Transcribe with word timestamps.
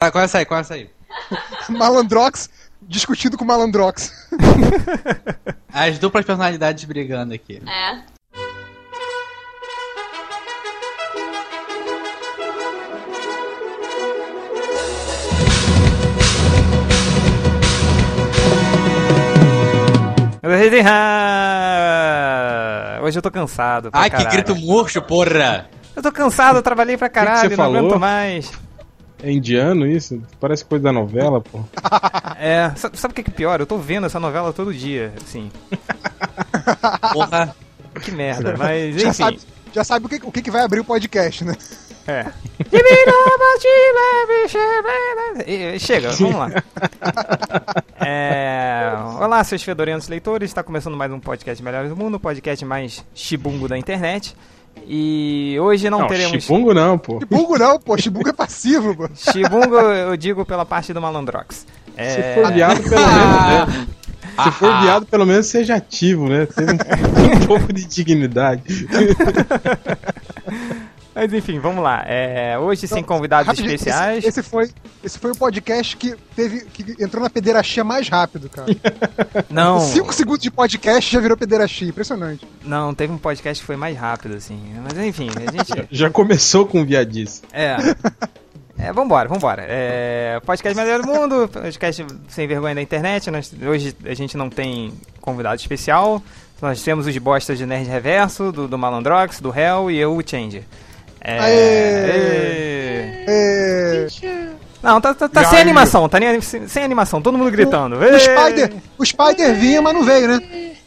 Ah, 0.00 0.12
começa 0.12 0.38
aí, 0.38 0.44
começa 0.44 0.74
aí. 0.74 0.88
Malandrox 1.68 2.48
discutindo 2.80 3.36
com 3.36 3.44
Malandrox. 3.44 4.28
As 5.74 5.98
duplas 5.98 6.24
personalidades 6.24 6.84
brigando 6.84 7.34
aqui. 7.34 7.60
É. 7.66 7.98
Hoje 23.02 23.18
eu 23.18 23.22
tô 23.22 23.30
cansado. 23.30 23.90
pra 23.90 24.00
Ai, 24.00 24.10
que 24.10 24.16
caralho. 24.16 24.30
grito 24.30 24.54
murcho, 24.54 25.02
porra! 25.02 25.68
Eu 25.96 26.02
tô 26.02 26.12
cansado, 26.12 26.56
eu 26.56 26.62
trabalhei 26.62 26.96
pra 26.96 27.08
caralho, 27.08 27.50
você 27.50 27.56
não 27.56 27.64
aguento 27.64 27.82
falou? 27.86 27.98
mais. 27.98 28.67
É 29.22 29.30
indiano 29.30 29.86
isso? 29.86 30.20
Parece 30.40 30.64
coisa 30.64 30.84
da 30.84 30.92
novela, 30.92 31.40
pô. 31.40 31.60
É, 32.40 32.70
sa- 32.76 32.88
sabe 32.94 33.10
o 33.10 33.14
que 33.16 33.24
que 33.24 33.30
é 33.30 33.34
pior? 33.34 33.58
Eu 33.58 33.66
tô 33.66 33.78
vendo 33.78 34.06
essa 34.06 34.20
novela 34.20 34.52
todo 34.52 34.72
dia, 34.72 35.12
assim. 35.20 35.50
Porra! 37.12 37.52
Que 38.00 38.12
merda, 38.12 38.54
mas 38.56 38.94
Já 38.94 39.08
enfim. 39.08 39.12
sabe, 39.12 39.40
já 39.72 39.82
sabe 39.82 40.06
o, 40.06 40.08
que, 40.08 40.20
o 40.24 40.30
que, 40.30 40.48
vai 40.52 40.62
abrir 40.62 40.78
o 40.78 40.84
podcast, 40.84 41.44
né? 41.44 41.56
É. 42.06 42.26
Chega, 45.80 46.12
vamos 46.12 46.36
lá. 46.36 46.48
É, 48.00 48.92
Olá, 49.20 49.42
seus 49.42 49.62
fedorentos 49.64 50.06
leitores. 50.06 50.50
Está 50.50 50.62
começando 50.62 50.96
mais 50.96 51.10
um 51.10 51.18
podcast 51.18 51.60
Melhores 51.62 51.90
do 51.90 51.96
Mundo, 51.96 52.14
o 52.14 52.20
podcast 52.20 52.64
mais 52.64 53.04
chibungo 53.14 53.66
da 53.66 53.76
internet. 53.76 54.36
E 54.86 55.56
hoje 55.60 55.88
não, 55.90 56.00
Não, 56.00 56.06
teremos. 56.06 56.42
chipungo 56.42 56.72
não, 56.72 56.96
pô. 56.98 57.18
Chibungo 57.20 57.58
não, 57.58 57.78
pô. 57.78 57.98
Chibungo 57.98 58.28
é 58.28 58.32
passivo, 58.32 58.94
pô. 58.96 59.08
Chibungo, 59.14 59.76
eu 59.76 60.16
digo 60.16 60.44
pela 60.44 60.64
parte 60.64 60.92
do 60.92 61.00
Malandrox. 61.00 61.56
Se 61.58 61.66
É, 61.96 62.34
for 62.34 62.52
viado, 62.52 62.80
pelo 62.82 63.06
menos, 63.06 63.68
né? 63.74 63.86
Se 64.44 64.50
for 64.52 64.80
viado, 64.82 65.06
pelo 65.06 65.26
menos 65.26 65.46
seja 65.46 65.74
ativo, 65.74 66.28
né? 66.28 66.46
Teve 66.46 66.72
um, 66.72 66.76
um 67.42 67.46
pouco 67.46 67.72
de 67.72 67.84
dignidade. 67.86 68.86
Mas 71.18 71.32
enfim, 71.32 71.58
vamos 71.58 71.82
lá. 71.82 72.04
É, 72.06 72.56
Hoje 72.56 72.86
sem 72.86 73.02
convidados 73.02 73.48
Rapidinho, 73.48 73.74
especiais. 73.74 74.18
Esse, 74.18 74.38
esse 74.38 74.42
foi, 74.48 74.70
esse 75.02 75.18
foi 75.18 75.32
o 75.32 75.34
podcast 75.34 75.96
que, 75.96 76.14
teve, 76.36 76.60
que 76.66 77.02
entrou 77.02 77.20
na 77.20 77.28
pederastia 77.28 77.82
mais 77.82 78.08
rápido, 78.08 78.48
cara. 78.48 78.68
Não, 79.50 79.80
Cinco 79.80 80.14
segundos 80.14 80.42
de 80.42 80.48
podcast 80.48 81.12
já 81.12 81.18
virou 81.18 81.36
pederastia. 81.36 81.88
Impressionante. 81.88 82.46
não, 82.62 82.94
teve 82.94 83.12
um 83.12 83.18
podcast 83.18 83.60
que 83.60 83.66
foi 83.66 83.74
mais 83.74 83.96
rápido, 83.98 84.36
assim. 84.36 84.60
Mas 84.80 84.96
enfim, 84.96 85.28
a 85.28 85.50
gente. 85.50 85.88
Já 85.90 86.08
começou 86.08 86.64
com 86.66 86.84
viadice. 86.84 87.42
É. 87.52 87.76
É, 88.78 88.92
vambora, 88.92 89.28
vambora. 89.28 89.64
É, 89.68 90.40
podcast 90.46 90.78
Melhor 90.80 91.02
do 91.02 91.08
Mundo, 91.08 91.48
podcast 91.48 92.06
sem 92.28 92.46
vergonha 92.46 92.76
da 92.76 92.82
internet. 92.82 93.28
Nós- 93.28 93.52
hoje 93.60 93.92
a 94.04 94.14
gente 94.14 94.36
não 94.36 94.48
tem 94.48 94.92
convidado 95.20 95.60
especial. 95.60 96.22
Nós 96.62 96.80
temos 96.80 97.08
os 97.08 97.18
bostas 97.18 97.58
de 97.58 97.66
Nerd 97.66 97.88
Reverso, 97.88 98.52
do, 98.52 98.68
do 98.68 98.78
Malandrox, 98.78 99.40
do 99.40 99.52
Hell 99.56 99.90
e 99.90 99.98
eu, 99.98 100.16
o 100.16 100.22
Changer. 100.24 100.62
É, 101.20 101.38
Aê! 101.38 103.24
Ê. 103.26 104.06
É, 104.22 104.48
Não, 104.82 105.00
tá, 105.00 105.12
tá- 105.14 105.28
tá 105.28 105.44
sem 105.44 105.58
aí. 105.58 105.62
animação, 105.62 106.08
tá 106.08 106.18
nem- 106.20 106.40
sem, 106.40 106.66
sem 106.68 106.84
animação, 106.84 107.20
todo 107.20 107.36
mundo 107.36 107.50
gritando. 107.50 107.96
o, 107.96 108.04
Ê. 108.04 108.18
Spider, 108.18 108.72
o 108.96 109.04
Spider 109.04 109.54
vinha, 109.54 109.82
mas 109.82 109.94
não 109.94 110.04
veio, 110.04 110.28
né? 110.28 110.40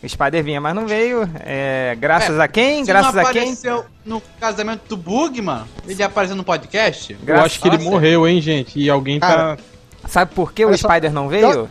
O 0.03 0.09
Spider 0.09 0.43
vinha, 0.43 0.59
mas 0.59 0.73
não 0.73 0.87
veio. 0.87 1.29
É, 1.41 1.95
graças 1.99 2.39
É, 2.39 2.41
a 2.41 2.47
quem? 2.47 2.83
Se 2.83 2.87
Graças 2.91 3.13
não 3.13 3.21
a 3.21 3.25
quem? 3.31 3.41
apareceu 3.41 3.85
no 4.05 4.21
casamento 4.39 4.81
do 4.89 4.97
Bug, 4.97 5.39
mano, 5.41 5.67
ele 5.87 6.01
apareceu 6.01 6.35
no 6.35 6.43
podcast? 6.43 7.13
Eu 7.13 7.19
Graças- 7.23 7.45
acho 7.45 7.61
que 7.61 7.67
ele 7.67 7.77
morreu, 7.79 8.27
hein, 8.27 8.41
gente? 8.41 8.79
E 8.79 8.89
alguém 8.89 9.19
tá. 9.19 9.27
Cara, 9.27 9.57
Sabe 10.07 10.33
por 10.33 10.51
que 10.53 10.65
o 10.65 10.69
Olha 10.69 10.77
só. 10.77 10.87
Spider 10.89 11.13
não 11.13 11.29
veio? 11.29 11.69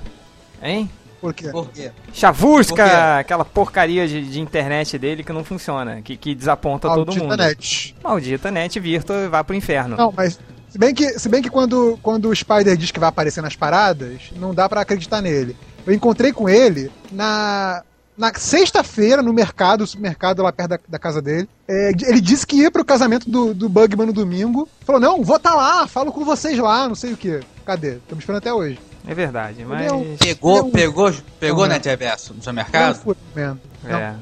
Hein? 0.62 0.88
Por 1.20 1.34
quê? 1.34 1.48
Por 1.50 1.68
quê? 1.70 1.90
Chavusca, 2.12 2.74
Por 2.74 2.90
quê? 2.90 2.96
aquela 3.20 3.44
porcaria 3.44 4.08
de, 4.08 4.28
de 4.30 4.40
internet 4.40 4.96
dele 4.98 5.22
que 5.22 5.32
não 5.32 5.44
funciona, 5.44 6.00
que, 6.00 6.16
que 6.16 6.34
desaponta 6.34 6.88
todo 6.88 7.06
Maldita 7.06 7.24
mundo. 7.24 7.36
net. 7.36 7.94
Maldita 8.02 8.50
net 8.50 8.80
virtua 8.80 9.28
vai 9.28 9.44
pro 9.44 9.54
inferno. 9.54 9.96
Não, 9.96 10.12
mas 10.16 10.38
se 10.68 10.78
bem 10.78 10.94
que, 10.94 11.18
se 11.18 11.28
bem 11.28 11.42
que 11.42 11.50
quando, 11.50 11.98
quando 12.02 12.28
o 12.28 12.34
Spider 12.34 12.76
diz 12.76 12.90
que 12.90 13.00
vai 13.00 13.08
aparecer 13.08 13.42
nas 13.42 13.56
paradas, 13.56 14.30
não 14.36 14.54
dá 14.54 14.68
pra 14.68 14.80
acreditar 14.80 15.20
nele. 15.20 15.56
Eu 15.86 15.92
encontrei 15.92 16.32
com 16.32 16.48
ele 16.48 16.90
na, 17.10 17.82
na 18.16 18.32
sexta-feira 18.34 19.22
no 19.22 19.32
mercado, 19.32 19.86
supermercado 19.86 20.42
lá 20.42 20.52
perto 20.52 20.70
da, 20.70 20.80
da 20.88 20.98
casa 20.98 21.20
dele. 21.20 21.48
É, 21.66 21.90
ele 22.06 22.20
disse 22.20 22.46
que 22.46 22.56
ia 22.56 22.70
pro 22.70 22.84
casamento 22.84 23.28
do, 23.28 23.52
do 23.52 23.68
Bugman 23.68 24.06
no 24.06 24.12
domingo. 24.12 24.68
Falou, 24.86 25.00
não, 25.00 25.22
vou 25.24 25.38
tá 25.38 25.54
lá, 25.54 25.86
falo 25.86 26.12
com 26.12 26.24
vocês 26.24 26.56
lá, 26.58 26.88
não 26.88 26.94
sei 26.94 27.12
o 27.12 27.16
que. 27.16 27.40
Cadê? 27.64 27.96
Estamos 27.96 28.22
esperando 28.22 28.38
até 28.38 28.52
hoje. 28.52 28.78
É 29.10 29.14
verdade, 29.14 29.64
mas. 29.66 29.86
É 29.86 29.92
um- 29.92 30.16
Pegou, 30.16 30.62
Não. 30.62 30.70
pegou, 30.70 31.12
pegou 31.40 31.66
Não, 31.66 31.72
Net 31.74 31.88
Reverso 31.88 32.32
no 32.32 32.40
seu 32.42 32.52
Não, 32.52 32.62
mercado? 32.62 33.16
Não. 33.34 33.58
É. 33.98 34.14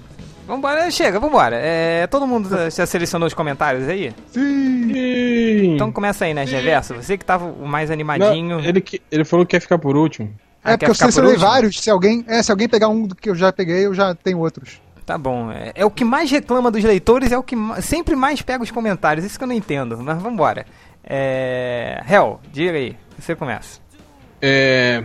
Vambora, 0.46 0.90
chega, 0.90 1.20
vambora. 1.20 1.56
É, 1.60 2.06
todo 2.06 2.26
mundo 2.26 2.48
já 2.70 2.86
selecionou 2.86 3.26
os 3.28 3.34
comentários 3.34 3.86
aí? 3.86 4.14
Sim. 4.32 5.74
Então 5.74 5.92
começa 5.92 6.24
aí, 6.24 6.32
Nerd 6.32 6.50
Reverso. 6.50 6.94
Você 6.94 7.18
que 7.18 7.24
tava 7.24 7.44
o 7.44 7.66
mais 7.68 7.90
não, 7.90 7.94
animadinho. 7.94 8.60
ele, 8.60 8.80
que- 8.80 9.02
ele 9.12 9.24
falou 9.26 9.44
que 9.44 9.50
quer 9.50 9.60
ficar 9.60 9.76
por 9.78 9.94
último. 9.94 10.32
Ah, 10.64 10.72
É 10.72 10.76
quer 10.78 10.86
porque 10.86 10.90
eu 10.90 10.94
selecionei 10.94 11.36
vários. 11.36 11.78
Se 11.78 11.90
alguém, 11.90 12.24
é, 12.26 12.42
se 12.42 12.50
alguém 12.50 12.66
pegar 12.66 12.88
um 12.88 13.06
do 13.06 13.14
que 13.14 13.28
eu 13.28 13.34
já 13.34 13.52
peguei, 13.52 13.84
eu 13.84 13.92
já 13.94 14.14
tenho 14.14 14.38
outros. 14.38 14.80
Tá 15.04 15.18
bom. 15.18 15.52
É, 15.52 15.72
é 15.74 15.84
o 15.84 15.90
que 15.90 16.04
mais 16.04 16.30
reclama 16.30 16.70
dos 16.70 16.82
leitores, 16.82 17.30
é 17.30 17.36
o 17.36 17.42
que 17.42 17.54
sempre 17.82 18.16
mais 18.16 18.40
pega 18.40 18.64
os 18.64 18.70
comentários. 18.70 19.26
Isso 19.26 19.36
que 19.38 19.44
eu 19.44 19.48
não 19.48 19.54
entendo, 19.54 19.98
mas 19.98 20.20
vambora. 20.20 20.64
É. 21.04 22.02
Hel, 22.08 22.40
diga 22.52 22.72
aí. 22.72 22.96
Você 23.18 23.34
começa. 23.34 23.80
É, 24.40 25.02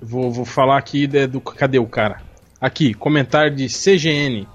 vou, 0.00 0.30
vou 0.30 0.44
falar 0.44 0.78
aqui 0.78 1.06
de- 1.06 1.26
do. 1.26 1.40
Cadê 1.40 1.78
o 1.78 1.86
cara? 1.86 2.20
Aqui, 2.60 2.94
comentário 2.94 3.54
de 3.54 3.66
CGN. 3.68 4.46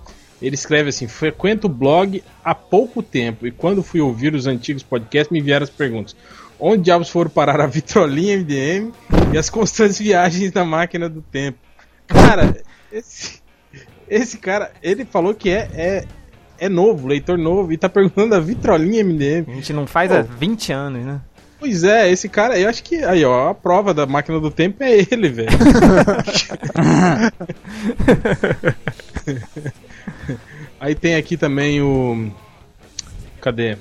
Ele 0.41 0.55
escreve 0.55 0.89
assim: 0.89 1.07
frequento 1.07 1.67
o 1.67 1.69
blog 1.69 2.23
há 2.43 2.55
pouco 2.55 3.03
tempo 3.03 3.45
e 3.45 3.51
quando 3.51 3.83
fui 3.83 3.99
ouvir 3.99 4.33
os 4.33 4.47
antigos 4.47 4.83
podcasts 4.83 5.31
me 5.31 5.41
vieram 5.41 5.63
as 5.63 5.69
perguntas. 5.69 6.15
Onde 6.59 6.83
diabos 6.83 7.09
foram 7.09 7.29
parar 7.29 7.59
a 7.61 7.67
vitrolinha 7.67 8.37
MDM 8.37 8.91
e 9.33 9.37
as 9.37 9.49
constantes 9.49 9.97
viagens 9.99 10.51
na 10.53 10.63
máquina 10.65 11.07
do 11.09 11.21
tempo? 11.21 11.57
Cara, 12.07 12.55
esse, 12.91 13.39
esse 14.09 14.37
cara, 14.37 14.71
ele 14.83 15.05
falou 15.05 15.33
que 15.33 15.49
é, 15.49 15.69
é, 15.73 16.05
é 16.57 16.67
novo, 16.69 17.07
leitor 17.07 17.37
novo, 17.37 17.71
e 17.71 17.77
tá 17.77 17.87
perguntando 17.87 18.35
a 18.35 18.39
vitrolinha 18.39 19.03
MDM. 19.03 19.45
A 19.47 19.53
gente 19.55 19.71
não 19.73 19.87
faz 19.87 20.11
há 20.11 20.21
20 20.21 20.73
anos, 20.73 21.05
né? 21.05 21.21
Pois 21.59 21.83
é, 21.83 22.09
esse 22.09 22.29
cara, 22.29 22.57
eu 22.57 22.69
acho 22.69 22.81
que 22.81 23.03
aí, 23.03 23.25
ó, 23.25 23.49
a 23.49 23.53
prova 23.53 23.93
da 23.93 24.05
máquina 24.05 24.39
do 24.39 24.49
tempo 24.49 24.81
é 24.81 25.05
ele, 25.11 25.27
velho. 25.27 25.49
aí 30.79 30.95
tem 30.95 31.15
aqui 31.15 31.35
também 31.35 31.81
o. 31.81 32.31
Cadê? 33.41 33.77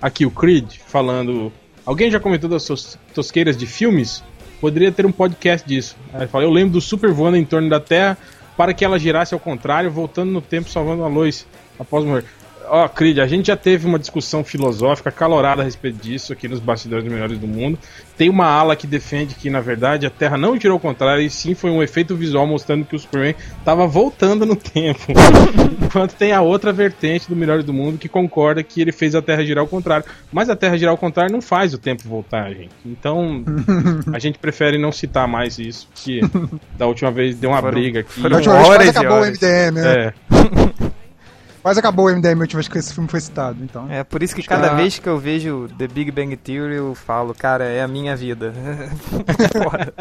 Aqui 0.00 0.24
o 0.26 0.30
Creed 0.30 0.76
falando. 0.86 1.50
Alguém 1.86 2.10
já 2.10 2.20
comentou 2.20 2.50
das 2.50 2.64
suas 2.64 2.98
tosqueiras 3.14 3.56
de 3.56 3.66
filmes? 3.66 4.22
Poderia 4.60 4.92
ter 4.92 5.06
um 5.06 5.12
podcast 5.12 5.66
disso. 5.66 5.96
Aí 6.12 6.20
ele 6.20 6.28
fala, 6.28 6.44
eu 6.44 6.50
lembro 6.50 6.74
do 6.74 6.82
super 6.82 7.10
voando 7.12 7.38
em 7.38 7.46
torno 7.46 7.70
da 7.70 7.80
Terra 7.80 8.18
para 8.58 8.74
que 8.74 8.84
ela 8.84 8.98
girasse 8.98 9.32
ao 9.32 9.40
contrário, 9.40 9.90
voltando 9.90 10.30
no 10.30 10.42
tempo, 10.42 10.68
salvando 10.68 11.02
a 11.02 11.08
luz 11.08 11.46
após 11.78 12.04
morrer. 12.04 12.26
Ó, 12.72 12.88
Creed, 12.88 13.18
a 13.18 13.26
gente 13.26 13.48
já 13.48 13.56
teve 13.56 13.84
uma 13.86 13.98
discussão 13.98 14.44
filosófica 14.44 15.10
calorada 15.10 15.60
a 15.60 15.64
respeito 15.64 16.00
disso 16.00 16.32
aqui 16.32 16.46
nos 16.46 16.60
bastidores 16.60 17.02
dos 17.04 17.12
melhores 17.12 17.36
do 17.38 17.46
mundo. 17.48 17.76
Tem 18.16 18.28
uma 18.28 18.46
ala 18.46 18.76
que 18.76 18.86
defende 18.86 19.34
que, 19.34 19.50
na 19.50 19.60
verdade, 19.60 20.06
a 20.06 20.10
Terra 20.10 20.36
não 20.36 20.54
girou 20.60 20.74
ao 20.74 20.80
contrário, 20.80 21.22
e 21.22 21.28
sim 21.30 21.54
foi 21.54 21.70
um 21.70 21.82
efeito 21.82 22.14
visual 22.14 22.46
mostrando 22.46 22.84
que 22.84 22.94
o 22.94 22.98
Superman 22.98 23.34
estava 23.58 23.86
voltando 23.88 24.46
no 24.46 24.54
tempo. 24.54 25.00
Enquanto 25.82 26.12
tem 26.14 26.30
a 26.32 26.42
outra 26.42 26.72
vertente 26.72 27.28
do 27.28 27.34
Melhores 27.34 27.64
do 27.64 27.72
Mundo 27.72 27.98
que 27.98 28.08
concorda 28.08 28.62
que 28.62 28.80
ele 28.80 28.92
fez 28.92 29.14
a 29.16 29.22
Terra 29.22 29.44
girar 29.44 29.62
ao 29.62 29.68
contrário. 29.68 30.04
Mas 30.30 30.48
a 30.48 30.54
Terra 30.54 30.76
girar 30.78 30.92
ao 30.92 30.98
contrário 30.98 31.32
não 31.32 31.40
faz 31.42 31.74
o 31.74 31.78
tempo 31.78 32.06
voltar, 32.08 32.50
gente. 32.50 32.70
Então, 32.86 33.42
a 34.14 34.18
gente 34.20 34.38
prefere 34.38 34.78
não 34.78 34.92
citar 34.92 35.26
mais 35.26 35.58
isso, 35.58 35.88
que 35.94 36.20
da 36.78 36.86
última 36.86 37.10
vez 37.10 37.34
deu 37.36 37.50
uma 37.50 37.60
Foram- 37.60 37.72
briga 37.80 38.00
aqui. 38.00 38.10
A 38.18 38.22
foram- 38.22 38.36
última 38.36 38.54
vez 38.56 38.68
horas 38.68 38.86
e 38.86 38.90
acabou 38.90 39.10
o 39.10 39.20
horas. 39.22 39.38
MDM, 39.40 39.72
né? 39.74 40.04
É. 40.06 40.89
Quase 41.62 41.78
acabou 41.78 42.06
o 42.06 42.10
MDM 42.10 42.38
a 42.38 42.40
última 42.40 42.58
vez 42.60 42.68
que 42.68 42.78
esse 42.78 42.94
filme 42.94 43.08
foi 43.08 43.20
citado, 43.20 43.62
então. 43.62 43.86
É 43.90 44.02
por 44.02 44.22
isso 44.22 44.34
que 44.34 44.42
cada 44.42 44.70
Ah. 44.70 44.74
vez 44.74 44.98
que 44.98 45.06
eu 45.08 45.18
vejo 45.18 45.68
The 45.76 45.86
Big 45.88 46.10
Bang 46.10 46.34
Theory 46.36 46.76
eu 46.76 46.94
falo, 46.94 47.34
cara, 47.34 47.64
é 47.64 47.82
a 47.82 47.88
minha 47.88 48.16
vida. 48.16 48.52
Foda. 49.62 49.92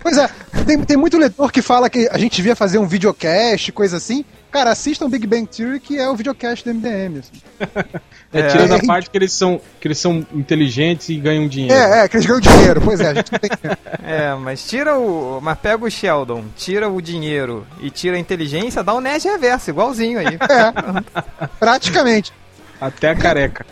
Pois 0.00 0.16
é, 0.18 0.28
tem, 0.64 0.80
tem 0.84 0.96
muito 0.96 1.18
leitor 1.18 1.50
que 1.50 1.62
fala 1.62 1.90
que 1.90 2.08
a 2.10 2.18
gente 2.18 2.36
devia 2.36 2.54
fazer 2.54 2.78
um 2.78 2.86
videocast, 2.86 3.72
coisa 3.72 3.96
assim. 3.96 4.24
Cara, 4.50 4.70
assistam 4.70 5.10
Big 5.10 5.26
Bang 5.26 5.46
Theory, 5.46 5.78
que 5.78 5.98
é 5.98 6.08
o 6.08 6.16
videocast 6.16 6.64
do 6.64 6.74
MDM. 6.74 7.18
assim. 7.18 7.42
É, 8.30 8.40
É, 8.40 8.48
tirando 8.48 8.74
é 8.74 8.76
a 8.76 8.86
parte 8.86 9.08
que 9.08 9.16
eles 9.16 9.32
são 9.32 9.58
que 9.80 9.88
eles 9.88 9.96
são 9.96 10.26
inteligentes 10.34 11.08
e 11.08 11.16
ganham 11.16 11.48
dinheiro. 11.48 11.74
É, 11.74 12.04
é, 12.04 12.08
que 12.08 12.16
eles 12.18 12.26
ganham 12.26 12.40
dinheiro. 12.40 12.78
Pois 12.82 13.00
é, 13.00 13.08
a 13.08 13.14
gente 13.14 13.32
não 13.32 13.38
tem. 13.38 13.50
É, 14.04 14.34
mas 14.34 14.68
tira 14.68 14.98
o. 14.98 15.40
Mas 15.40 15.58
pega 15.58 15.82
o 15.82 15.90
Sheldon, 15.90 16.44
tira 16.54 16.90
o 16.90 17.00
dinheiro 17.00 17.66
e 17.80 17.88
tira 17.88 18.16
a 18.16 18.18
inteligência, 18.18 18.82
dá 18.82 18.92
o 18.92 19.00
Nerd 19.00 19.26
reverso, 19.26 19.70
igualzinho 19.70 20.18
aí. 20.18 20.26
É, 20.26 21.48
praticamente. 21.58 22.30
Até 22.78 23.08
a 23.08 23.16
careca. 23.16 23.64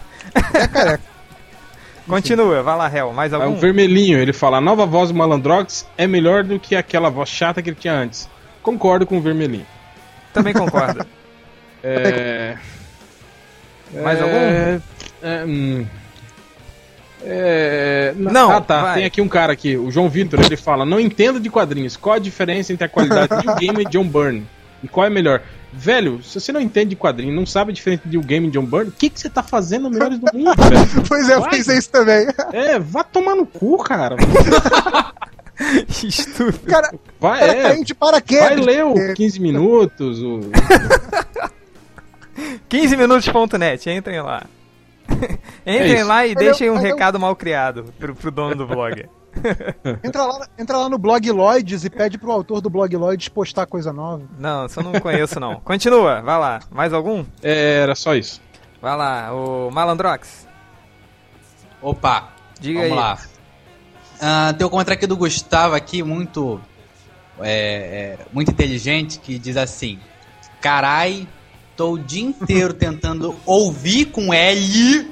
É 0.55 0.67
careca. 0.67 1.05
Continua, 2.09 2.63
vai 2.63 2.77
lá, 2.77 2.91
Hel. 2.95 3.13
Mais 3.13 3.33
algum? 3.35 3.57
o 3.57 3.61
vermelhinho, 3.61 4.19
ele 4.19 4.33
fala: 4.33 4.57
a 4.57 4.61
nova 4.61 4.87
voz 4.87 5.11
do 5.11 5.15
Malandrox 5.15 5.87
é 5.99 6.07
melhor 6.07 6.45
do 6.45 6.59
que 6.59 6.75
aquela 6.75 7.11
voz 7.11 7.29
chata 7.29 7.61
que 7.61 7.69
ele 7.69 7.77
tinha 7.79 7.95
antes. 7.95 8.27
Concordo 8.63 9.07
com 9.07 9.19
o 9.19 9.21
vermelhinho. 9.21 9.67
Também 10.37 10.53
concordo. 10.55 11.05
É. 11.89 12.57
Mais 14.03 14.19
é, 14.19 14.23
algum? 14.23 14.81
É, 15.23 15.45
hum. 15.45 15.87
É, 17.23 18.13
Não, 18.17 18.51
Ah, 18.51 18.61
tá. 18.61 18.83
vai. 18.83 18.95
Tem 18.95 19.05
aqui 19.05 19.21
um 19.21 19.29
cara 19.29 19.53
aqui, 19.53 19.77
o 19.77 19.89
João 19.91 20.09
Vitor, 20.09 20.41
ele 20.41 20.57
fala: 20.57 20.85
Não 20.85 20.99
entendo 20.99 21.39
de 21.39 21.49
quadrinhos. 21.49 21.97
Qual 21.97 22.17
a 22.17 22.19
diferença 22.19 22.73
entre 22.73 22.85
a 22.87 22.89
qualidade 22.89 23.41
de 23.41 23.49
um 23.49 23.55
game 23.61 23.83
e 23.83 23.89
John 23.89 24.09
Byrne? 24.09 24.45
E 24.83 24.89
qual 24.89 25.07
é 25.07 25.11
melhor? 25.11 25.43
Velho, 25.73 26.21
se 26.25 26.41
você 26.41 26.51
não 26.51 26.61
entende 26.61 26.91
de 26.91 26.97
quadrinho, 26.97 27.35
não 27.35 27.47
sabe 27.47 27.71
a 27.71 27.75
diferença 27.75 28.03
de 28.05 28.19
um 28.19 28.23
game 28.23 28.49
e 28.49 28.51
John 28.51 28.65
Byrne, 28.65 28.89
o 28.89 28.93
que, 28.93 29.09
que 29.11 29.21
você 29.21 29.29
tá 29.31 29.43
fazendo 29.43 29.89
Melhores 29.91 30.19
do 30.19 30.27
Mundo, 30.35 30.55
velho? 30.69 31.05
Pois 31.07 31.29
é, 31.29 31.35
eu 31.35 31.43
pensei 31.49 31.79
isso 31.79 31.91
também. 31.91 32.27
É, 32.53 32.79
vá 32.81 33.05
tomar 33.05 33.37
no 33.37 33.47
cu, 33.47 33.77
cara. 33.79 34.17
Estúpido. 36.05 36.67
Cara, 36.71 36.93
Vai, 37.21 37.41
cara 37.41 37.53
é, 37.53 37.63
caiu 37.63 37.85
de 37.85 37.95
paraquedas. 37.95 38.49
vai 38.49 38.57
ler 38.57 38.85
o 38.85 39.15
15 39.15 39.41
minutos, 39.41 40.21
o 40.23 40.41
15minutos.net, 42.69 43.91
entrem 43.91 44.21
lá. 44.21 44.43
entrem 45.67 45.95
isso. 45.97 46.07
lá 46.07 46.27
e 46.27 46.35
deixem 46.35 46.67
eu- 46.67 46.75
um 46.75 46.77
eu- 46.77 46.83
recado 46.83 47.19
mal 47.19 47.35
criado 47.37 47.85
pro, 47.99 48.15
pro 48.15 48.31
dono 48.31 48.55
do 48.55 48.67
blog. 48.67 49.07
Entra 50.03 50.25
lá, 50.25 50.47
entra 50.59 50.79
lá 50.79 50.89
no 50.89 50.97
blog 50.97 51.31
Lloyds 51.31 51.85
e 51.85 51.91
pede 51.91 52.17
pro 52.19 52.33
autor 52.33 52.61
do 52.63 52.71
blog 52.71 52.97
Lloyds 52.97 53.29
postar 53.29 53.67
coisa 53.67 53.93
nova. 53.93 54.23
Não, 54.39 54.65
isso 54.67 54.81
eu 54.81 54.85
não 54.85 54.93
conheço 54.99 55.39
não. 55.39 55.61
Continua, 55.61 56.23
vai 56.23 56.39
lá. 56.39 56.61
Mais 56.71 56.93
algum? 56.93 57.25
É, 57.43 57.81
era 57.83 57.95
só 57.95 58.15
isso. 58.15 58.41
Vai 58.81 58.97
lá, 58.97 59.33
o 59.35 59.71
Malandrox. 59.71 60.47
Opa, 61.83 62.31
Diga 62.59 62.81
vamos 62.81 62.93
aí. 62.93 62.99
lá. 62.99 63.19
Ah, 64.21 64.55
tem 64.57 64.67
um 64.67 64.71
comentário 64.71 64.97
aqui 64.97 65.07
do 65.07 65.17
Gustavo 65.17 65.75
aqui, 65.75 66.03
muito, 66.03 66.61
é, 67.41 68.17
é, 68.21 68.27
muito 68.33 68.51
inteligente, 68.51 69.19
que 69.19 69.39
diz 69.39 69.57
assim: 69.57 69.99
Carai, 70.61 71.27
tô 71.77 71.93
o 71.93 71.99
dia 71.99 72.23
inteiro 72.25 72.73
tentando 72.75 73.37
ouvir 73.45 74.07
com 74.07 74.33
L, 74.33 75.11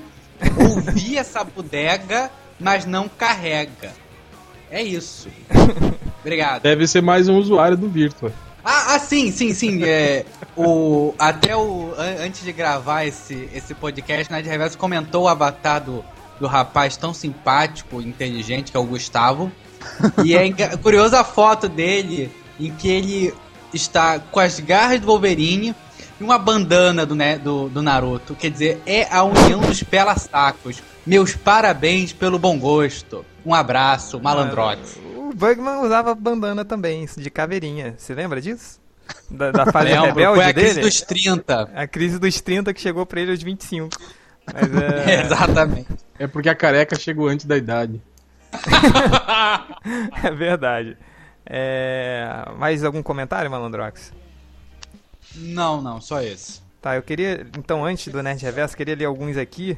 ouvir 0.58 1.18
essa 1.18 1.44
bodega, 1.44 2.30
mas 2.58 2.84
não 2.86 3.08
carrega. 3.08 3.92
É 4.70 4.82
isso. 4.82 5.28
Obrigado. 6.20 6.62
Deve 6.62 6.86
ser 6.88 7.02
mais 7.02 7.28
um 7.28 7.36
usuário 7.36 7.76
do 7.76 7.88
Virtua. 7.88 8.32
Ah, 8.64 8.94
ah, 8.94 8.98
sim, 8.98 9.30
sim, 9.30 9.52
sim. 9.52 9.84
É, 9.84 10.24
o, 10.56 11.14
até 11.18 11.54
o, 11.54 11.92
an- 11.98 12.24
antes 12.24 12.42
de 12.42 12.50
gravar 12.50 13.04
esse, 13.04 13.46
esse 13.54 13.74
podcast, 13.74 14.32
Nerd 14.32 14.48
Reverso 14.48 14.78
comentou 14.78 15.24
o 15.24 15.28
avatar 15.28 15.82
do, 15.84 16.02
do 16.44 16.46
rapaz 16.46 16.94
tão 16.94 17.14
simpático 17.14 18.02
e 18.02 18.06
inteligente 18.06 18.70
que 18.70 18.76
é 18.76 18.80
o 18.80 18.84
Gustavo. 18.84 19.50
E 20.22 20.34
é 20.36 20.52
curiosa 20.76 21.20
a 21.20 21.24
foto 21.24 21.70
dele 21.70 22.30
em 22.60 22.70
que 22.70 22.86
ele 22.86 23.34
está 23.72 24.18
com 24.18 24.38
as 24.38 24.60
garras 24.60 25.00
do 25.00 25.06
Wolverine 25.06 25.74
e 26.20 26.22
uma 26.22 26.38
bandana 26.38 27.06
do, 27.06 27.14
né, 27.14 27.38
do, 27.38 27.70
do 27.70 27.80
Naruto. 27.80 28.34
Quer 28.34 28.50
dizer, 28.50 28.82
é 28.84 29.08
a 29.10 29.22
união 29.24 29.60
dos 29.60 29.82
pela-sacos. 29.82 30.82
Meus 31.06 31.34
parabéns 31.34 32.12
pelo 32.12 32.38
bom 32.38 32.58
gosto. 32.58 33.24
Um 33.44 33.54
abraço, 33.54 34.20
malandrote. 34.20 35.00
O 35.16 35.32
Bugman 35.34 35.78
usava 35.82 36.14
bandana 36.14 36.62
também, 36.62 37.06
de 37.16 37.30
caveirinha. 37.30 37.94
Você 37.96 38.14
lembra 38.14 38.38
disso? 38.38 38.78
Da, 39.30 39.50
da 39.50 39.72
fase 39.72 39.88
Lembro, 39.88 40.06
rebelde 40.08 40.36
foi 40.36 40.44
a 40.44 40.52
dele? 40.52 40.66
crise 40.66 40.80
dos 40.80 41.00
30. 41.00 41.70
A 41.74 41.86
crise 41.86 42.18
dos 42.18 42.40
30 42.40 42.74
que 42.74 42.80
chegou 42.80 43.06
pra 43.06 43.20
ele 43.20 43.30
aos 43.30 43.42
25. 43.42 43.88
Mas 44.52 44.72
é... 45.08 45.22
Exatamente. 45.24 46.03
É 46.18 46.26
porque 46.26 46.48
a 46.48 46.54
careca 46.54 46.98
chegou 46.98 47.28
antes 47.28 47.46
da 47.46 47.56
idade. 47.56 48.00
é 50.22 50.30
verdade. 50.30 50.96
É... 51.44 52.48
Mais 52.56 52.84
algum 52.84 53.02
comentário, 53.02 53.50
Malandrox? 53.50 54.12
Não, 55.34 55.82
não, 55.82 56.00
só 56.00 56.22
esse. 56.22 56.62
Tá, 56.80 56.96
eu 56.96 57.02
queria, 57.02 57.46
então, 57.58 57.84
antes 57.84 58.12
do 58.12 58.22
Nerd 58.22 58.42
Reverso, 58.42 58.76
queria 58.76 58.94
ler 58.94 59.06
alguns 59.06 59.36
aqui. 59.36 59.76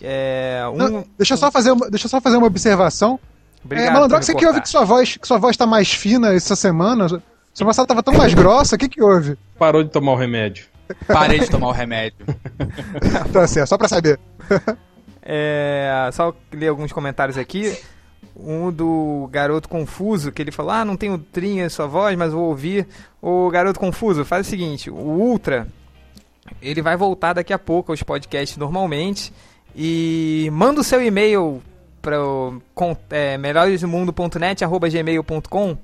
É, 0.00 0.62
um... 0.72 0.76
Não, 0.76 1.04
deixa, 1.16 1.34
eu 1.34 1.38
só 1.38 1.50
fazer 1.50 1.72
uma, 1.72 1.90
deixa 1.90 2.06
eu 2.06 2.10
só 2.10 2.20
fazer 2.20 2.36
uma 2.36 2.46
observação. 2.46 3.20
Obrigado 3.64 3.88
é, 3.88 3.92
Malandrox, 3.92 4.26
você 4.26 4.34
que 4.34 4.46
ouve 4.46 4.60
que 4.62 4.68
sua 4.68 4.84
voz, 4.84 5.16
que 5.16 5.26
sua 5.26 5.38
voz 5.38 5.56
tá 5.56 5.66
mais 5.66 5.92
fina 5.92 6.32
essa 6.32 6.56
semana? 6.56 7.06
Semana 7.08 7.70
passada 7.70 7.88
tava 7.88 8.02
tão 8.02 8.14
mais 8.14 8.32
grossa, 8.32 8.76
o 8.76 8.78
que 8.78 8.88
que 8.88 9.02
houve? 9.02 9.36
Parou 9.58 9.84
de 9.84 9.90
tomar 9.90 10.12
o 10.12 10.16
remédio. 10.16 10.66
Parei 11.06 11.40
de 11.40 11.50
tomar 11.50 11.68
o 11.68 11.72
remédio. 11.72 12.24
Tá 13.32 13.46
certo, 13.46 13.68
só 13.68 13.76
pra 13.76 13.88
saber. 13.88 14.18
É, 15.30 16.08
só 16.14 16.34
ler 16.50 16.68
alguns 16.68 16.90
comentários 16.90 17.36
aqui. 17.36 17.76
Um 18.34 18.72
do 18.72 19.28
Garoto 19.30 19.68
Confuso, 19.68 20.32
que 20.32 20.40
ele 20.40 20.50
falou: 20.50 20.72
Ah, 20.72 20.84
não 20.86 20.96
tenho 20.96 21.18
trinha 21.18 21.66
em 21.66 21.68
sua 21.68 21.86
voz, 21.86 22.16
mas 22.16 22.32
vou 22.32 22.44
ouvir. 22.44 22.86
O 23.20 23.50
Garoto 23.50 23.78
Confuso, 23.78 24.24
faz 24.24 24.46
o 24.46 24.50
seguinte: 24.50 24.90
o 24.90 24.94
Ultra, 24.94 25.68
ele 26.62 26.80
vai 26.80 26.96
voltar 26.96 27.34
daqui 27.34 27.52
a 27.52 27.58
pouco 27.58 27.92
aos 27.92 28.02
podcasts 28.02 28.56
normalmente. 28.56 29.30
E 29.76 30.48
manda 30.50 30.80
o 30.80 30.84
seu 30.84 31.04
e-mail 31.04 31.62
para 32.00 32.24
o 32.24 32.62
é, 33.10 33.36
arroba 34.64 34.88
gmail.com. 34.88 35.76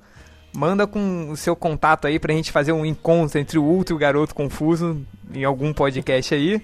Manda 0.56 0.86
com 0.86 1.30
o 1.30 1.36
seu 1.36 1.54
contato 1.54 2.06
aí 2.06 2.18
pra 2.18 2.32
gente 2.32 2.50
fazer 2.50 2.72
um 2.72 2.86
encontro 2.86 3.38
entre 3.38 3.58
o 3.58 3.62
Ultra 3.62 3.92
e 3.92 3.96
o 3.96 3.98
Garoto 3.98 4.34
Confuso 4.34 5.04
em 5.34 5.44
algum 5.44 5.72
podcast 5.72 6.34
aí. 6.34 6.62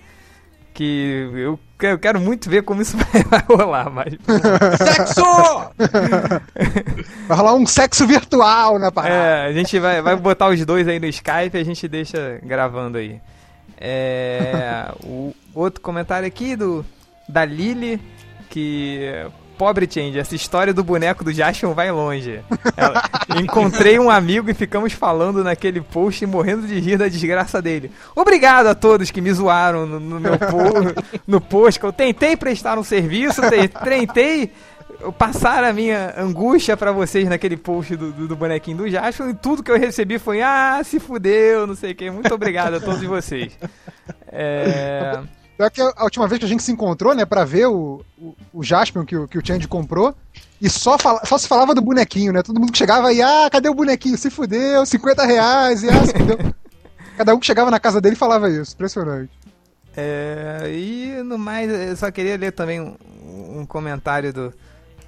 Que 0.81 1.29
eu 1.35 1.61
eu 1.79 1.99
quero 1.99 2.19
muito 2.19 2.49
ver 2.49 2.63
como 2.63 2.81
isso 2.81 2.97
vai 3.29 3.45
rolar, 3.47 3.91
mas. 3.91 4.15
Sexo! 4.79 5.21
Vai 7.29 7.37
rolar 7.37 7.55
um 7.55 7.67
sexo 7.67 8.07
virtual 8.07 8.79
na 8.79 8.91
parada. 8.91 9.15
É, 9.15 9.47
a 9.47 9.53
gente 9.53 9.79
vai, 9.79 10.01
vai 10.01 10.17
botar 10.17 10.49
os 10.49 10.65
dois 10.65 10.89
aí 10.89 10.99
no 10.99 11.07
Skype 11.07 11.55
e 11.55 11.61
a 11.61 11.65
gente 11.65 11.87
deixa 11.87 12.41
gravando 12.43 12.97
aí. 12.97 13.21
É, 13.79 14.91
o 15.05 15.35
outro 15.55 15.83
comentário 15.83 16.27
aqui 16.27 16.57
do 16.57 16.85
da 17.29 17.45
Lily, 17.45 18.01
que. 18.49 19.27
Pobre 19.61 19.87
Change, 19.87 20.19
essa 20.19 20.35
história 20.35 20.73
do 20.73 20.83
boneco 20.83 21.23
do 21.23 21.35
Jason 21.35 21.75
vai 21.75 21.93
longe. 21.93 22.41
Ela- 22.75 23.03
encontrei 23.39 23.99
um 23.99 24.09
amigo 24.09 24.51
e 24.51 24.55
ficamos 24.55 24.95
falando 24.95 25.45
naquele 25.45 25.83
post 25.83 26.25
morrendo 26.25 26.67
de 26.67 26.81
rir 26.81 26.97
da 26.97 27.09
desgraça 27.09 27.61
dele. 27.61 27.93
Obrigado 28.17 28.69
a 28.69 28.75
todos 28.75 29.11
que 29.11 29.21
me 29.21 29.31
zoaram 29.31 29.85
no, 29.85 30.01
no 30.01 30.19
meu 30.19 30.39
po 30.39 31.13
no 31.27 31.43
post, 31.43 31.79
que 31.79 31.85
eu 31.85 31.93
tentei 31.93 32.39
prestar 32.39 32.79
um 32.79 32.83
serviço, 32.83 33.43
te- 33.51 33.69
tentei 33.69 34.51
passar 35.19 35.63
a 35.63 35.75
minha 35.75 36.15
angústia 36.17 36.75
pra 36.75 36.91
vocês 36.91 37.29
naquele 37.29 37.59
post 37.59 37.95
do, 37.97 38.13
do, 38.13 38.29
do 38.29 38.37
bonequinho 38.37 38.79
do 38.79 38.89
Jason 38.89 39.29
e 39.29 39.35
tudo 39.35 39.63
que 39.63 39.71
eu 39.71 39.79
recebi 39.79 40.19
foi 40.19 40.41
ah, 40.41 40.81
se 40.83 40.99
fudeu, 40.99 41.67
não 41.67 41.75
sei 41.75 41.93
o 41.93 41.95
que. 41.95 42.11
Muito 42.11 42.33
obrigado 42.33 42.77
a 42.77 42.81
todos 42.81 43.03
vocês. 43.03 43.53
É... 44.33 45.21
Pior 45.61 45.71
que 45.71 45.83
a 45.83 46.05
última 46.05 46.27
vez 46.27 46.39
que 46.39 46.47
a 46.47 46.49
gente 46.49 46.63
se 46.63 46.73
encontrou, 46.73 47.15
né, 47.15 47.27
pra 47.27 47.45
ver 47.45 47.67
o, 47.67 48.03
o, 48.17 48.35
o 48.51 48.65
Jaspion 48.65 49.05
que, 49.05 49.15
o- 49.15 49.29
que 49.29 49.37
o 49.37 49.47
Change 49.47 49.69
comprou, 49.69 50.15
e 50.59 50.71
só, 50.71 50.99
fala, 50.99 51.21
só 51.27 51.37
se 51.37 51.47
falava 51.47 51.75
do 51.75 51.83
bonequinho, 51.83 52.33
né? 52.33 52.43
Todo 52.43 52.59
mundo 52.59 52.73
que 52.73 52.79
chegava 52.79 53.13
e, 53.13 53.21
ah, 53.21 53.47
cadê 53.53 53.69
o 53.69 53.75
bonequinho? 53.75 54.17
Se 54.17 54.31
fudeu, 54.31 54.87
50 54.87 55.27
reais, 55.27 55.83
e 55.83 55.91
ah, 55.91 56.07
se 56.07 56.13
fudeu. 56.15 56.39
Cada 57.15 57.35
um 57.35 57.39
que 57.39 57.45
chegava 57.45 57.71
na 57.71 57.79
casa 57.79 58.01
dele 58.01 58.17
falava 58.17 58.49
isso, 58.49 58.73
impressionante. 58.73 59.31
É, 59.95 60.63
e 60.73 61.23
no 61.23 61.37
mais, 61.37 61.71
eu 61.71 61.95
só 61.95 62.11
queria 62.11 62.39
ler 62.39 62.53
também 62.53 62.81
um, 62.81 62.97
um 63.61 63.67
comentário 63.67 64.33
do, 64.33 64.55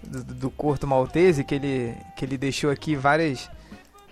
do, 0.03 0.23
do 0.23 0.51
Corto 0.51 0.87
Maltese, 0.87 1.45
que 1.45 1.55
ele, 1.55 1.95
que 2.15 2.27
ele 2.27 2.37
deixou 2.37 2.71
aqui 2.71 2.95
várias. 2.95 3.49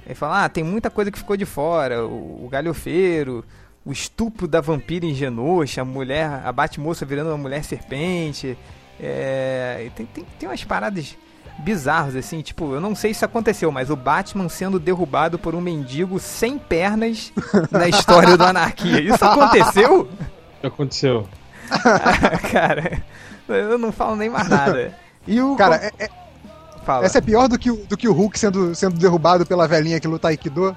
Ele 0.07 0.15
fala: 0.15 0.45
Ah, 0.45 0.49
tem 0.49 0.65
muita 0.65 0.89
coisa 0.89 1.11
que 1.11 1.19
ficou 1.19 1.37
de 1.37 1.45
fora. 1.45 2.07
O, 2.07 2.47
o 2.47 2.49
galhofeiro, 2.49 3.45
o 3.85 3.93
estupro 3.93 4.47
da 4.47 4.61
vampira 4.61 5.07
em 5.07 5.15
Genosha, 5.15 5.83
a 5.83 5.85
mulher, 5.85 6.43
a 6.45 6.53
Batmoça 6.53 7.05
virando 7.07 7.29
uma 7.31 7.39
mulher 7.39 7.65
serpente. 7.65 8.57
É, 8.99 9.91
tem, 9.97 10.07
tem, 10.07 10.27
tem 10.39 10.49
umas 10.49 10.63
paradas 10.65 11.17
bizarras, 11.61 12.17
assim, 12.17 12.41
tipo, 12.41 12.75
eu 12.75 12.81
não 12.81 12.95
sei 12.95 13.13
se 13.13 13.19
isso 13.19 13.25
aconteceu, 13.25 13.71
mas 13.71 13.91
o 13.91 13.97
Batman 13.97 14.49
sendo 14.49 14.79
derrubado 14.79 15.39
por 15.39 15.55
um 15.55 15.61
mendigo 15.61 16.19
sem 16.19 16.59
pernas 16.59 17.33
na 17.71 17.89
história 17.89 18.37
do 18.37 18.45
Anarquia. 18.45 19.01
Isso 19.01 19.25
aconteceu? 19.25 20.09
Aconteceu? 20.63 21.27
cara, 22.53 23.03
eu 23.49 23.79
não 23.79 23.91
falo 23.91 24.15
nem 24.15 24.29
mais 24.29 24.47
nada. 24.47 24.95
E 25.27 25.41
o. 25.41 25.57
Cara, 25.57 25.77
é- 25.77 26.05
é- 26.05 26.11
fala. 26.85 27.07
essa 27.07 27.17
é 27.17 27.21
pior 27.23 27.49
do 27.49 27.59
que, 27.59 27.71
o, 27.71 27.77
do 27.87 27.97
que 27.97 28.07
o 28.07 28.13
Hulk 28.13 28.39
sendo, 28.39 28.75
sendo 28.75 28.99
derrubado 28.99 29.47
pela 29.47 29.67
velhinha 29.67 29.99
que 29.99 30.07
luta 30.07 30.29
Aikido. 30.29 30.77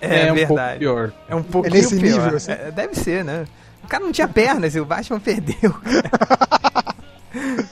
É, 0.00 0.24
um 0.32 0.36
pouco 0.36 0.54
verdade. 0.54 0.78
pior. 0.78 1.12
É 1.28 1.34
um 1.34 1.42
pouquinho 1.42 1.74
nesse 1.74 1.96
pior. 2.00 2.20
nível, 2.22 2.36
assim? 2.36 2.52
É, 2.52 2.70
deve 2.70 2.94
ser, 2.94 3.24
né? 3.24 3.44
O 3.84 3.88
cara 3.88 4.04
não 4.04 4.12
tinha 4.12 4.28
pernas 4.28 4.74
e 4.74 4.80
o 4.80 4.84
Batman 4.84 5.18
perdeu. 5.20 5.74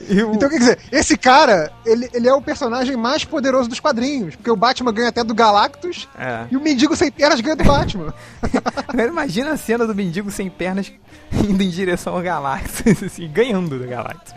E 0.09 0.23
o- 0.23 0.33
Então, 0.35 0.49
quer 0.49 0.59
dizer, 0.59 0.79
esse 0.93 1.17
cara, 1.19 1.73
ele, 1.85 2.09
ele 2.15 2.29
é 2.29 2.33
o 2.33 2.41
personagem 2.41 2.97
mais 2.97 3.25
poderoso 3.25 3.69
dos 3.69 3.81
quadrinhos, 3.81 4.37
porque 4.37 4.51
o 4.51 4.55
Batman 4.57 4.93
ganha 4.93 5.09
até 5.09 5.25
do 5.25 5.35
Galactus 5.35 6.09
É. 6.17 6.45
e 6.51 6.57
o 6.57 6.61
mendigo 6.61 6.95
sem 6.95 7.11
pernas 7.11 7.41
ganha 7.41 7.57
do 7.57 7.65
Batman. 7.65 8.15
Imagina 9.09 9.51
a 9.53 9.57
cena 9.57 9.85
do 9.85 9.95
mendigo 9.95 10.31
sem 10.31 10.49
pernas 10.49 10.93
indo 11.33 11.61
em 11.61 11.69
direção 11.71 12.15
ao 12.15 12.23
Galactus, 12.23 13.03
assim, 13.03 13.29
ganhando 13.29 13.77
do 13.79 13.87
Galactus. 13.89 14.33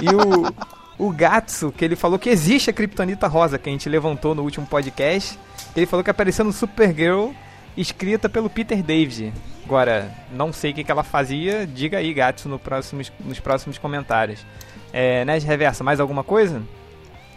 E 0.00 0.08
o, 0.14 1.06
o 1.08 1.10
Gatsu, 1.10 1.72
que 1.76 1.84
ele 1.84 1.96
falou 1.96 2.16
que 2.18 2.30
existe 2.30 2.70
a 2.70 2.72
Kryptonita 2.72 3.26
Rosa, 3.26 3.58
que 3.58 3.68
a 3.68 3.72
gente 3.72 3.88
levantou 3.88 4.36
no 4.36 4.42
último 4.42 4.66
podcast. 4.66 5.36
Ele 5.76 5.86
falou 5.86 6.02
que 6.04 6.10
apareceu 6.10 6.44
no 6.44 6.52
Supergirl, 6.52 7.30
escrita 7.76 8.28
pelo 8.28 8.50
Peter 8.50 8.82
David. 8.82 9.32
Agora, 9.64 10.10
não 10.32 10.52
sei 10.52 10.72
o 10.72 10.74
que, 10.74 10.82
que 10.84 10.90
ela 10.90 11.04
fazia, 11.04 11.66
diga 11.66 11.98
aí, 11.98 12.12
Gatsu, 12.12 12.48
no 12.48 12.58
próximos, 12.58 13.12
nos 13.20 13.38
próximos 13.38 13.78
comentários. 13.78 14.44
É, 14.92 15.24
Nerd 15.24 15.46
Reversa, 15.46 15.84
mais 15.84 16.00
alguma 16.00 16.24
coisa? 16.24 16.60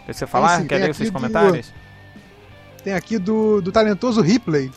Pra 0.04 0.12
você 0.12 0.26
falar? 0.26 0.60
sim, 0.60 0.66
Quer 0.66 0.78
ler 0.78 0.90
os 0.90 0.96
seus 0.96 1.08
aqui 1.08 1.16
do- 1.16 1.20
comentários? 1.20 1.72
Tem 2.82 2.92
aqui 2.92 3.18
do, 3.18 3.62
do 3.62 3.70
talentoso 3.72 4.20
Ripley, 4.20 4.70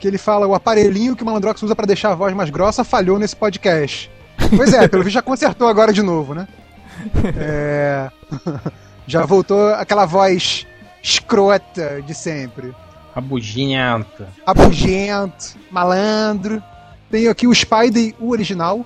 que 0.00 0.06
ele 0.08 0.18
fala: 0.18 0.46
o 0.46 0.54
aparelhinho 0.54 1.14
que 1.16 1.22
o 1.22 1.26
Malandrox 1.26 1.62
usa 1.62 1.74
pra 1.76 1.86
deixar 1.86 2.10
a 2.10 2.14
voz 2.14 2.34
mais 2.34 2.50
grossa 2.50 2.82
falhou 2.84 3.18
nesse 3.18 3.36
podcast. 3.36 4.10
Pois 4.56 4.74
é, 4.74 4.88
pelo 4.88 5.04
visto 5.04 5.14
já 5.14 5.22
consertou 5.22 5.68
agora 5.68 5.92
de 5.92 6.02
novo, 6.02 6.34
né? 6.34 6.48
É... 7.38 8.10
já 9.06 9.24
voltou 9.24 9.72
aquela 9.74 10.04
voz 10.04 10.66
escrota 11.02 12.02
de 12.02 12.14
sempre. 12.14 12.74
Rabugenta. 13.14 14.28
Abugento, 14.46 15.56
malandro. 15.70 16.62
Tem 17.10 17.26
aqui 17.28 17.46
o 17.46 17.54
Spider, 17.54 18.14
o 18.20 18.30
original, 18.30 18.84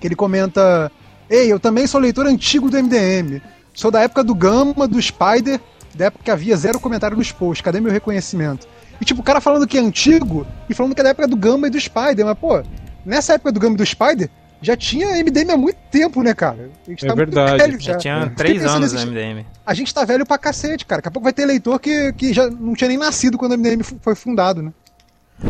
que 0.00 0.06
ele 0.06 0.14
comenta: 0.14 0.90
Ei, 1.28 1.52
eu 1.52 1.58
também 1.58 1.86
sou 1.86 2.00
leitor 2.00 2.26
antigo 2.26 2.70
do 2.70 2.80
MDM. 2.80 3.42
Sou 3.74 3.90
da 3.90 4.00
época 4.00 4.22
do 4.22 4.34
Gama, 4.34 4.86
do 4.86 5.00
Spider, 5.00 5.60
da 5.94 6.06
época 6.06 6.24
que 6.24 6.30
havia 6.30 6.56
zero 6.56 6.78
comentário 6.78 7.16
nos 7.16 7.32
posts. 7.32 7.64
Cadê 7.64 7.80
meu 7.80 7.92
reconhecimento? 7.92 8.68
E 9.00 9.04
tipo, 9.04 9.20
o 9.20 9.24
cara 9.24 9.40
falando 9.40 9.66
que 9.66 9.78
é 9.78 9.80
antigo 9.80 10.46
e 10.68 10.74
falando 10.74 10.94
que 10.94 11.00
é 11.00 11.04
da 11.04 11.10
época 11.10 11.26
do 11.26 11.36
Gama 11.36 11.66
e 11.66 11.70
do 11.70 11.80
Spider. 11.80 12.24
Mas, 12.24 12.38
pô, 12.38 12.62
nessa 13.04 13.34
época 13.34 13.50
do 13.50 13.58
Gama 13.58 13.74
e 13.74 13.78
do 13.78 13.86
Spider, 13.86 14.28
já 14.62 14.76
tinha 14.76 15.08
MDM 15.22 15.50
há 15.52 15.56
muito 15.56 15.78
tempo, 15.90 16.22
né, 16.22 16.34
cara? 16.34 16.70
A 16.86 16.90
gente 16.90 17.06
É 17.08 17.14
verdade. 17.14 17.58
velho 17.58 17.80
Já 17.80 17.92
já. 17.92 17.98
tinha 17.98 18.32
três 18.36 18.64
anos 18.64 18.92
no 18.92 19.00
MDM. 19.00 19.44
A 19.64 19.74
gente 19.74 19.92
tá 19.94 20.04
velho 20.04 20.26
pra 20.26 20.36
cacete, 20.38 20.84
cara. 20.84 20.98
Daqui 21.00 21.08
a 21.08 21.10
pouco 21.10 21.24
vai 21.24 21.32
ter 21.32 21.46
leitor 21.46 21.78
que, 21.80 22.12
que 22.14 22.32
já 22.32 22.48
não 22.50 22.74
tinha 22.74 22.88
nem 22.88 22.98
nascido 22.98 23.38
quando 23.38 23.52
o 23.52 23.58
MDM 23.58 23.82
foi 24.02 24.14
fundado, 24.14 24.62
né? 24.62 24.72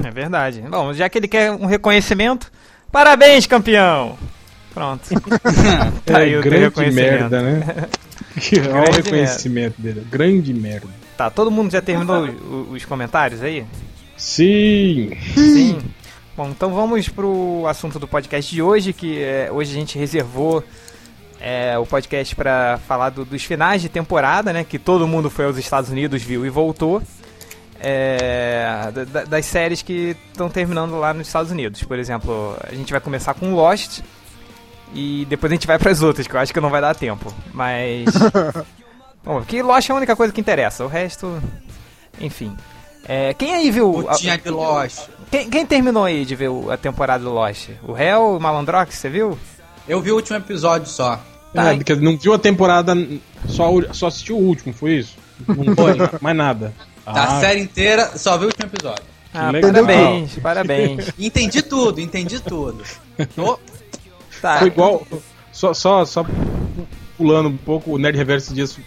É 0.05 0.11
verdade. 0.11 0.62
Bom, 0.71 0.93
já 0.95 1.09
que 1.09 1.19
ele 1.19 1.26
quer 1.29 1.50
um 1.50 1.67
reconhecimento, 1.67 2.50
parabéns, 2.93 3.47
campeão! 3.47 4.17
Pronto. 4.73 5.02
Tá 6.07 6.19
aí 6.19 6.33
é 6.35 6.38
o 6.38 6.43
grande 6.43 6.64
reconhecimento. 6.64 7.11
merda, 7.31 7.43
né? 7.43 7.87
Que 8.40 8.61
Olha 8.61 8.69
o 8.71 8.73
Grande 8.73 8.97
reconhecimento 9.02 9.75
dele. 9.83 10.07
Grande 10.09 10.55
merda. 10.55 10.87
Tá, 11.17 11.29
todo 11.29 11.50
mundo 11.50 11.73
já 11.73 11.83
terminou 11.83 12.26
o- 12.29 12.69
os 12.71 12.85
comentários 12.85 13.43
aí? 13.43 13.64
Sim. 14.17 15.11
Sim. 15.35 15.79
Bom, 16.37 16.49
então 16.51 16.73
vamos 16.73 17.09
pro 17.09 17.65
assunto 17.67 17.99
do 17.99 18.09
podcast 18.09 18.55
de 18.55 18.63
hoje, 18.63 18.93
que 18.93 19.23
é, 19.23 19.51
hoje 19.53 19.73
a 19.73 19.75
gente 19.75 19.99
reservou 19.99 20.65
é, 21.41 21.77
o 21.79 21.85
podcast 21.85 22.35
para 22.35 22.79
falar 22.87 23.11
do- 23.11 23.25
dos 23.25 23.43
finais 23.45 23.83
de 23.83 23.89
temporada, 23.89 24.53
né? 24.53 24.65
Que 24.65 24.79
todo 24.79 25.07
mundo 25.07 25.29
foi 25.29 25.45
aos 25.47 25.57
Estados 25.59 25.91
Unidos, 25.91 26.23
viu 26.23 26.47
e 26.47 26.51
voltou. 26.51 27.03
É, 27.83 28.91
da- 28.95 29.05
da- 29.05 29.25
das 29.25 29.47
séries 29.47 29.81
que 29.83 30.17
estão 30.31 30.49
terminando 30.51 30.99
lá 30.99 31.13
nos 31.15 31.27
Estados 31.27 31.51
Unidos. 31.51 31.83
Por 31.83 31.99
exemplo, 31.99 32.57
a 32.63 32.75
gente 32.75 32.91
vai 32.93 33.01
começar 33.01 33.35
com 33.35 33.55
Lost 33.55 34.01
e 34.95 35.27
depois 35.29 35.51
a 35.51 35.55
gente 35.55 35.67
vai 35.67 35.79
para 35.79 35.91
as 35.91 36.03
outras, 36.03 36.27
que 36.27 36.35
eu 36.35 36.41
acho 36.41 36.53
que 36.53 36.61
não 36.61 36.71
vai 36.71 36.81
dar 36.81 36.95
tempo. 36.95 37.35
Mas. 37.53 38.05
Bom, 39.25 39.43
que 39.43 39.63
Lost 39.63 39.89
é 39.91 39.93
a 39.93 39.97
única 39.97 40.15
coisa 40.17 40.33
que 40.33 40.41
interessa, 40.41 40.85
o 40.85 40.89
resto. 40.89 41.43
Enfim. 42.21 42.55
É, 43.09 43.33
quem 43.35 43.55
aí 43.55 43.71
viu. 43.71 44.09
a- 44.09 44.13
Putinha 44.13 44.39
de 44.39 44.51
Lost. 44.51 45.09
Quem, 45.31 45.49
quem 45.51 45.67
terminou 45.67 46.05
aí 46.05 46.25
de 46.25 46.35
ver 46.35 46.49
o- 46.49 46.71
a 46.71 46.77
temporada 46.77 47.23
do 47.25 47.31
Lost? 47.33 47.69
O 47.87 47.97
Hell, 47.97 48.37
o 48.37 48.41
Malandrox, 48.41 48.95
você 48.95 49.09
viu? 49.09 49.39
Eu 49.89 50.01
vi 50.01 50.11
o 50.13 50.17
último 50.17 50.37
episódio 50.37 50.89
só. 50.89 51.21
Tá. 51.55 51.73
É, 51.73 51.77
porque 51.77 51.95
não 51.97 52.17
viu 52.17 52.33
a 52.35 52.39
temporada, 52.39 52.95
só, 53.49 53.69
só 53.93 54.07
assistiu 54.07 54.37
o 54.39 54.43
último, 54.43 54.73
foi 54.73 54.93
isso? 54.99 55.17
Não 55.49 55.75
foi 55.75 55.97
mais 56.21 56.37
nada. 56.37 56.73
Da 57.05 57.25
Ah, 57.25 57.41
série 57.41 57.61
inteira, 57.61 58.17
só 58.17 58.37
vi 58.39 58.45
o 58.45 58.49
último 58.49 58.67
episódio. 58.67 59.03
Ah, 59.33 59.51
legal. 59.51 59.73
parabéns, 59.73 60.39
parabéns. 60.41 61.13
Entendi 61.19 61.63
tudo, 61.63 62.01
entendi 62.01 62.41
tudo. 62.41 62.83
Tô- 63.35 63.59
Tá. 64.43 64.59
Foi 64.59 64.69
igual. 64.69 65.07
Só, 65.53 65.75
só, 65.75 66.05
só 66.07 66.25
pulando 67.19 67.49
um 67.51 67.57
pouco, 67.57 67.93
o 67.93 67.99
Nerd 67.99 68.17
Reverso 68.17 68.55
diz 68.55 68.79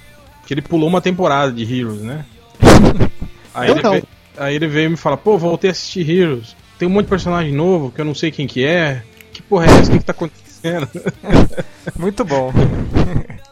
que 0.48 0.54
ele 0.54 0.62
pulou 0.64 0.90
uma 0.90 1.00
temporada 1.00 1.52
de 1.52 1.64
Heroes, 1.64 2.02
né? 2.02 2.26
Aí, 3.54 3.70
Eu 3.70 3.76
ele 3.76 3.84
não. 3.84 3.92
Veio, 3.92 4.08
aí 4.38 4.56
ele 4.56 4.68
veio 4.68 4.92
me 4.92 4.98
falar, 4.98 5.18
pô, 5.18 5.38
voltei 5.38 5.70
a 5.70 5.72
assistir 5.72 6.10
Heroes. 6.10 6.56
Tem 6.78 6.88
um 6.88 6.92
monte 6.92 7.06
de 7.06 7.10
personagem 7.10 7.54
novo 7.54 7.92
que 7.92 8.02
eu 8.02 8.06
não 8.06 8.16
sei 8.16 8.32
quem 8.32 8.48
que 8.48 8.66
é. 8.66 9.04
Que 9.32 9.42
porra 9.42 9.66
é 9.66 9.70
essa? 9.70 9.90
O 9.90 9.94
que, 9.94 10.00
que 10.00 10.06
tá 10.06 10.12
acontecendo? 10.12 10.90
Muito 11.98 12.24
bom. 12.26 12.52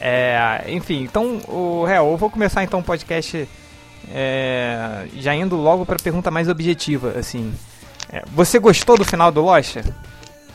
É, 0.00 0.64
enfim, 0.68 1.02
então, 1.02 1.40
o 1.48 1.84
Hell, 1.84 2.12
eu 2.12 2.16
vou 2.16 2.30
começar 2.30 2.62
então 2.62 2.78
o 2.78 2.84
podcast 2.84 3.48
é, 4.12 5.06
já 5.16 5.34
indo 5.34 5.56
logo 5.56 5.84
para 5.84 5.96
a 5.96 6.02
pergunta 6.02 6.30
mais 6.30 6.48
objetiva, 6.48 7.14
assim. 7.18 7.52
É, 8.10 8.22
você 8.28 8.58
gostou 8.58 8.96
do 8.96 9.04
final 9.04 9.32
do 9.32 9.42
Lost? 9.42 9.78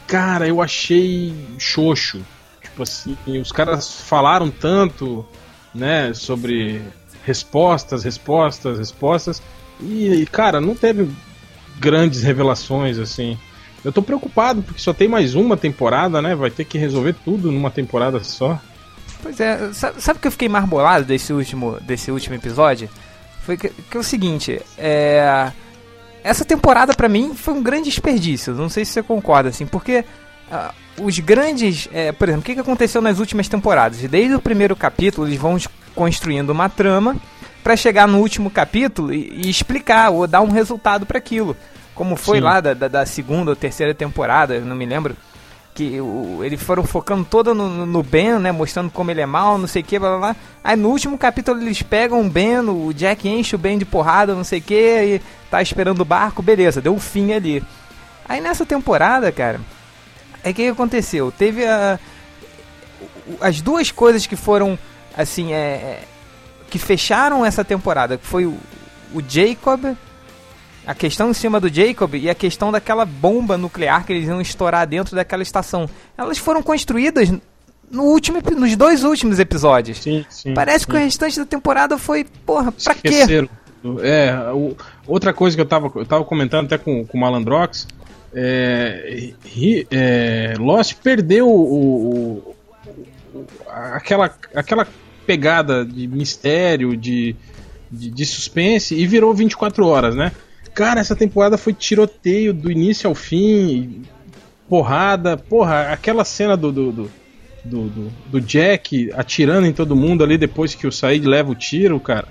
Cara, 0.08 0.48
eu 0.48 0.62
achei 0.62 1.34
xoxo. 1.60 2.26
Tipo 2.62 2.84
assim, 2.84 3.18
os 3.40 3.52
caras 3.52 3.92
falaram 3.92 4.50
tanto, 4.50 5.26
né, 5.74 6.14
sobre 6.14 6.82
respostas, 7.26 8.04
respostas, 8.04 8.78
respostas. 8.78 9.42
E, 9.82 10.28
cara, 10.32 10.62
não 10.62 10.76
teve 10.76 11.10
grandes 11.80 12.24
revelações, 12.24 12.98
assim. 12.98 13.38
Eu 13.84 13.92
tô 13.92 14.02
preocupado 14.02 14.62
porque 14.62 14.80
só 14.80 14.94
tem 14.94 15.08
mais 15.08 15.36
uma 15.36 15.58
temporada, 15.58 16.22
né? 16.22 16.36
Vai 16.36 16.50
ter 16.50 16.64
que 16.64 16.78
resolver 16.78 17.16
tudo 17.26 17.52
numa 17.52 17.70
temporada 17.70 18.24
só. 18.24 18.60
Pois 19.22 19.40
é, 19.40 19.72
sabe, 19.74 20.18
o 20.18 20.22
que 20.22 20.28
eu 20.28 20.32
fiquei 20.32 20.50
mais 20.50 20.66
bolado 20.66 21.06
desse 21.06 21.32
último, 21.32 21.78
desse 21.82 22.12
último 22.12 22.36
episódio? 22.36 22.90
Foi 23.42 23.58
que, 23.58 23.70
que 23.70 23.98
é 23.98 24.00
o 24.00 24.04
seguinte, 24.04 24.62
é, 24.78 25.52
essa 26.24 26.46
temporada 26.46 26.94
pra 26.94 27.10
mim 27.10 27.34
foi 27.34 27.54
um 27.54 27.64
grande 27.64 27.86
desperdício, 27.86 28.54
não 28.54 28.70
sei 28.70 28.86
se 28.86 28.92
você 28.92 29.04
concorda, 29.04 29.50
assim, 29.50 29.66
porque 29.66 30.04
ah, 30.52 30.74
os 31.00 31.20
grandes, 31.20 31.88
é, 31.94 32.12
por 32.12 32.28
exemplo, 32.28 32.42
o 32.42 32.46
que, 32.46 32.54
que 32.54 32.60
aconteceu 32.60 33.02
nas 33.02 33.20
últimas 33.20 33.48
temporadas? 33.48 34.00
Desde 34.00 34.36
o 34.36 34.42
primeiro 34.42 34.76
capítulo 34.76 35.28
eles 35.28 35.40
vão 35.40 35.58
construindo 35.96 36.50
uma 36.50 36.70
trama 36.70 37.16
pra 37.64 37.76
chegar 37.76 38.08
no 38.08 38.20
último 38.20 38.50
capítulo 38.50 39.14
e, 39.14 39.46
e 39.46 39.50
explicar 39.50 40.10
ou 40.10 40.28
dar 40.28 40.42
um 40.42 40.50
resultado 40.50 41.06
pra 41.06 41.18
aquilo, 41.18 41.56
como 41.96 42.16
foi 42.16 42.38
Sim. 42.38 42.44
lá 42.44 42.60
da, 42.60 42.74
da, 42.74 42.88
da 42.88 43.06
segunda 43.06 43.52
ou 43.52 43.56
terceira 43.56 43.94
temporada, 43.94 44.60
não 44.60 44.76
me 44.76 44.86
lembro 44.86 45.16
que 45.74 46.00
o, 46.00 46.42
eles 46.44 46.62
foram 46.62 46.84
focando 46.84 47.26
todo 47.26 47.54
no, 47.54 47.86
no 47.86 48.04
Ben, 48.04 48.38
né? 48.40 48.52
Mostrando 48.52 48.92
como 48.92 49.10
ele 49.10 49.22
é 49.22 49.26
mal, 49.26 49.58
não 49.58 49.68
sei 49.68 49.82
o 49.82 49.86
que, 49.86 49.98
blá 49.98 50.10
blá 50.10 50.20
blá. 50.20 50.36
Aí 50.64 50.76
no 50.76 50.90
último 50.90 51.18
capítulo 51.18 51.60
eles 51.60 51.82
pegam 51.82 52.22
o 52.22 52.30
Ben, 52.30 52.60
o 52.60 52.94
Jack 52.94 53.28
enche 53.28 53.56
o 53.56 53.60
Ben 53.60 53.78
de 53.78 53.86
porrada, 53.86 54.36
não 54.36 54.44
sei 54.44 54.60
o 54.60 54.62
que, 54.62 54.76
e 54.76 55.22
tá 55.50 55.62
esperando 55.62 56.02
o 56.02 56.06
barco, 56.06 56.42
beleza, 56.42 56.82
deu 56.82 56.94
um 56.94 57.00
fim 57.00 57.34
ali. 57.34 57.64
Aí 58.28 58.40
nessa 58.40 58.66
temporada, 58.66 59.32
cara, 59.32 59.60
é 60.44 60.52
o 60.52 60.54
que 60.54 60.68
aconteceu? 60.68 61.32
Teve 61.32 61.66
a, 61.66 62.00
as 63.42 63.62
duas 63.62 63.92
coisas 63.92 64.26
que 64.28 64.36
foram, 64.36 64.78
assim, 65.18 65.54
é, 65.54 65.58
é, 65.58 66.04
que 66.70 66.78
fecharam 66.80 67.46
essa 67.46 67.64
temporada, 67.64 68.18
que 68.18 68.26
foi 68.26 68.46
o, 68.46 68.58
o 69.14 69.22
Jacob, 69.28 69.96
a 70.86 70.94
questão 70.94 71.30
em 71.30 71.34
cima 71.34 71.60
do 71.60 71.70
Jacob 71.74 72.16
e 72.16 72.30
a 72.30 72.36
questão 72.36 72.72
daquela 72.72 73.06
bomba 73.06 73.58
nuclear 73.58 74.06
que 74.06 74.12
eles 74.14 74.28
iam 74.28 74.42
estourar 74.42 74.86
dentro 74.88 75.16
daquela 75.16 75.42
estação. 75.44 75.90
Elas 76.18 76.38
foram 76.38 76.62
construídas 76.62 77.32
no 77.90 78.04
último, 78.04 78.42
nos 78.58 78.76
dois 78.76 79.04
últimos 79.04 79.40
episódios. 79.40 80.00
Sim, 80.00 80.26
sim. 80.30 80.54
Parece 80.54 80.86
que 80.88 80.94
o 80.94 80.98
restante 80.98 81.40
da 81.40 81.46
temporada 81.46 81.98
foi, 81.98 82.26
porra, 82.46 82.72
pra 82.72 82.96
quê? 82.96 83.08
Esqueceram. 83.10 83.50
É, 84.02 84.34
o- 84.54 84.76
outra 85.06 85.34
coisa 85.34 85.56
que 85.56 85.62
eu 85.62 85.66
tava, 85.66 85.92
eu 85.96 86.06
tava 86.06 86.24
comentando 86.24 86.66
até 86.66 86.78
com, 86.78 87.06
com 87.06 87.18
o 87.18 87.22
Malandrox, 87.22 87.88
é, 88.34 89.34
é, 89.92 90.54
Lost 90.58 90.96
perdeu 91.04 91.48
o, 91.48 91.62
o- 91.62 92.56
o- 93.36 93.46
aquela, 93.94 94.34
aquela 94.56 94.88
pegada 95.26 95.86
de 95.86 96.08
mistério, 96.08 96.96
de, 96.98 97.36
de, 97.92 98.10
de 98.10 98.26
suspense 98.26 98.96
e 98.96 99.06
virou 99.08 99.34
24 99.34 99.86
horas, 99.86 100.16
né? 100.16 100.32
Cara, 100.74 101.00
essa 101.00 101.16
temporada 101.16 101.58
foi 101.58 101.74
tiroteio 101.74 102.54
do 102.54 102.72
início 102.72 103.08
ao 103.08 103.14
fim, 103.16 104.02
porrada, 104.68 105.38
porra, 105.38 105.90
aquela 105.92 106.26
cena 106.26 106.58
do, 106.58 106.72
do, 106.72 106.92
do, 106.92 107.12
do, 107.64 107.82
do- 107.90 108.12
do 108.28 108.42
Jack 108.42 109.12
atirando 109.16 109.68
em 109.68 109.74
todo 109.74 109.96
mundo 109.96 110.24
ali 110.24 110.38
depois 110.38 110.74
que 110.74 110.88
o 110.88 110.92
Said 110.92 111.26
leva 111.28 111.52
o 111.52 111.56
tiro, 111.56 112.00
cara. 112.00 112.28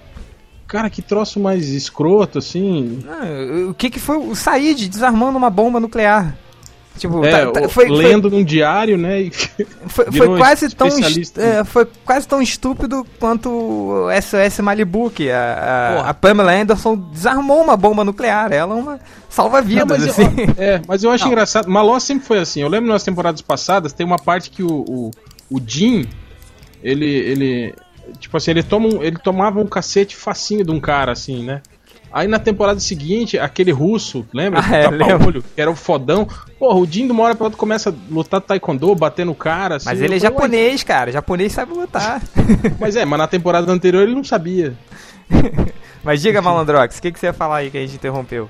Cara, 0.67 0.89
que 0.89 1.03
troço 1.03 1.39
mais 1.39 1.69
escroto, 1.69 2.39
assim. 2.39 3.01
Ah, 3.07 3.69
o 3.69 3.75
que 3.75 3.91
que 3.91 4.01
foi 4.01 4.17
o 4.17 4.35
Said 4.35 4.89
desarmando 4.89 5.37
uma 5.37 5.51
bomba 5.51 5.79
nuclear? 5.79 6.35
Tipo, 6.99 7.25
É, 7.25 7.31
tá- 7.47 7.51
tá- 7.53 7.69
foi, 7.69 7.89
foi- 7.89 7.97
lendo 7.97 8.31
num 8.31 8.45
diário, 8.45 8.99
né? 8.99 9.23
e- 9.23 9.31
Foi, 9.89 10.07
foi 10.13 10.39
quase 10.39 10.69
tão 10.75 10.89
é, 10.89 11.65
foi 11.65 11.87
quase 12.05 12.27
tão 12.29 12.41
estúpido 12.41 13.05
quanto 13.19 13.49
o 13.51 14.07
SOS 14.23 14.61
Malibu 14.61 15.11
que 15.11 15.31
a, 15.31 16.03
a, 16.05 16.11
a 16.11 16.15
Pamela 16.15 16.53
Anderson 16.53 16.97
desarmou 16.97 17.63
uma 17.63 17.77
bomba 17.77 18.05
nuclear. 18.05 18.53
Ela 18.53 18.75
é 18.75 18.79
uma 18.79 19.01
salva-vidas, 19.29 19.87
mas, 19.87 20.05
eu- 20.05 20.11
assim. 20.11 20.37
é, 20.57 20.81
mas 20.87 21.03
eu 21.03 21.11
acho 21.11 21.25
Não. 21.25 21.33
engraçado. 21.33 21.69
Maló 21.69 21.99
sempre 21.99 22.27
foi 22.27 22.39
assim. 22.39 22.61
Eu 22.63 22.69
lembro 22.69 22.91
nas 22.91 23.03
temporadas 23.03 23.41
passadas, 23.43 23.93
tem 23.93 24.07
uma 24.07 24.19
parte 24.19 24.51
que 24.51 24.63
o, 24.63 24.85
o, 24.89 25.11
o 25.51 25.61
Jim, 25.67 26.07
ele, 26.83 27.07
ele, 27.07 27.75
tipo 28.19 28.37
assim, 28.37 28.51
ele, 28.53 28.63
toma 28.63 28.89
um, 28.89 29.03
ele 29.03 29.17
tomava 29.19 29.61
um 29.61 29.67
cacete 29.67 30.17
facinho 30.17 30.65
de 30.65 30.71
um 30.71 30.81
cara, 30.81 31.13
assim, 31.13 31.43
né? 31.45 31.61
Aí 32.13 32.29
na 32.29 32.39
temporada 32.39 32.79
seguinte, 32.79 33.39
aquele 33.39 33.73
russo, 33.73 34.27
lembra? 34.35 34.61
Ah, 34.63 34.77
é, 34.77 34.87
olho, 35.27 35.43
que 35.43 35.61
era 35.61 35.71
o 35.71 35.75
fodão. 35.75 36.29
Porra, 36.59 36.79
o 36.79 36.87
Jim 36.87 37.07
de 37.07 37.13
uma 37.13 37.23
hora 37.23 37.35
pra 37.35 37.45
outra 37.45 37.59
começa 37.59 37.91
a 37.91 37.95
lutar 38.13 38.41
taekwondo, 38.41 38.95
bater 38.95 39.25
no 39.25 39.35
cara. 39.35 39.77
Assim, 39.77 39.87
mas 39.87 39.99
ele 39.99 40.17
é 40.17 40.21
falei, 40.21 40.21
japonês, 40.21 40.83
cara. 40.83 41.11
Japonês 41.11 41.53
sabe 41.53 41.73
lutar. 41.73 42.21
Mas 42.79 42.97
é, 42.97 43.05
mas 43.05 43.19
na 43.19 43.27
temporada 43.27 43.71
anterior 43.71 44.03
ele 44.03 44.15
não 44.15 44.25
sabia. 44.25 44.77
mas 46.03 46.21
diga, 46.21 46.43
Malandrox, 46.43 46.99
o 46.99 47.03
que, 47.03 47.13
que 47.13 47.19
você 47.19 47.27
ia 47.27 47.33
falar 47.33 47.59
aí 47.59 47.71
que 47.71 47.79
a 47.79 47.81
gente 47.81 47.95
interrompeu? 47.95 48.49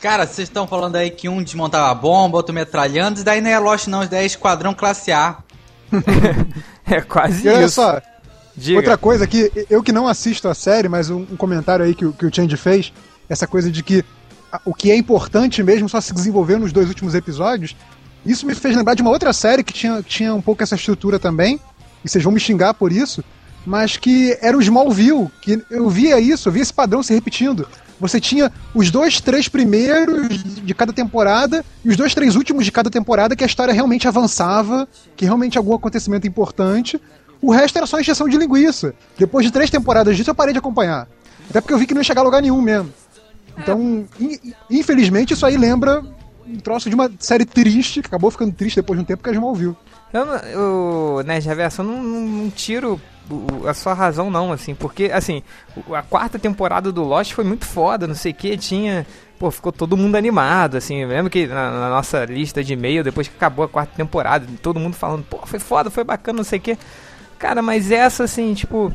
Cara, 0.00 0.26
vocês 0.26 0.48
estão 0.48 0.66
falando 0.66 0.96
aí 0.96 1.10
que 1.10 1.28
um 1.28 1.42
desmontava 1.42 1.90
a 1.90 1.94
bomba, 1.94 2.36
outro 2.36 2.54
metralhando, 2.54 3.20
e 3.20 3.24
daí 3.24 3.40
não 3.40 3.50
é 3.50 3.58
Lost 3.58 3.88
não, 3.88 4.02
isso 4.02 4.10
daí 4.10 4.22
é 4.22 4.26
Esquadrão 4.26 4.74
Classe 4.74 5.10
A. 5.10 5.38
é 6.86 7.00
quase 7.00 7.46
E 7.46 7.50
olha 7.50 7.64
isso. 7.64 7.74
só, 7.76 8.00
Diga. 8.56 8.78
outra 8.78 8.96
coisa 8.96 9.26
que 9.26 9.50
eu 9.68 9.82
que 9.82 9.92
não 9.92 10.08
assisto 10.08 10.48
a 10.48 10.54
série, 10.54 10.88
mas 10.88 11.10
um, 11.10 11.26
um 11.30 11.36
comentário 11.36 11.84
aí 11.84 11.94
que, 11.94 12.06
o- 12.06 12.12
que 12.12 12.24
o 12.26 12.34
Change 12.34 12.56
fez, 12.56 12.92
essa 13.28 13.46
coisa 13.46 13.70
de 13.70 13.82
que 13.82 14.04
a- 14.52 14.60
o 14.64 14.72
que 14.72 14.90
é 14.90 14.96
importante 14.96 15.62
mesmo 15.62 15.88
só 15.88 16.00
se 16.00 16.14
desenvolveu 16.14 16.58
nos 16.58 16.72
dois 16.72 16.88
últimos 16.88 17.14
episódios, 17.14 17.76
isso 18.24 18.46
me 18.46 18.54
fez 18.54 18.74
lembrar 18.76 18.94
de 18.94 19.02
uma 19.02 19.10
outra 19.10 19.32
série 19.32 19.62
que 19.62 19.72
tinha, 19.72 20.02
tinha 20.02 20.34
um 20.34 20.40
pouco 20.40 20.62
essa 20.62 20.74
estrutura 20.74 21.18
também, 21.18 21.60
e 22.04 22.08
vocês 22.08 22.22
vão 22.24 22.32
me 22.32 22.40
xingar 22.40 22.74
por 22.74 22.92
isso, 22.92 23.22
mas 23.64 23.96
que 23.96 24.36
era 24.40 24.56
o 24.56 24.62
Smallville, 24.62 25.28
que 25.42 25.60
eu 25.70 25.88
via 25.90 26.18
isso, 26.20 26.48
eu 26.48 26.52
via 26.52 26.62
esse 26.62 26.72
padrão 26.72 27.02
se 27.02 27.12
repetindo. 27.12 27.68
Você 27.98 28.20
tinha 28.20 28.52
os 28.74 28.90
dois, 28.90 29.20
três 29.20 29.48
primeiros 29.48 30.42
de 30.42 30.74
cada 30.74 30.92
temporada 30.92 31.64
e 31.84 31.88
os 31.88 31.96
dois, 31.96 32.14
três 32.14 32.36
últimos 32.36 32.64
de 32.64 32.70
cada 32.70 32.90
temporada 32.90 33.34
que 33.34 33.42
a 33.42 33.46
história 33.46 33.72
realmente 33.74 34.06
avançava, 34.06 34.86
que 35.16 35.24
realmente 35.24 35.56
algum 35.58 35.74
acontecimento 35.74 36.26
importante. 36.28 37.00
O 37.46 37.52
resto 37.52 37.76
era 37.76 37.86
só 37.86 38.00
injeção 38.00 38.28
de 38.28 38.36
linguiça. 38.36 38.94
Depois 39.18 39.44
de 39.46 39.52
três 39.52 39.70
temporadas 39.70 40.16
disso, 40.16 40.30
eu 40.30 40.34
parei 40.34 40.52
de 40.52 40.58
acompanhar. 40.58 41.06
Até 41.48 41.60
porque 41.60 41.72
eu 41.72 41.78
vi 41.78 41.86
que 41.86 41.94
não 41.94 42.00
ia 42.00 42.04
chegar 42.04 42.22
a 42.22 42.24
lugar 42.24 42.42
nenhum 42.42 42.60
mesmo. 42.60 42.92
Então, 43.58 44.06
in- 44.20 44.52
infelizmente, 44.70 45.32
isso 45.32 45.46
aí 45.46 45.56
lembra 45.56 46.02
um 46.46 46.58
troço 46.58 46.88
de 46.88 46.94
uma 46.94 47.10
série 47.18 47.44
triste, 47.44 48.00
que 48.02 48.08
acabou 48.08 48.30
ficando 48.30 48.52
triste 48.52 48.76
depois 48.76 48.98
de 48.98 49.02
um 49.02 49.06
tempo 49.06 49.22
que 49.22 49.30
a 49.30 49.32
Smallville. 49.32 49.76
Eu, 50.12 50.26
não- 50.26 50.36
eu 50.36 51.22
Nerd 51.24 51.46
Reverso, 51.46 51.82
eu 51.82 51.86
não, 51.86 52.02
não, 52.02 52.50
tiro 52.50 53.00
a 53.68 53.74
sua 53.74 53.92
razão, 53.94 54.30
não, 54.30 54.52
assim, 54.52 54.74
porque, 54.74 55.10
assim, 55.12 55.42
a 55.92 56.02
quarta 56.02 56.38
temporada 56.38 56.92
do 56.92 57.02
Lost 57.02 57.32
foi 57.32 57.42
muito 57.44 57.64
foda, 57.64 58.06
não 58.06 58.14
sei 58.14 58.32
o 58.32 58.34
que, 58.34 58.56
tinha. 58.56 59.06
Pô, 59.38 59.50
ficou 59.50 59.70
todo 59.72 59.96
mundo 59.96 60.14
animado, 60.16 60.76
assim. 60.76 60.98
Eu 60.98 61.08
lembro 61.08 61.30
que 61.30 61.46
na, 61.46 61.70
na 61.70 61.90
nossa 61.90 62.24
lista 62.24 62.62
de 62.64 62.72
e-mail, 62.72 63.04
depois 63.04 63.28
que 63.28 63.36
acabou 63.36 63.64
a 63.64 63.68
quarta 63.68 63.92
temporada, 63.96 64.46
todo 64.62 64.78
mundo 64.80 64.94
falando, 64.94 65.24
pô, 65.24 65.38
foi 65.44 65.58
foda, 65.58 65.90
foi 65.90 66.04
bacana, 66.04 66.36
não 66.38 66.44
sei 66.44 66.58
o 66.58 66.62
que. 66.62 66.78
Cara, 67.38 67.62
mas 67.62 67.90
essa, 67.90 68.24
assim, 68.24 68.54
tipo. 68.54 68.92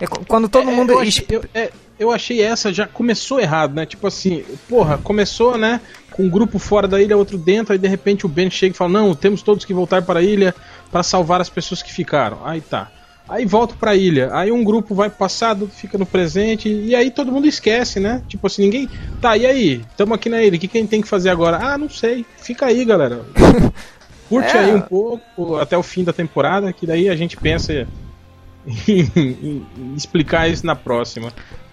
é 0.00 0.06
qu- 0.06 0.24
quando 0.26 0.48
todo 0.48 0.70
É, 0.70 0.72
mundo. 0.74 0.92
Eu 0.92 1.00
achei, 1.00 1.26
eu, 1.30 1.44
é, 1.54 1.70
eu 1.98 2.10
achei 2.10 2.40
essa 2.42 2.72
já 2.72 2.86
começou 2.86 3.40
errado, 3.40 3.74
né? 3.74 3.86
Tipo 3.86 4.06
assim, 4.06 4.44
porra, 4.68 4.98
começou, 4.98 5.56
né? 5.58 5.80
Com 6.10 6.24
um 6.24 6.30
grupo 6.30 6.58
fora 6.58 6.86
da 6.88 7.00
ilha, 7.00 7.16
outro 7.16 7.36
dentro, 7.38 7.72
aí 7.72 7.78
de 7.78 7.88
repente 7.88 8.24
o 8.26 8.28
Ben 8.28 8.50
chega 8.50 8.74
e 8.74 8.76
fala: 8.76 8.90
Não, 8.90 9.14
temos 9.14 9.42
todos 9.42 9.64
que 9.64 9.74
voltar 9.74 10.02
para 10.02 10.20
a 10.20 10.22
ilha 10.22 10.54
para 10.90 11.02
salvar 11.02 11.40
as 11.40 11.48
pessoas 11.48 11.82
que 11.82 11.92
ficaram. 11.92 12.38
Aí 12.44 12.60
tá. 12.60 12.88
Aí 13.26 13.46
volta 13.46 13.74
pra 13.80 13.96
ilha. 13.96 14.28
Aí 14.34 14.52
um 14.52 14.62
grupo 14.62 14.94
vai 14.94 15.08
pro 15.08 15.18
passado, 15.20 15.66
fica 15.66 15.96
no 15.96 16.04
presente, 16.04 16.68
e 16.68 16.94
aí 16.94 17.10
todo 17.10 17.32
mundo 17.32 17.46
esquece, 17.46 17.98
né? 17.98 18.20
Tipo 18.28 18.46
assim, 18.46 18.62
ninguém. 18.62 18.86
Tá, 19.20 19.34
e 19.34 19.46
aí? 19.46 19.82
Tamo 19.96 20.12
aqui 20.12 20.28
na 20.28 20.42
ilha, 20.42 20.56
o 20.56 20.60
que, 20.60 20.68
que 20.68 20.76
a 20.76 20.80
gente 20.82 20.90
tem 20.90 21.00
que 21.00 21.08
fazer 21.08 21.30
agora? 21.30 21.56
Ah, 21.56 21.78
não 21.78 21.88
sei. 21.88 22.24
Fica 22.36 22.66
aí, 22.66 22.84
galera. 22.84 23.22
Curte 24.28 24.56
É. 24.56 24.60
aí 24.60 24.74
um 24.74 24.80
pouco 24.80 25.56
até 25.58 25.76
o 25.76 25.82
fim 25.82 26.02
da 26.04 26.12
temporada, 26.12 26.72
que 26.72 26.86
daí 26.86 27.08
a 27.08 27.16
gente 27.16 27.36
pensa 27.36 27.72
em, 28.66 29.10
em- 29.16 29.66
em 29.76 29.94
explicar 29.96 30.48
isso 30.48 30.64
na 30.66 30.74
próxima. 30.74 31.32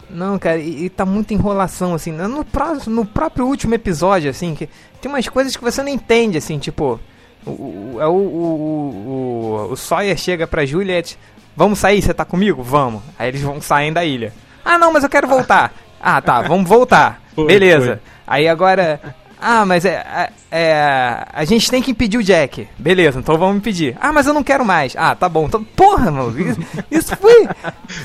Não, 0.10 0.38
cara, 0.38 0.58
e, 0.58 0.86
e 0.86 0.90
tá 0.90 1.06
muita 1.06 1.34
enrolação, 1.34 1.94
assim. 1.94 2.12
No, 2.12 2.44
próximo, 2.44 2.94
no 2.96 3.06
próprio 3.06 3.46
último 3.48 3.74
episódio, 3.74 4.30
assim, 4.30 4.54
que 4.54 4.68
tem 5.00 5.10
umas 5.10 5.28
coisas 5.30 5.56
que 5.56 5.64
você 5.64 5.82
não 5.82 5.90
entende, 5.90 6.38
assim, 6.38 6.60
tipo. 6.60 7.00
O, 7.46 7.50
o, 7.50 7.98
é 8.00 8.06
o, 8.06 8.12
o, 8.12 9.68
o, 9.70 9.72
o 9.72 9.76
Sawyer 9.78 10.16
chega 10.18 10.46
pra 10.46 10.66
Juliet, 10.66 11.18
vamos 11.56 11.80
sair, 11.80 12.02
você 12.02 12.14
tá 12.14 12.24
comigo? 12.26 12.62
Vamos. 12.62 13.02
Aí 13.18 13.30
eles 13.30 13.42
vão 13.42 13.60
sair 13.62 13.92
da 13.92 14.04
ilha. 14.06 14.34
Ah, 14.64 14.78
não, 14.78 14.92
mas 14.94 15.04
eu 15.04 15.10
quero 15.10 15.28
voltar. 15.28 15.74
Ah, 16.00 16.22
tá, 16.22 16.42
vamos 16.42 16.68
voltar. 16.70 17.22
Foi, 17.34 17.46
Beleza. 17.48 17.86
foi. 18.04 18.12
Aí 18.28 18.48
agora. 18.50 19.00
Ah, 19.44 19.66
mas 19.66 19.86
é, 19.86 19.96
é, 19.96 20.30
é, 20.52 21.26
A 21.34 21.44
gente 21.46 21.70
tem 21.72 21.82
que 21.82 21.90
impedir 21.90 22.20
o 22.20 22.24
Jack. 22.24 22.68
Beleza, 22.78 23.18
então 23.20 23.38
vamos 23.40 23.58
impedir. 23.58 23.98
Ah, 24.00 24.14
mas 24.14 24.28
eu 24.28 24.34
não 24.36 24.44
quero 24.44 24.64
mais. 24.64 24.94
Ah, 24.96 25.16
tá 25.16 25.28
bom. 25.28 25.48
Então, 25.48 25.64
porra, 25.64 26.12
mano. 26.12 26.40
Isso, 26.40 26.60
isso 26.92 27.18
foi. 27.18 27.48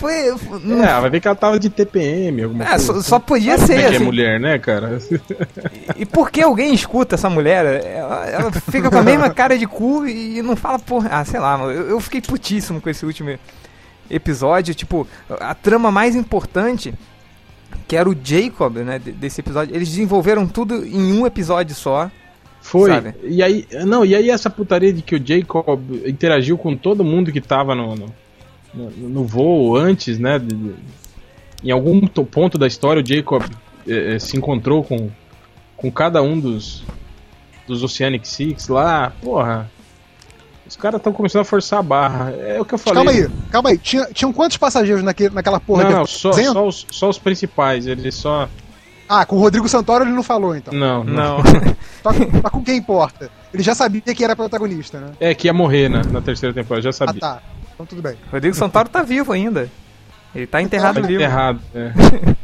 Foi. 0.01 0.35
não 0.63 0.83
É, 0.83 0.99
vai 1.01 1.11
ver 1.11 1.21
que 1.21 1.29
ela 1.29 1.37
tava 1.37 1.59
de 1.61 1.69
TPM, 1.69 2.43
alguma 2.43 2.65
é, 2.65 2.69
coisa. 2.71 2.85
só, 2.95 3.03
só 3.03 3.19
podia 3.19 3.57
Como 3.57 3.67
ser, 3.67 3.75
é 3.75 3.77
que 3.77 3.83
é 3.83 3.97
assim. 3.97 4.05
mulher, 4.05 4.41
né, 4.41 4.59
cara? 4.59 4.99
E 5.97 6.07
por 6.07 6.31
que 6.31 6.41
alguém 6.41 6.73
escuta 6.73 7.17
essa 7.17 7.29
mulher? 7.29 7.85
Ela, 7.85 8.27
ela 8.27 8.53
fica 8.53 8.91
com 8.91 8.99
a 8.99 9.03
mesma 9.03 9.29
cara 9.29 9.59
de 9.59 9.67
cu 9.67 10.07
e 10.07 10.41
não 10.41 10.57
fala 10.57 10.79
porra. 10.79 11.11
Ah, 11.13 11.25
sei 11.25 11.39
lá, 11.39 11.59
mano. 11.59 11.71
Eu, 11.73 11.91
eu 11.91 12.01
fiquei 12.01 12.23
putíssimo 12.23 12.81
com 12.81 12.89
esse 12.89 13.05
último 13.05 13.39
episódio. 14.11 14.75
Tipo, 14.75 15.07
a 15.41 15.55
trama 15.55 15.91
mais 15.91 16.15
importante, 16.17 16.95
que 17.89 17.97
era 17.97 18.09
o 18.09 18.17
Jacob, 18.23 18.77
né, 18.79 18.99
de- 18.99 19.13
desse 19.13 19.41
episódio, 19.41 19.75
eles 19.75 19.89
desenvolveram 19.89 20.47
tudo 20.47 20.85
em 20.87 21.13
um 21.19 21.27
episódio 21.27 21.75
só. 21.75 22.11
Foi. 22.61 22.91
Sabe? 22.91 23.15
E 23.23 23.43
aí, 23.43 23.65
não, 23.87 24.05
e 24.05 24.15
aí 24.15 24.29
essa 24.29 24.51
putaria 24.51 24.93
de 24.93 25.01
que 25.03 25.15
o 25.15 25.25
Jacob 25.25 25.81
interagiu 26.05 26.59
com 26.59 26.77
todo 26.77 27.05
mundo 27.05 27.31
que 27.31 27.41
tava 27.41 27.75
no, 27.75 27.95
no, 27.95 28.13
no- 28.91 29.25
voo 29.25 29.77
antes, 29.77 30.19
né? 30.19 30.39
de- 30.39 30.55
de- 30.55 30.75
em 31.63 31.71
algum 31.71 32.01
to- 32.07 32.25
ponto 32.25 32.59
da 32.59 32.67
história, 32.67 33.03
o 33.03 33.07
Jacob 33.07 33.43
eh, 33.87 34.15
eh, 34.15 34.19
se 34.19 34.37
encontrou 34.37 34.83
com, 34.83 35.09
com 35.77 35.91
cada 35.93 36.23
um 36.23 36.39
dos, 36.39 36.83
dos 37.69 37.83
Oceanic 37.85 38.27
Six 38.27 38.69
lá. 38.69 39.13
Porra. 39.23 39.71
Os 40.77 40.83
caras 40.83 40.99
estão 41.01 41.11
começando 41.11 41.41
a 41.41 41.45
forçar 41.45 41.79
a 41.79 41.83
barra. 41.83 42.31
É 42.33 42.61
o 42.61 42.65
que 42.65 42.75
eu 42.75 42.79
falei. 42.79 42.97
Calma 43.03 43.11
aí, 43.11 43.31
calma 43.51 43.69
aí. 43.71 43.79
Tinha, 43.79 44.05
tinham 44.13 44.31
quantos 44.31 44.59
passageiros 44.59 45.03
naque, 45.03 45.31
naquela 45.31 45.59
porra? 45.59 45.85
Não, 45.85 45.91
de 45.91 45.97
não, 45.97 46.07
só, 46.07 46.29
200? 46.31 46.53
só, 46.53 46.67
os, 46.67 46.87
só 46.91 47.09
os 47.09 47.19
principais. 47.19 47.87
Ele 47.87 48.13
só. 48.13 48.47
Ah, 49.09 49.25
com 49.25 49.37
o 49.37 49.41
Rodrigo 49.41 49.67
Santoro 49.71 50.05
ele 50.05 50.13
não 50.13 50.23
falou, 50.23 50.55
então. 50.55 50.75
Não, 50.75 51.03
não. 51.03 51.39
Não. 51.39 51.43
Só, 52.07 52.13
só 52.13 52.51
com 52.51 52.63
quem 52.63 52.77
importa. 52.77 53.29
Ele 53.53 53.63
já 53.65 53.75
sabia 53.75 54.01
que 54.03 54.23
era 54.23 54.37
protagonista, 54.37 55.01
né? 55.01 55.11
É 55.19 55.35
que 55.35 55.49
ia 55.49 55.53
morrer 55.53 55.89
na, 55.89 56.05
na 56.05 56.21
terceira 56.21 56.55
temporada, 56.55 56.83
já 56.83 56.91
Ah, 56.91 56.93
sabia. 56.93 57.21
tá. 57.21 57.43
Então 57.75 57.85
tudo 57.87 58.01
bem. 58.03 58.17
Rodrigo 58.31 58.55
Santoro 58.55 58.89
tá 58.89 59.03
vivo 59.03 59.33
ainda. 59.33 59.69
Ele 60.35 60.47
tá 60.47 60.61
enterrado 60.63 61.01
Tá 61.01 61.07
vivo. 61.07 61.21
errado. 61.23 61.59
É. 61.75 61.91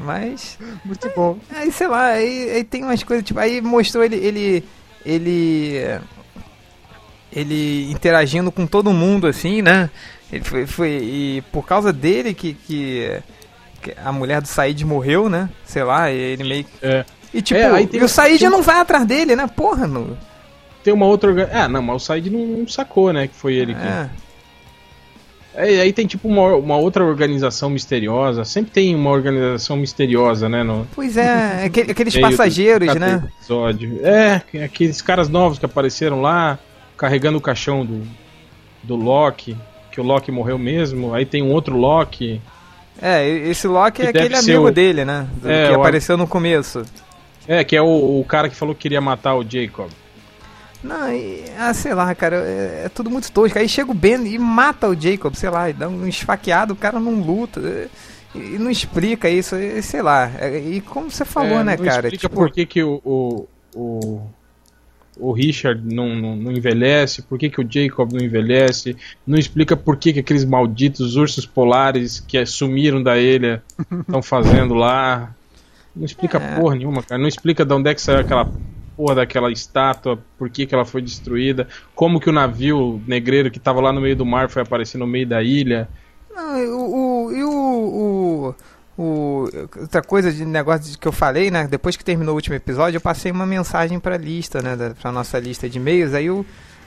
Mas. 0.00 0.56
Muito 0.84 1.10
bom. 1.16 1.38
Aí, 1.54 1.72
sei 1.72 1.88
lá, 1.88 2.06
aí, 2.06 2.50
aí 2.50 2.64
tem 2.64 2.84
umas 2.84 3.02
coisas, 3.02 3.24
tipo, 3.24 3.40
aí 3.40 3.60
mostrou 3.60 4.04
ele, 4.04 4.16
ele, 4.16 4.64
ele, 5.04 5.80
ele 7.32 7.90
interagindo 7.90 8.50
com 8.52 8.66
todo 8.66 8.92
mundo, 8.92 9.26
assim, 9.26 9.62
né? 9.62 9.90
Ele 10.32 10.44
foi, 10.44 10.66
foi 10.66 10.88
e 10.90 11.42
por 11.52 11.64
causa 11.66 11.92
dele 11.92 12.34
que, 12.34 12.54
que, 12.54 13.20
que 13.82 13.94
a 14.04 14.12
mulher 14.12 14.40
do 14.40 14.48
Said 14.48 14.84
morreu, 14.84 15.28
né? 15.28 15.48
Sei 15.64 15.82
lá, 15.82 16.10
ele 16.10 16.44
meio 16.44 16.64
que... 16.64 16.70
É. 16.82 17.04
E 17.32 17.42
tipo, 17.42 17.60
É, 17.60 17.88
e 17.92 18.02
o 18.02 18.08
Said 18.08 18.38
tem- 18.38 18.48
não 18.48 18.62
vai 18.62 18.78
atrás 18.80 19.04
dele, 19.04 19.34
né? 19.34 19.46
Porra, 19.48 19.86
no... 19.86 20.16
Tem 20.84 20.92
uma 20.92 21.06
outra. 21.06 21.48
Ah, 21.52 21.66
não, 21.66 21.80
mas 21.80 21.96
o 21.96 22.04
Said 22.04 22.28
não, 22.30 22.44
não 22.46 22.68
sacou, 22.68 23.10
né? 23.12 23.26
Que 23.26 23.34
foi 23.34 23.54
ele 23.54 23.74
que. 23.74 23.80
É. 23.80 23.90
É, 23.90 24.10
aí 25.56 25.92
tem 25.92 26.06
tipo 26.06 26.26
uma, 26.28 26.54
uma 26.56 26.76
outra 26.76 27.04
organização 27.04 27.70
misteriosa. 27.70 28.44
Sempre 28.44 28.72
tem 28.72 28.94
uma 28.94 29.10
organização 29.10 29.76
misteriosa, 29.76 30.48
né? 30.48 30.62
No 30.62 30.86
Pois 30.94 31.16
é, 31.16 31.64
aquele- 31.66 31.92
aqueles 31.92 32.14
do- 32.14 32.20
passageiros, 32.20 32.94
né? 32.96 33.22
Episódio. 33.38 34.00
É, 34.04 34.42
aqueles 34.64 35.00
caras 35.00 35.28
novos 35.28 35.58
que 35.58 35.64
apareceram 35.66 36.20
lá, 36.20 36.58
carregando 36.96 37.38
o 37.38 37.40
caixão 37.40 37.84
do, 37.84 38.02
do 38.82 38.96
Loki. 38.96 39.56
Que 39.92 40.00
o 40.00 40.04
Loki 40.04 40.32
morreu 40.32 40.58
mesmo. 40.58 41.14
Aí 41.14 41.24
tem 41.24 41.42
um 41.42 41.52
outro 41.52 41.76
Loki. 41.76 42.40
É, 43.00 43.28
esse 43.28 43.66
Loki 43.68 44.02
é 44.02 44.08
aquele 44.08 44.34
amigo 44.36 44.66
o- 44.66 44.70
dele, 44.72 45.04
né? 45.04 45.26
Do- 45.40 45.50
É, 45.50 45.66
que 45.68 45.72
o- 45.72 45.80
apareceu 45.80 46.16
no 46.16 46.26
começo. 46.26 46.82
É, 47.46 47.62
que 47.62 47.76
é 47.76 47.82
o, 47.82 48.20
o 48.20 48.24
cara 48.26 48.48
que 48.48 48.56
falou 48.56 48.74
que 48.74 48.80
queria 48.82 49.00
matar 49.00 49.34
o 49.36 49.44
Jacob. 49.48 49.88
Não, 50.84 51.10
e, 51.12 51.42
ah, 51.58 51.72
sei 51.72 51.94
lá, 51.94 52.14
cara, 52.14 52.36
é, 52.36 52.82
é 52.84 52.88
tudo 52.90 53.10
muito 53.10 53.32
tosco. 53.32 53.58
Aí 53.58 53.68
chega 53.68 53.90
o 53.90 53.94
Ben 53.94 54.26
e 54.26 54.38
mata 54.38 54.86
o 54.88 54.94
Jacob, 55.00 55.34
sei 55.34 55.48
lá, 55.50 55.70
e 55.70 55.72
dá 55.72 55.88
um 55.88 56.06
esfaqueado, 56.06 56.74
o 56.74 56.76
cara 56.76 57.00
não 57.00 57.20
luta. 57.20 57.58
é, 57.60 57.88
E 58.38 58.58
não 58.58 58.70
explica 58.70 59.28
isso, 59.30 59.56
e, 59.56 59.80
sei 59.82 60.02
lá. 60.02 60.30
é, 60.38 60.58
E 60.58 60.80
como 60.82 61.10
você 61.10 61.24
falou, 61.24 61.60
É, 61.60 61.64
né, 61.64 61.76
não 61.76 61.84
cara? 61.84 62.08
Explica 62.08 62.28
Tipo, 62.28 62.34
por 62.34 62.50
que, 62.50 62.66
que 62.66 62.82
o, 62.82 63.00
o, 63.04 63.46
o, 63.74 64.20
o 65.16 65.32
Richard 65.32 65.80
não, 65.82 66.14
não, 66.14 66.36
não 66.36 66.52
envelhece, 66.52 67.22
por 67.22 67.38
que, 67.38 67.48
que 67.48 67.60
o 67.62 67.66
Jacob 67.68 68.12
não 68.12 68.20
envelhece, 68.20 68.94
não 69.26 69.38
explica 69.38 69.74
por 69.76 69.96
que, 69.96 70.12
que 70.12 70.20
aqueles 70.20 70.44
malditos 70.44 71.16
ursos 71.16 71.46
polares 71.46 72.20
que 72.20 72.44
sumiram 72.44 73.02
da 73.02 73.16
ilha 73.16 73.62
estão 74.00 74.20
fazendo 74.20 74.74
lá. 74.74 75.34
Não 75.96 76.04
explica 76.04 76.36
É. 76.38 76.56
porra 76.60 76.74
nenhuma, 76.76 77.02
cara. 77.02 77.18
Não 77.20 77.28
explica 77.28 77.64
de 77.64 77.72
onde 77.72 77.88
é 77.88 77.94
que 77.94 78.02
saiu 78.02 78.18
aquela 78.18 78.50
porra 78.96 79.16
daquela 79.16 79.50
estátua, 79.50 80.18
por 80.38 80.48
que, 80.50 80.66
que 80.66 80.74
ela 80.74 80.84
foi 80.84 81.02
destruída, 81.02 81.66
como 81.94 82.20
que 82.20 82.30
o 82.30 82.32
navio 82.32 83.02
negreiro 83.06 83.50
que 83.50 83.58
tava 83.58 83.80
lá 83.80 83.92
no 83.92 84.00
meio 84.00 84.16
do 84.16 84.24
mar 84.26 84.48
foi 84.48 84.62
aparecer 84.62 84.98
no 84.98 85.06
meio 85.06 85.26
da 85.26 85.42
ilha. 85.42 85.88
Não, 86.34 86.56
o, 86.78 87.26
o, 87.26 87.32
e 87.32 87.44
o, 87.44 88.54
o, 88.98 89.02
o- 89.02 89.48
outra 89.80 90.02
coisa 90.02 90.32
de 90.32 90.44
negócio 90.44 90.98
que 90.98 91.06
eu 91.08 91.12
falei, 91.12 91.50
né? 91.50 91.66
Depois 91.68 91.96
que 91.96 92.04
terminou 92.04 92.32
o 92.34 92.36
último 92.36 92.56
episódio, 92.56 92.96
eu 92.96 93.00
passei 93.00 93.30
uma 93.30 93.46
mensagem 93.46 93.98
pra 94.00 94.16
lista, 94.16 94.60
né? 94.62 94.94
Pra 95.00 95.12
nossa 95.12 95.38
lista 95.38 95.68
de 95.68 95.78
e-mails. 95.78 96.14
Aí 96.14 96.26
eu, 96.26 96.44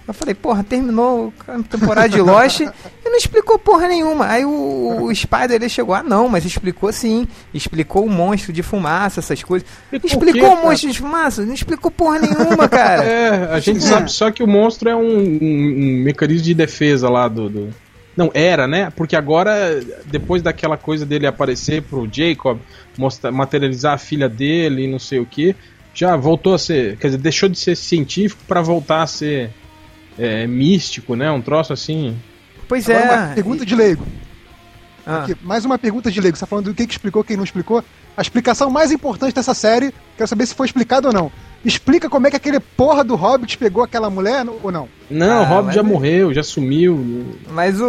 eu 0.08 0.14
falei, 0.14 0.34
porra, 0.34 0.64
terminou 0.64 1.34
a 1.48 1.60
temporada 1.64 2.08
de 2.08 2.22
Lost 2.22 2.62
e 2.62 2.66
não 3.04 3.18
explicou 3.18 3.60
porra 3.60 3.88
nenhuma. 3.88 4.28
Aí 4.28 4.46
o, 4.46 5.04
o 5.04 5.14
Spider 5.16 5.52
ele 5.52 5.68
chegou, 5.70 5.94
ah 5.94 6.02
não, 6.04 6.30
mas 6.30 6.46
explicou 6.46 6.92
sim. 6.94 7.28
Explicou 7.54 8.06
o 8.06 8.10
monstro 8.10 8.54
de 8.54 8.64
fumaça, 8.64 9.20
essas 9.20 9.44
coisas. 9.44 9.68
Explicou 9.92 10.34
quê, 10.34 10.40
o 10.40 10.50
cara? 10.56 10.62
monstro 10.68 10.92
de 10.92 10.98
fumaça? 11.00 11.46
Não 11.46 11.54
explicou 11.54 11.92
porra 11.92 12.20
nenhuma, 12.20 12.70
cara. 12.70 13.04
É, 13.08 13.30
a 13.54 13.60
gente 13.60 13.78
É. 13.78 13.82
sabe 13.82 14.12
só 14.12 14.32
que 14.32 14.42
o 14.42 14.48
monstro 14.48 14.90
é 14.90 14.96
um, 14.96 15.02
um- 15.02 15.40
um 15.42 16.04
mecanismo 16.04 16.44
de 16.44 16.54
defesa 16.54 17.10
lá 17.10 17.28
do, 17.28 17.50
do- 17.50 17.70
Não, 18.16 18.32
era, 18.34 18.66
né? 18.68 18.92
Porque 18.96 19.16
agora, 19.16 19.80
depois 20.06 20.42
daquela 20.42 20.78
coisa 20.78 21.06
dele 21.06 21.28
aparecer 21.28 21.82
pro 21.84 22.08
Jacob, 22.12 22.58
mostrar, 22.98 23.32
materializar 23.32 23.94
a 23.94 23.98
filha 23.98 24.28
dele 24.30 24.84
e 24.86 24.88
não 24.88 25.00
sei 25.00 25.20
o 25.20 25.26
que, 25.26 25.56
já 25.94 26.16
voltou 26.16 26.54
a 26.54 26.58
ser. 26.60 26.98
Quer 26.98 27.08
dizer, 27.08 27.18
deixou 27.20 27.50
de 27.50 27.58
ser 27.60 27.76
científico 27.76 28.42
pra 28.48 28.62
voltar 28.62 29.02
a 29.04 29.08
ser 29.08 29.50
é, 30.18 30.48
místico, 30.48 31.16
né? 31.16 31.30
Um 31.32 31.42
troço 31.42 31.74
assim. 31.74 32.18
Pois 32.68 32.90
Agora, 32.90 33.06
é. 33.06 33.18
uma 33.28 33.34
pergunta 33.36 33.66
de 33.66 33.76
leigo. 33.76 34.06
Ah. 35.06 35.24
Aqui, 35.24 35.36
mais 35.42 35.64
uma 35.64 35.78
pergunta 35.78 36.12
de 36.12 36.20
leigo. 36.20 36.36
Você 36.36 36.42
tá 36.42 36.48
falando 36.48 36.66
do 36.66 36.74
que, 36.74 36.86
que 36.86 36.94
explicou, 36.94 37.24
quem 37.24 37.38
não 37.38 37.44
explicou. 37.44 37.84
A 38.16 38.22
explicação 38.22 38.70
mais 38.70 38.92
importante 38.92 39.34
dessa 39.34 39.54
série, 39.54 39.94
quero 40.18 40.28
saber 40.28 40.46
se 40.46 40.56
foi 40.56 40.66
explicado 40.66 41.08
ou 41.08 41.14
não. 41.14 41.32
Explica 41.64 42.10
como 42.10 42.28
é 42.28 42.30
que 42.30 42.36
aquele 42.36 42.60
porra 42.60 43.04
do 43.04 43.16
Hobbit 43.16 43.58
pegou 43.58 43.84
aquela 43.84 44.10
mulher 44.10 44.46
ou 44.64 44.72
não. 44.72 44.88
Não, 45.10 45.44
Ah, 45.46 45.60
o 45.62 45.64
mas 45.66 45.76
já 45.76 45.82
é- 45.82 45.84
morreu, 45.84 46.34
já 46.34 46.44
sumiu. 46.44 47.26
Mas 47.52 47.80
o, 47.80 47.86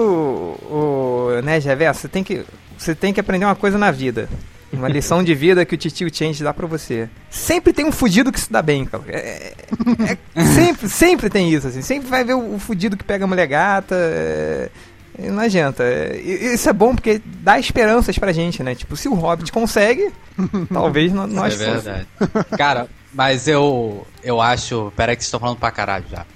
o 0.70 1.40
né, 1.42 1.58
Reverso, 1.58 2.02
você 2.02 2.08
tem 2.08 2.22
que 2.22 2.44
você 2.76 2.94
tem 2.94 3.12
que 3.12 3.18
aprender 3.20 3.44
uma 3.44 3.56
coisa 3.56 3.76
na 3.76 3.90
vida. 3.90 4.28
Uma 4.72 4.88
lição 4.88 5.22
de 5.24 5.34
vida 5.34 5.64
que 5.64 5.74
o 5.74 5.78
Titio 5.78 6.08
Change 6.14 6.44
dá 6.44 6.52
pra 6.52 6.66
você. 6.66 7.08
Sempre 7.30 7.72
tem 7.72 7.86
um 7.86 7.92
fudido 7.92 8.30
que 8.30 8.38
se 8.38 8.52
dá 8.52 8.60
bem, 8.60 8.84
cara. 8.84 9.02
É- 9.08 9.54
é- 10.08 10.18
é- 10.34 10.44
sempre, 10.44 10.88
sempre 10.88 11.30
tem 11.30 11.50
isso, 11.52 11.66
assim. 11.68 11.80
Sempre 11.80 12.08
vai 12.08 12.22
ver 12.22 12.34
o, 12.34 12.54
o 12.56 12.58
fudido 12.58 12.96
que 12.96 13.02
pega 13.04 13.24
a 13.24 13.28
mulher 13.28 13.46
gata. 13.46 13.94
é, 13.94 14.68
e 15.18 15.28
não 15.30 15.42
adianta. 15.42 15.82
É, 15.82 16.18
isso 16.20 16.68
é 16.68 16.72
bom 16.72 16.94
porque 16.94 17.20
dá 17.42 17.58
esperanças 17.58 18.18
pra 18.18 18.30
gente, 18.30 18.62
né? 18.62 18.74
Tipo, 18.74 18.94
se 18.96 19.08
o 19.08 19.14
Hobbit 19.14 19.50
consegue, 19.50 20.12
talvez 20.72 21.12
nós 21.12 21.58
é 21.60 21.70
verdade. 21.72 22.06
Cara, 22.56 22.88
mas 23.12 23.48
eu 23.48 24.06
eu 24.22 24.40
acho. 24.40 24.92
Pera 24.94 25.12
aí 25.12 25.16
que 25.16 25.22
vocês 25.22 25.28
estão 25.28 25.40
falando 25.40 25.58
pra 25.58 25.70
caralho 25.70 26.04
já. 26.10 26.26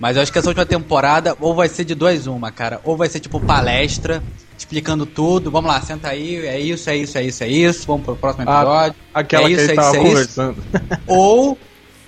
Mas 0.00 0.16
eu 0.16 0.22
acho 0.22 0.32
que 0.32 0.38
essa 0.38 0.48
última 0.48 0.66
temporada 0.66 1.36
ou 1.38 1.54
vai 1.54 1.68
ser 1.68 1.84
de 1.84 1.94
dois 1.94 2.26
uma, 2.26 2.50
cara. 2.50 2.80
Ou 2.82 2.96
vai 2.96 3.08
ser 3.08 3.20
tipo 3.20 3.38
palestra, 3.38 4.20
explicando 4.62 5.04
tudo. 5.04 5.50
Vamos 5.50 5.70
lá, 5.70 5.80
senta 5.82 6.08
aí, 6.08 6.36
é 6.46 6.58
isso, 6.58 6.88
é 6.88 6.96
isso, 6.96 7.18
é 7.18 7.24
isso, 7.24 7.44
é 7.44 7.48
isso. 7.48 7.86
Vamos 7.86 8.04
pro 8.04 8.16
próximo 8.16 8.44
Ah, 8.48 8.60
episódio. 8.62 8.94
Aquela 9.12 9.48
É 9.48 9.50
isso, 9.52 9.56
que 9.56 9.62
ele 9.64 9.72
é 9.72 9.74
tava 9.76 9.88
isso, 9.88 9.96
é 9.96 10.00
isso. 10.00 10.08
conversando. 10.08 10.56
Ou, 11.06 11.58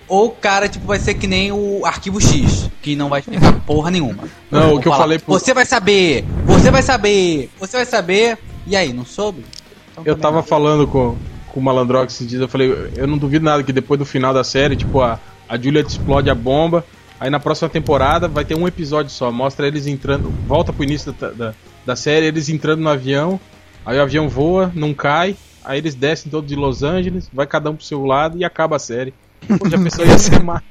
ou 0.08 0.30
cara, 0.30 0.68
tipo, 0.68 0.86
vai 0.86 0.98
ser 0.98 1.14
que 1.14 1.26
nem 1.26 1.50
o 1.52 1.84
arquivo 1.84 2.20
X, 2.20 2.70
que 2.82 2.94
não 2.94 3.08
vai 3.08 3.20
explicar 3.20 3.52
porra 3.60 3.90
nenhuma. 3.90 4.24
Não, 4.50 4.74
o 4.74 4.80
que 4.80 4.86
eu 4.88 4.92
falar, 4.92 5.04
falei 5.04 5.18
pro- 5.18 5.32
Você 5.34 5.52
vai 5.54 5.64
saber, 5.66 6.24
você 6.44 6.70
vai 6.70 6.82
saber, 6.82 7.50
você 7.58 7.76
vai 7.78 7.86
saber. 7.86 8.38
E 8.66 8.76
aí, 8.76 8.92
não 8.92 9.04
soube? 9.04 9.44
Então 9.92 10.04
Eu 10.06 10.16
tava 10.16 10.36
não. 10.36 10.42
falando 10.42 10.86
com, 10.86 11.16
com 11.52 11.60
o 11.60 11.62
Malandrox 11.62 12.14
esses 12.14 12.26
dias, 12.26 12.40
eu 12.42 12.48
falei, 12.48 12.70
eu 12.96 13.06
não 13.06 13.18
duvido 13.18 13.44
nada 13.44 13.62
que 13.62 13.72
depois 13.72 13.98
do 13.98 14.04
final 14.06 14.32
da 14.34 14.42
série, 14.44 14.74
tipo, 14.76 15.00
a, 15.00 15.18
a 15.48 15.56
Juliet 15.58 15.86
explode 15.88 16.28
a 16.30 16.34
bomba, 16.34 16.84
aí 17.20 17.28
na 17.30 17.38
próxima 17.40 17.68
temporada 17.68 18.26
vai 18.28 18.44
ter 18.44 18.54
um 18.56 18.66
episódio 18.68 19.10
só, 19.10 19.30
mostra 19.32 19.66
eles 19.66 19.86
entrando, 19.86 20.32
volta 20.46 20.72
pro 20.72 20.82
início 20.84 21.12
da, 21.12 21.30
da, 21.30 21.54
da 21.86 21.94
série, 21.96 22.26
eles 22.26 22.48
entrando 22.48 22.80
no 22.80 22.88
avião, 22.88 23.38
aí 23.84 23.98
o 23.98 24.02
avião 24.02 24.28
voa, 24.28 24.70
não 24.74 24.92
cai, 24.94 25.36
aí 25.64 25.78
eles 25.78 25.94
descem 25.94 26.30
todos 26.30 26.48
de 26.48 26.56
Los 26.56 26.82
Angeles, 26.82 27.28
vai 27.32 27.46
cada 27.46 27.70
um 27.70 27.76
pro 27.76 27.84
seu 27.84 28.04
lado 28.04 28.38
e 28.38 28.44
acaba 28.44 28.76
a 28.76 28.78
série. 28.78 29.12
Pô, 29.58 29.68
já 29.68 29.76
pensou, 29.78 30.06
ia 30.06 30.18
ser 30.18 30.42
ma- 30.42 30.62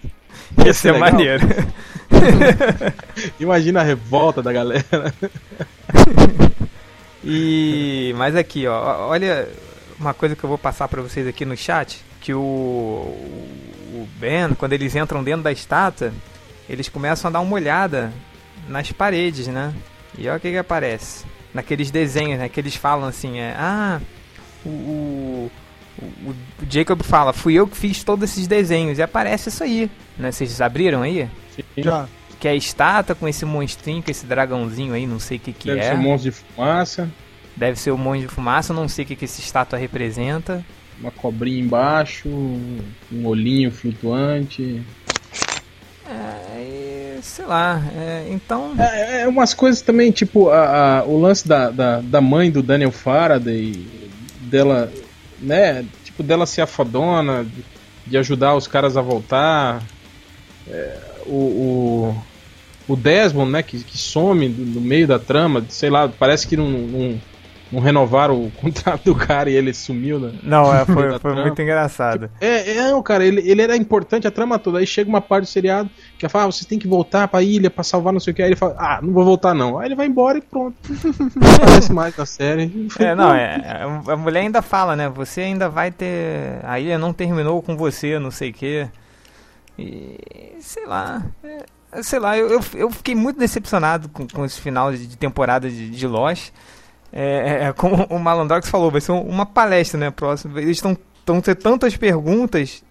Ia 0.65 0.73
ser 0.73 0.91
legal. 0.93 1.11
maneiro. 1.11 1.47
Imagina 3.39 3.81
a 3.81 3.83
revolta 3.83 4.41
da 4.41 4.51
galera. 4.51 4.83
E 7.23 8.13
mas 8.17 8.35
aqui, 8.35 8.67
ó, 8.67 9.07
olha 9.07 9.47
uma 9.97 10.13
coisa 10.13 10.35
que 10.35 10.43
eu 10.43 10.47
vou 10.49 10.57
passar 10.57 10.89
pra 10.89 11.01
vocês 11.01 11.25
aqui 11.25 11.45
no 11.45 11.55
chat, 11.55 12.01
que 12.19 12.33
o, 12.33 12.39
o 12.39 14.07
Ben, 14.19 14.53
quando 14.57 14.73
eles 14.73 14.93
entram 14.95 15.23
dentro 15.23 15.41
da 15.43 15.51
estátua, 15.51 16.11
eles 16.69 16.89
começam 16.89 17.29
a 17.29 17.31
dar 17.31 17.39
uma 17.39 17.53
olhada 17.55 18.11
nas 18.67 18.91
paredes, 18.91 19.47
né? 19.47 19.73
E 20.17 20.27
olha 20.27 20.37
o 20.37 20.39
que 20.39 20.51
que 20.51 20.57
aparece. 20.57 21.25
Naqueles 21.53 21.91
desenhos, 21.91 22.39
né? 22.39 22.49
Que 22.49 22.59
eles 22.59 22.75
falam 22.75 23.07
assim, 23.07 23.39
é, 23.39 23.53
ah, 23.57 24.01
o, 24.65 24.69
o, 24.69 25.51
o- 26.27 26.35
Jacob 26.69 27.01
fala, 27.03 27.31
fui 27.33 27.53
eu 27.53 27.67
que 27.67 27.77
fiz 27.77 28.03
todos 28.03 28.29
esses 28.31 28.47
desenhos. 28.47 28.97
E 28.97 29.01
aparece 29.01 29.49
isso 29.49 29.63
aí, 29.63 29.89
né? 30.17 30.31
Vocês 30.31 30.59
abriram 30.61 31.01
aí? 31.01 31.29
Já. 31.77 32.07
Que 32.39 32.47
é 32.47 32.51
a 32.51 32.55
estátua 32.55 33.15
com 33.15 33.27
esse 33.27 33.45
monstrinho, 33.45 34.01
com 34.03 34.11
esse 34.11 34.25
dragãozinho 34.25 34.93
aí, 34.93 35.05
não 35.07 35.19
sei 35.19 35.37
o 35.37 35.39
que 35.39 35.53
que 35.53 35.67
Deve 35.69 35.79
é. 35.79 35.83
ser 35.89 35.93
um 35.95 36.01
monstro 36.01 36.31
de 36.31 36.37
fumaça, 36.37 37.09
Deve 37.55 37.79
ser 37.79 37.91
o 37.91 37.97
monte 37.97 38.21
de 38.21 38.27
fumaça, 38.27 38.73
não 38.73 38.87
sei 38.89 39.05
o 39.05 39.07
que, 39.07 39.15
que 39.15 39.25
essa 39.25 39.39
estátua 39.39 39.77
representa. 39.77 40.65
uma 40.99 41.11
cobrinha 41.11 41.61
embaixo, 41.63 42.27
um 42.27 43.25
olhinho 43.25 43.71
flutuante. 43.71 44.81
É, 46.09 46.52
sei 47.33 47.45
lá, 47.45 47.81
é, 47.95 48.27
então. 48.29 48.75
É, 48.77 49.21
é 49.21 49.27
umas 49.27 49.55
coisas 49.55 49.81
também, 49.81 50.11
tipo, 50.11 50.49
a, 50.49 50.99
a- 50.99 51.03
o 51.03 51.19
lance 51.19 51.47
da, 51.47 51.71
da, 51.71 51.99
da 51.99 52.21
mãe 52.21 52.51
do 52.51 52.61
Daniel 52.61 52.91
Faraday, 52.91 53.87
dela, 54.41 54.91
né, 55.39 55.83
tipo, 56.03 56.21
dela 56.21 56.45
ser 56.45 56.61
a 56.61 56.67
de, 57.43 57.65
de 58.05 58.17
ajudar 58.19 58.55
os 58.55 58.67
caras 58.67 58.95
a 58.97 59.01
voltar. 59.01 59.81
É, 60.67 60.99
o, 61.25 61.35
o, 61.35 62.23
o 62.87 62.95
Desmond, 62.95 63.51
né, 63.51 63.63
que, 63.63 63.83
que 63.83 63.97
some 63.97 64.47
no 64.47 64.79
meio 64.79 65.07
da 65.07 65.17
trama, 65.17 65.65
sei 65.69 65.89
lá, 65.89 66.07
parece 66.07 66.47
que 66.47 66.55
não, 66.55 66.69
não, 67.73 67.79
renovaram 67.81 68.45
o 68.45 68.51
contrato 68.61 69.03
do 69.05 69.15
cara 69.15 69.49
e 69.49 69.55
ele 69.55 69.73
sumiu, 69.73 70.19
né? 70.19 70.33
Não, 70.43 70.73
é, 70.73 70.85
foi, 70.85 71.17
foi 71.19 71.35
muito 71.35 71.61
engraçado. 71.61 72.29
É, 72.39 72.77
é, 72.77 72.91
não, 72.91 73.01
cara, 73.01 73.25
ele, 73.25 73.41
ele 73.49 73.61
era 73.61 73.75
importante 73.75 74.27
a 74.27 74.31
trama 74.31 74.59
toda. 74.59 74.79
Aí 74.79 74.87
chega 74.87 75.09
uma 75.09 75.21
parte 75.21 75.45
do 75.45 75.49
seriado 75.49 75.89
que 76.17 76.29
fala, 76.29 76.45
ah, 76.45 76.51
vocês 76.51 76.65
têm 76.65 76.79
que 76.79 76.87
voltar 76.87 77.27
pra 77.27 77.41
ilha 77.41 77.69
pra 77.69 77.83
salvar 77.83 78.13
não 78.13 78.19
sei 78.19 78.31
o 78.31 78.35
que. 78.35 78.41
Aí 78.41 78.49
ele 78.49 78.55
fala, 78.55 78.75
ah, 78.77 78.99
não 79.01 79.13
vou 79.13 79.25
voltar 79.25 79.53
não. 79.53 79.79
Aí 79.79 79.87
ele 79.87 79.95
vai 79.95 80.07
embora 80.07 80.37
e 80.37 80.41
pronto. 80.41 80.75
Não 81.35 81.53
aparece 81.55 81.91
mais 81.91 82.15
na 82.15 82.25
série. 82.25 82.87
É, 82.99 83.15
não, 83.15 83.33
é, 83.33 83.83
a 84.07 84.15
mulher 84.15 84.41
ainda 84.41 84.61
fala, 84.61 84.95
né? 84.95 85.09
Você 85.09 85.41
ainda 85.41 85.69
vai 85.69 85.91
ter. 85.91 86.59
A 86.63 86.79
ilha 86.79 86.97
não 86.97 87.11
terminou 87.11 87.61
com 87.61 87.75
você, 87.75 88.19
não 88.19 88.31
sei 88.31 88.51
o 88.51 88.53
quê. 88.53 88.87
E. 89.77 90.17
sei 90.59 90.85
lá. 90.85 91.23
é, 91.43 92.03
sei 92.03 92.19
lá, 92.19 92.37
eu, 92.37 92.49
eu, 92.49 92.61
eu 92.75 92.89
fiquei 92.89 93.15
muito 93.15 93.39
decepcionado 93.39 94.09
com, 94.09 94.27
com 94.27 94.45
esse 94.45 94.59
final 94.59 94.91
de, 94.91 95.05
de 95.05 95.17
temporada 95.17 95.69
de, 95.69 95.89
de 95.89 96.07
Lost. 96.07 96.51
É, 97.13 97.65
é, 97.67 97.73
como 97.73 98.05
o 98.09 98.17
Malandrox 98.19 98.67
falou, 98.69 98.89
vai 98.89 98.99
ser 99.01 99.11
uma 99.11 99.45
palestra, 99.45 99.99
né? 99.99 100.09
Próximo. 100.11 100.57
Eles 100.57 100.77
estão 100.77 100.97
estão 101.19 101.39
ter 101.39 101.55
tantas 101.55 101.95
perguntas, 101.95 102.83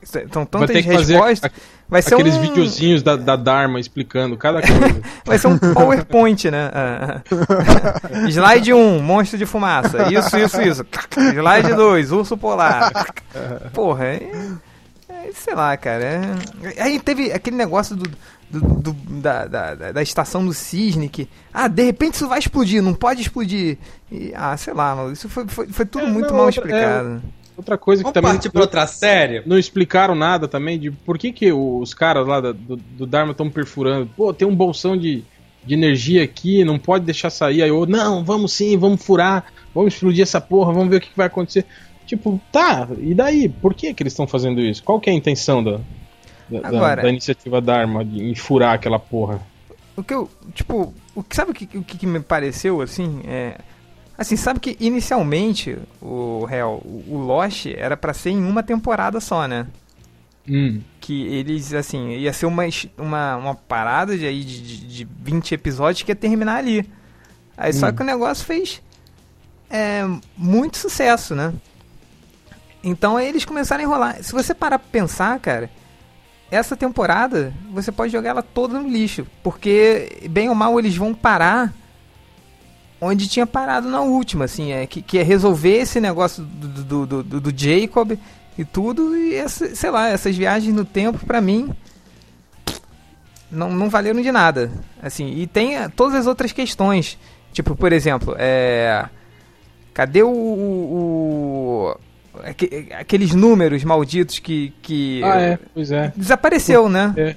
estão 0.00 0.46
Vai 0.52 0.66
tantas 0.68 0.84
fazer 0.84 1.12
respostas. 1.14 1.50
a- 1.50 1.60
vai 1.88 2.02
ser 2.02 2.14
aqueles 2.14 2.36
um, 2.36 2.40
videozinhos 2.40 3.02
da, 3.02 3.16
da 3.16 3.34
Dharma 3.34 3.80
explicando 3.80 4.36
cada 4.36 4.60
coisa. 4.62 5.00
Vai 5.26 5.38
ser 5.38 5.48
um 5.48 5.58
PowerPoint, 5.58 6.48
né? 6.50 6.70
Ah, 6.72 7.20
ah. 7.20 8.28
Slide 8.28 8.72
1, 8.72 9.02
monstro 9.02 9.36
de 9.36 9.44
fumaça. 9.44 10.06
Isso, 10.12 10.36
isso, 10.38 10.60
isso. 10.62 10.86
Slide 11.34 11.74
2, 11.74 12.12
urso 12.12 12.36
polar. 12.36 12.92
Porra, 13.74 14.04
é, 14.04 14.30
é, 15.28 15.32
sei 15.32 15.54
lá, 15.54 15.76
cara. 15.76 16.04
é- 16.62 16.82
Aí 16.82 16.98
teve 17.00 17.32
aquele 17.32 17.56
negócio 17.56 17.94
do, 17.96 18.10
do- 18.50 18.60
do- 18.92 19.20
da, 19.20 19.46
da, 19.46 19.74
da- 19.74 19.92
da 19.92 20.02
estação 20.02 20.44
do 20.44 20.52
cisne 20.52 21.08
que, 21.08 21.28
ah, 21.52 21.68
de 21.68 21.82
repente 21.82 22.14
isso 22.14 22.28
vai 22.28 22.38
explodir, 22.38 22.82
não 22.82 22.94
pode 22.94 23.20
explodir. 23.22 23.78
E, 24.10 24.32
ah, 24.34 24.56
sei 24.56 24.72
lá, 24.74 24.94
mano, 24.96 25.12
isso 25.12 25.28
foi, 25.28 25.46
foi, 25.46 25.66
foi 25.68 25.86
tudo 25.86 26.06
É, 26.06 26.10
muito 26.10 26.28
não, 26.28 26.36
mal 26.36 26.46
outra- 26.46 26.60
explicado. 26.60 27.22
Outra 27.56 27.76
coisa 27.76 28.00
que 28.02 28.04
Vamos 28.04 28.14
também 28.14 28.30
partir 28.32 28.48
pra 28.50 28.62
outra 28.62 28.86
série? 28.86 29.42
não 29.44 29.58
explicaram 29.58 30.14
nada 30.14 30.48
também 30.48 30.78
de 30.78 30.90
por 30.90 31.18
que, 31.18 31.30
que 31.30 31.52
os 31.52 31.92
caras 31.92 32.26
lá 32.26 32.40
do, 32.40 32.54
do 32.54 33.06
Dharma 33.06 33.32
estão 33.32 33.50
perfurando. 33.50 34.08
Pô, 34.16 34.32
tem 34.32 34.48
um 34.48 34.56
bolsão 34.56 34.96
de, 34.96 35.22
de 35.62 35.74
energia 35.74 36.24
aqui, 36.24 36.64
não 36.64 36.78
pode 36.78 37.04
deixar 37.04 37.28
sair. 37.28 37.62
Aí 37.62 37.68
eu, 37.68 37.84
não, 37.84 38.24
vamos 38.24 38.54
sim, 38.54 38.78
vamos 38.78 39.04
furar, 39.04 39.44
vamos 39.74 39.92
explodir 39.92 40.22
essa 40.22 40.40
porra, 40.40 40.72
vamos 40.72 40.88
ver 40.88 40.96
o 40.96 41.00
que, 41.02 41.10
que 41.10 41.16
vai 41.16 41.26
acontecer. 41.26 41.66
Tipo, 42.10 42.40
tá, 42.50 42.88
e 42.98 43.14
daí? 43.14 43.48
Por 43.48 43.72
que, 43.72 43.94
que 43.94 44.02
eles 44.02 44.12
estão 44.12 44.26
fazendo 44.26 44.60
isso? 44.60 44.82
Qual 44.82 44.98
que 44.98 45.08
é 45.08 45.12
a 45.12 45.16
intenção 45.16 45.62
da, 45.62 45.78
da, 46.48 46.60
da- 46.60 46.68
Agora- 46.68 47.02
da 47.02 47.08
iniciativa 47.08 47.60
Dharma 47.60 48.04
de 48.04 48.20
em 48.20 48.34
furar 48.34 48.74
aquela 48.74 48.98
porra? 48.98 49.40
O 49.96 50.02
que 50.02 50.12
eu, 50.12 50.28
tipo, 50.52 50.92
o 51.14 51.22
que 51.22 51.36
sabe 51.36 51.52
o 51.52 51.54
que, 51.54 51.78
o 51.78 51.84
que 51.84 52.04
me 52.08 52.18
pareceu 52.18 52.80
assim, 52.80 53.20
é 53.28 53.58
assim, 54.18 54.34
sabe 54.34 54.58
que 54.58 54.76
inicialmente 54.80 55.78
o 56.02 56.44
real, 56.46 56.82
o 56.84 57.16
Lost 57.16 57.66
era 57.66 57.96
pra 57.96 58.12
ser 58.12 58.30
em 58.30 58.42
uma 58.44 58.62
temporada 58.64 59.20
só, 59.20 59.46
né? 59.46 59.68
Hum, 60.48 60.80
que 61.00 61.26
eles, 61.28 61.72
assim, 61.74 62.08
ia 62.16 62.32
ser 62.32 62.46
uma, 62.46 62.64
uma, 62.98 63.36
uma 63.36 63.54
parada 63.54 64.18
de, 64.18 64.26
aí 64.26 64.42
de, 64.42 64.60
de, 64.60 64.86
de 65.04 65.08
20 65.22 65.52
episódios 65.54 66.02
que 66.02 66.10
ia 66.10 66.16
terminar 66.16 66.56
ali. 66.56 66.90
Aí 67.56 67.72
só 67.72 67.92
que 67.92 68.02
o 68.02 68.04
negócio 68.06 68.44
fez 68.44 68.82
é, 69.70 70.02
muito 70.36 70.76
sucesso, 70.76 71.36
né? 71.36 71.52
Então 72.82 73.16
aí 73.16 73.28
eles 73.28 73.44
começaram 73.44 73.82
a 73.82 73.86
enrolar. 73.86 74.22
Se 74.22 74.32
você 74.32 74.54
parar 74.54 74.78
pra 74.78 74.88
pensar, 74.90 75.38
cara, 75.38 75.70
essa 76.50 76.76
temporada 76.76 77.52
você 77.70 77.92
pode 77.92 78.12
jogar 78.12 78.30
ela 78.30 78.42
toda 78.42 78.78
no 78.78 78.88
lixo. 78.88 79.26
Porque, 79.42 80.26
bem 80.30 80.48
ou 80.48 80.54
mal, 80.54 80.78
eles 80.78 80.96
vão 80.96 81.14
parar 81.14 81.72
onde 83.00 83.28
tinha 83.28 83.46
parado 83.46 83.88
na 83.88 84.02
última, 84.02 84.44
assim, 84.44 84.72
é, 84.72 84.86
que, 84.86 85.00
que 85.00 85.18
é 85.18 85.22
resolver 85.22 85.78
esse 85.78 85.98
negócio 86.00 86.44
do, 86.44 87.06
do, 87.06 87.22
do, 87.22 87.40
do, 87.40 87.58
Jacob 87.58 88.12
e 88.58 88.64
tudo, 88.64 89.16
e 89.16 89.34
essa, 89.34 89.74
sei 89.74 89.90
lá, 89.90 90.08
essas 90.08 90.36
viagens 90.36 90.74
no 90.74 90.84
tempo, 90.84 91.24
pra 91.24 91.40
mim, 91.40 91.74
não, 93.50 93.70
não 93.70 93.88
valeram 93.88 94.20
de 94.20 94.30
nada. 94.30 94.70
Assim, 95.02 95.28
e 95.28 95.46
tem 95.46 95.76
eh, 95.76 95.88
todas 95.88 96.14
as 96.14 96.26
outras 96.26 96.52
questões. 96.52 97.18
Tipo, 97.52 97.74
por 97.74 97.92
exemplo, 97.92 98.34
é. 98.38 99.08
Cadê 99.92 100.22
o. 100.22 100.30
o 100.30 101.96
aqueles 102.98 103.34
números 103.34 103.84
malditos 103.84 104.38
que. 104.38 104.72
que 104.82 105.22
ah, 105.24 105.40
é, 105.40 105.58
pois 105.74 105.90
é. 105.90 106.12
Desapareceu, 106.16 106.88
né? 106.88 107.12
É. 107.16 107.36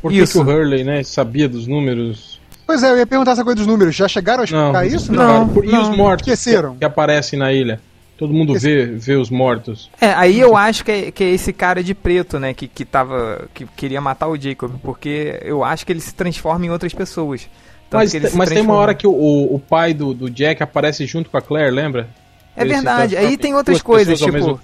Por 0.00 0.12
que, 0.12 0.26
que 0.26 0.38
o 0.38 0.42
Hurley, 0.42 0.84
né, 0.84 1.02
sabia 1.02 1.48
dos 1.48 1.66
números? 1.66 2.40
Pois 2.66 2.82
é, 2.82 2.90
eu 2.90 2.98
ia 2.98 3.06
perguntar 3.06 3.32
essa 3.32 3.44
coisa 3.44 3.56
dos 3.56 3.66
números. 3.66 3.94
Já 3.94 4.08
chegaram 4.08 4.42
a 4.42 4.44
explicar 4.44 4.72
não, 4.72 4.84
isso? 4.84 5.12
Não. 5.12 5.46
não. 5.46 5.64
E 5.64 5.68
não. 5.68 5.82
os 5.82 5.96
mortos 5.96 6.26
Esqueceram. 6.26 6.72
Que, 6.72 6.80
que 6.80 6.84
aparecem 6.84 7.38
na 7.38 7.52
ilha? 7.52 7.80
Todo 8.18 8.32
mundo 8.32 8.58
vê, 8.58 8.86
vê 8.86 9.14
os 9.14 9.28
mortos. 9.28 9.90
É, 10.00 10.12
aí 10.14 10.40
eu 10.40 10.56
acho 10.56 10.84
que 10.84 10.90
é, 10.90 11.10
que 11.10 11.22
é 11.22 11.30
esse 11.30 11.52
cara 11.52 11.82
de 11.82 11.94
preto, 11.94 12.38
né, 12.38 12.54
que, 12.54 12.66
que 12.66 12.84
tava. 12.84 13.46
que 13.52 13.66
queria 13.76 14.00
matar 14.00 14.28
o 14.28 14.40
Jacob, 14.40 14.72
porque 14.82 15.38
eu 15.42 15.62
acho 15.62 15.84
que 15.84 15.92
ele 15.92 16.00
se 16.00 16.14
transforma 16.14 16.64
em 16.64 16.70
outras 16.70 16.94
pessoas. 16.94 17.48
mas, 17.92 18.14
mas 18.34 18.48
tem 18.48 18.62
uma 18.62 18.74
hora 18.74 18.94
que 18.94 19.06
o, 19.06 19.12
o 19.12 19.58
pai 19.58 19.92
do, 19.92 20.14
do 20.14 20.30
Jack 20.30 20.62
aparece 20.62 21.04
junto 21.06 21.28
com 21.28 21.36
a 21.36 21.42
Claire, 21.42 21.70
lembra? 21.70 22.08
É 22.56 22.64
verdade. 22.64 23.16
Aí 23.16 23.36
tem 23.36 23.54
outras 23.54 23.82
coisas, 23.82 24.18
tipo. 24.18 24.58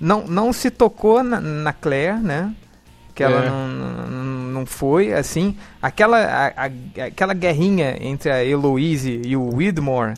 Não, 0.00 0.26
não 0.26 0.52
se 0.52 0.70
tocou 0.70 1.22
na, 1.22 1.40
na 1.40 1.72
Claire, 1.72 2.18
né? 2.18 2.52
Que 3.14 3.22
ela 3.22 3.44
é. 3.44 3.48
não, 3.48 3.68
não, 3.68 4.24
não 4.52 4.66
foi, 4.66 5.12
assim. 5.12 5.56
Aquela, 5.80 6.18
a, 6.18 6.46
a, 6.64 7.04
aquela 7.06 7.32
guerrinha 7.32 7.96
entre 8.00 8.30
a 8.30 8.44
Eloise 8.44 9.22
e 9.24 9.36
o 9.36 9.54
Widmore 9.54 10.14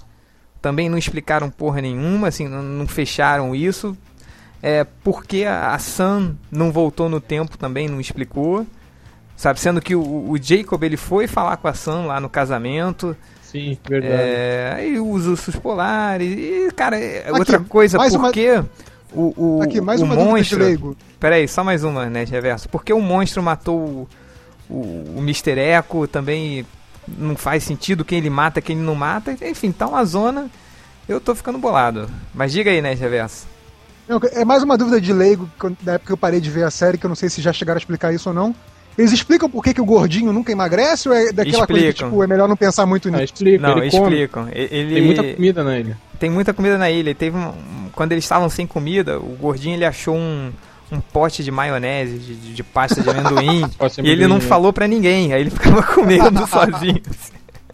também 0.63 0.89
não 0.89 0.99
explicaram 0.99 1.51
porra 1.51 1.81
nenhuma, 1.81 2.29
assim, 2.29 2.49
não, 2.49 2.63
não 2.63 2.89
fecharam 2.89 3.55
isso. 3.55 3.97
É, 4.63 4.85
porque 5.05 5.45
a, 5.45 5.75
a 5.75 5.79
Sam 5.79 6.37
não 6.51 6.73
voltou 6.73 7.09
no 7.09 7.21
tempo 7.21 7.57
também, 7.59 7.89
não 7.89 8.01
explicou. 8.01 8.67
Sabe, 9.37 9.61
sendo 9.61 9.83
que 9.83 9.95
o, 9.95 10.31
o 10.31 10.39
Jacob 10.43 10.83
ele 10.83 10.97
foi 10.97 11.27
falar 11.27 11.59
com 11.59 11.69
a 11.69 11.75
Sam 11.75 12.07
lá 12.07 12.19
no 12.19 12.29
casamento. 12.29 13.15
Sim, 13.51 13.79
verdade. 13.89 14.13
É, 14.13 14.89
e 14.89 14.99
os 14.99 15.27
ursos 15.27 15.55
polares. 15.57 16.29
E, 16.37 16.71
cara, 16.75 16.99
é 16.99 17.21
aqui, 17.21 17.39
outra 17.39 17.61
coisa, 17.61 17.99
porque 17.99 18.53
uma... 18.53 18.69
o, 19.15 19.59
o, 19.59 19.63
aqui, 19.63 19.81
mais 19.81 20.01
o 20.01 20.05
uma 20.05 20.17
monstro. 20.17 20.97
Peraí, 21.21 21.47
só 21.47 21.63
mais 21.63 21.85
uma, 21.85 22.07
né, 22.07 22.25
reverso. 22.25 22.69
Porque 22.69 22.93
o 22.93 23.01
monstro 23.01 23.43
matou 23.43 23.79
o, 23.79 24.09
o, 24.69 25.15
o 25.17 25.19
Mr. 25.19 25.59
Echo 25.59 26.09
também 26.09 26.67
não 27.07 27.37
faz 27.37 27.63
sentido 27.63 28.05
quem 28.05 28.19
ele 28.19 28.31
mata, 28.31 28.61
quem 28.61 28.77
ele 28.77 28.85
não 28.85 28.97
mata. 28.97 29.37
Enfim, 29.43 29.71
tá 29.71 29.87
uma 29.87 30.05
zona. 30.05 30.51
Eu 31.09 31.21
tô 31.21 31.35
ficando 31.35 31.57
bolado. 31.57 32.11
Mas 32.35 32.51
diga 32.51 32.71
aí, 32.71 32.83
né, 32.83 32.95
Reverso. 32.95 33.47
É 34.33 34.45
mais 34.45 34.63
uma 34.63 34.77
dúvida 34.77 35.01
de 35.01 35.13
leigo, 35.13 35.49
da 35.81 35.95
época 35.95 36.07
que 36.07 36.13
eu 36.13 36.17
parei 36.17 36.41
de 36.41 36.51
ver 36.51 36.65
a 36.65 36.71
série, 36.71 36.99
que 36.99 37.07
eu 37.07 37.09
não 37.09 37.17
sei 37.17 37.29
se 37.29 37.41
já 37.41 37.53
chegaram 37.53 37.77
a 37.77 37.81
explicar 37.81 38.13
isso 38.13 38.29
ou 38.29 38.35
não. 38.35 38.55
Eles 38.99 39.13
explicam 39.13 39.49
por 39.51 39.63
que, 39.63 39.75
que 39.75 39.81
o 39.81 39.85
gordinho 39.85 40.33
nunca 40.33 40.51
emagrece 40.51 41.09
ou 41.09 41.15
é 41.15 41.33
daquela 41.33 41.65
explicam. 41.65 41.67
coisa 41.67 41.93
que 41.93 42.05
tipo, 42.05 42.23
é 42.23 42.27
melhor 42.27 42.49
não 42.49 42.57
pensar 42.57 42.87
muito 42.87 43.11
nisso? 43.11 43.21
Ah, 43.21 43.25
explica, 43.25 43.69
não, 43.69 43.85
explicam. 43.85 44.49
Ele... 44.51 44.95
Tem 44.95 45.03
muita 45.03 45.35
comida 45.35 45.65
na 45.65 45.79
ilha. 45.79 45.99
Tem 46.19 46.31
muita 46.31 46.55
comida 46.55 46.79
na 46.79 46.91
ilha. 46.91 47.15
Teve 47.15 47.37
um... 47.37 47.53
Quando 47.93 48.13
eles 48.13 48.25
estavam 48.25 48.49
sem 48.49 48.67
comida, 48.67 49.19
o 49.19 49.37
gordinho 49.39 49.75
ele 49.75 49.85
achou 49.85 50.17
um, 50.17 50.51
um 50.91 51.01
pote 51.01 51.43
de 51.45 51.51
maionese, 51.51 52.19
de, 52.19 52.55
de 52.55 52.63
pasta 52.63 53.01
de 53.03 53.09
amendoim, 53.09 53.65
e 54.03 54.11
ele 54.11 54.27
não 54.27 54.37
né? 54.37 54.43
falou 54.43 54.73
para 54.73 54.87
ninguém, 54.87 55.33
aí 55.33 55.41
ele 55.41 55.51
ficava 55.51 55.83
comendo 55.83 56.45
sozinho. 56.49 57.03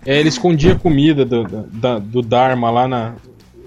É, 0.05 0.19
ele 0.19 0.29
escondia 0.29 0.75
comida 0.75 1.25
do, 1.25 1.45
do, 1.45 2.01
do 2.01 2.23
Dharma 2.23 2.71
lá 2.71 2.89
na. 2.89 3.15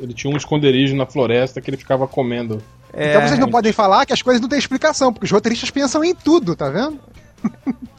Ele 0.01 0.13
tinha 0.13 0.31
um 0.31 0.35
esconderijo 0.35 0.95
na 0.95 1.05
floresta 1.05 1.61
que 1.61 1.69
ele 1.69 1.77
ficava 1.77 2.07
comendo. 2.07 2.61
É... 2.93 3.09
Então 3.09 3.21
vocês 3.27 3.39
não 3.39 3.49
podem 3.49 3.71
falar 3.71 4.05
que 4.05 4.13
as 4.13 4.21
coisas 4.21 4.41
não 4.41 4.49
têm 4.49 4.59
explicação, 4.59 5.11
porque 5.11 5.25
os 5.25 5.31
roteiristas 5.31 5.69
pensam 5.69 6.03
em 6.03 6.13
tudo, 6.13 6.55
tá 6.55 6.69
vendo? 6.69 6.99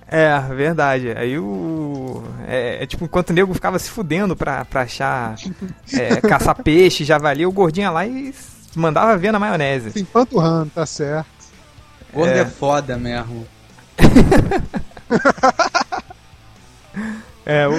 É, 0.09 0.38
verdade. 0.54 1.12
Aí 1.16 1.38
o. 1.38 2.22
É, 2.46 2.82
é, 2.82 2.87
tipo, 2.87 3.04
enquanto 3.04 3.30
o 3.30 3.32
nego 3.32 3.52
ficava 3.52 3.78
se 3.78 3.90
fudendo 3.90 4.37
pra, 4.37 4.64
pra 4.64 4.82
achar. 4.82 5.35
É, 5.92 6.20
caçar 6.20 6.62
peixe, 6.62 7.04
javali, 7.04 7.44
o 7.44 7.52
gordinho 7.52 7.87
ia 7.87 7.90
lá 7.90 8.06
e 8.06 8.32
mandava 8.74 9.16
ver 9.16 9.32
na 9.32 9.38
maionese. 9.38 9.90
Sim, 9.90 10.04
panturrando, 10.04 10.70
tá 10.70 10.87
certo. 10.87 11.26
Gordo 12.12 12.30
é, 12.30 12.40
é 12.40 12.44
foda 12.44 12.96
mesmo. 12.96 13.46
é, 17.44 17.66
o, 17.66 17.72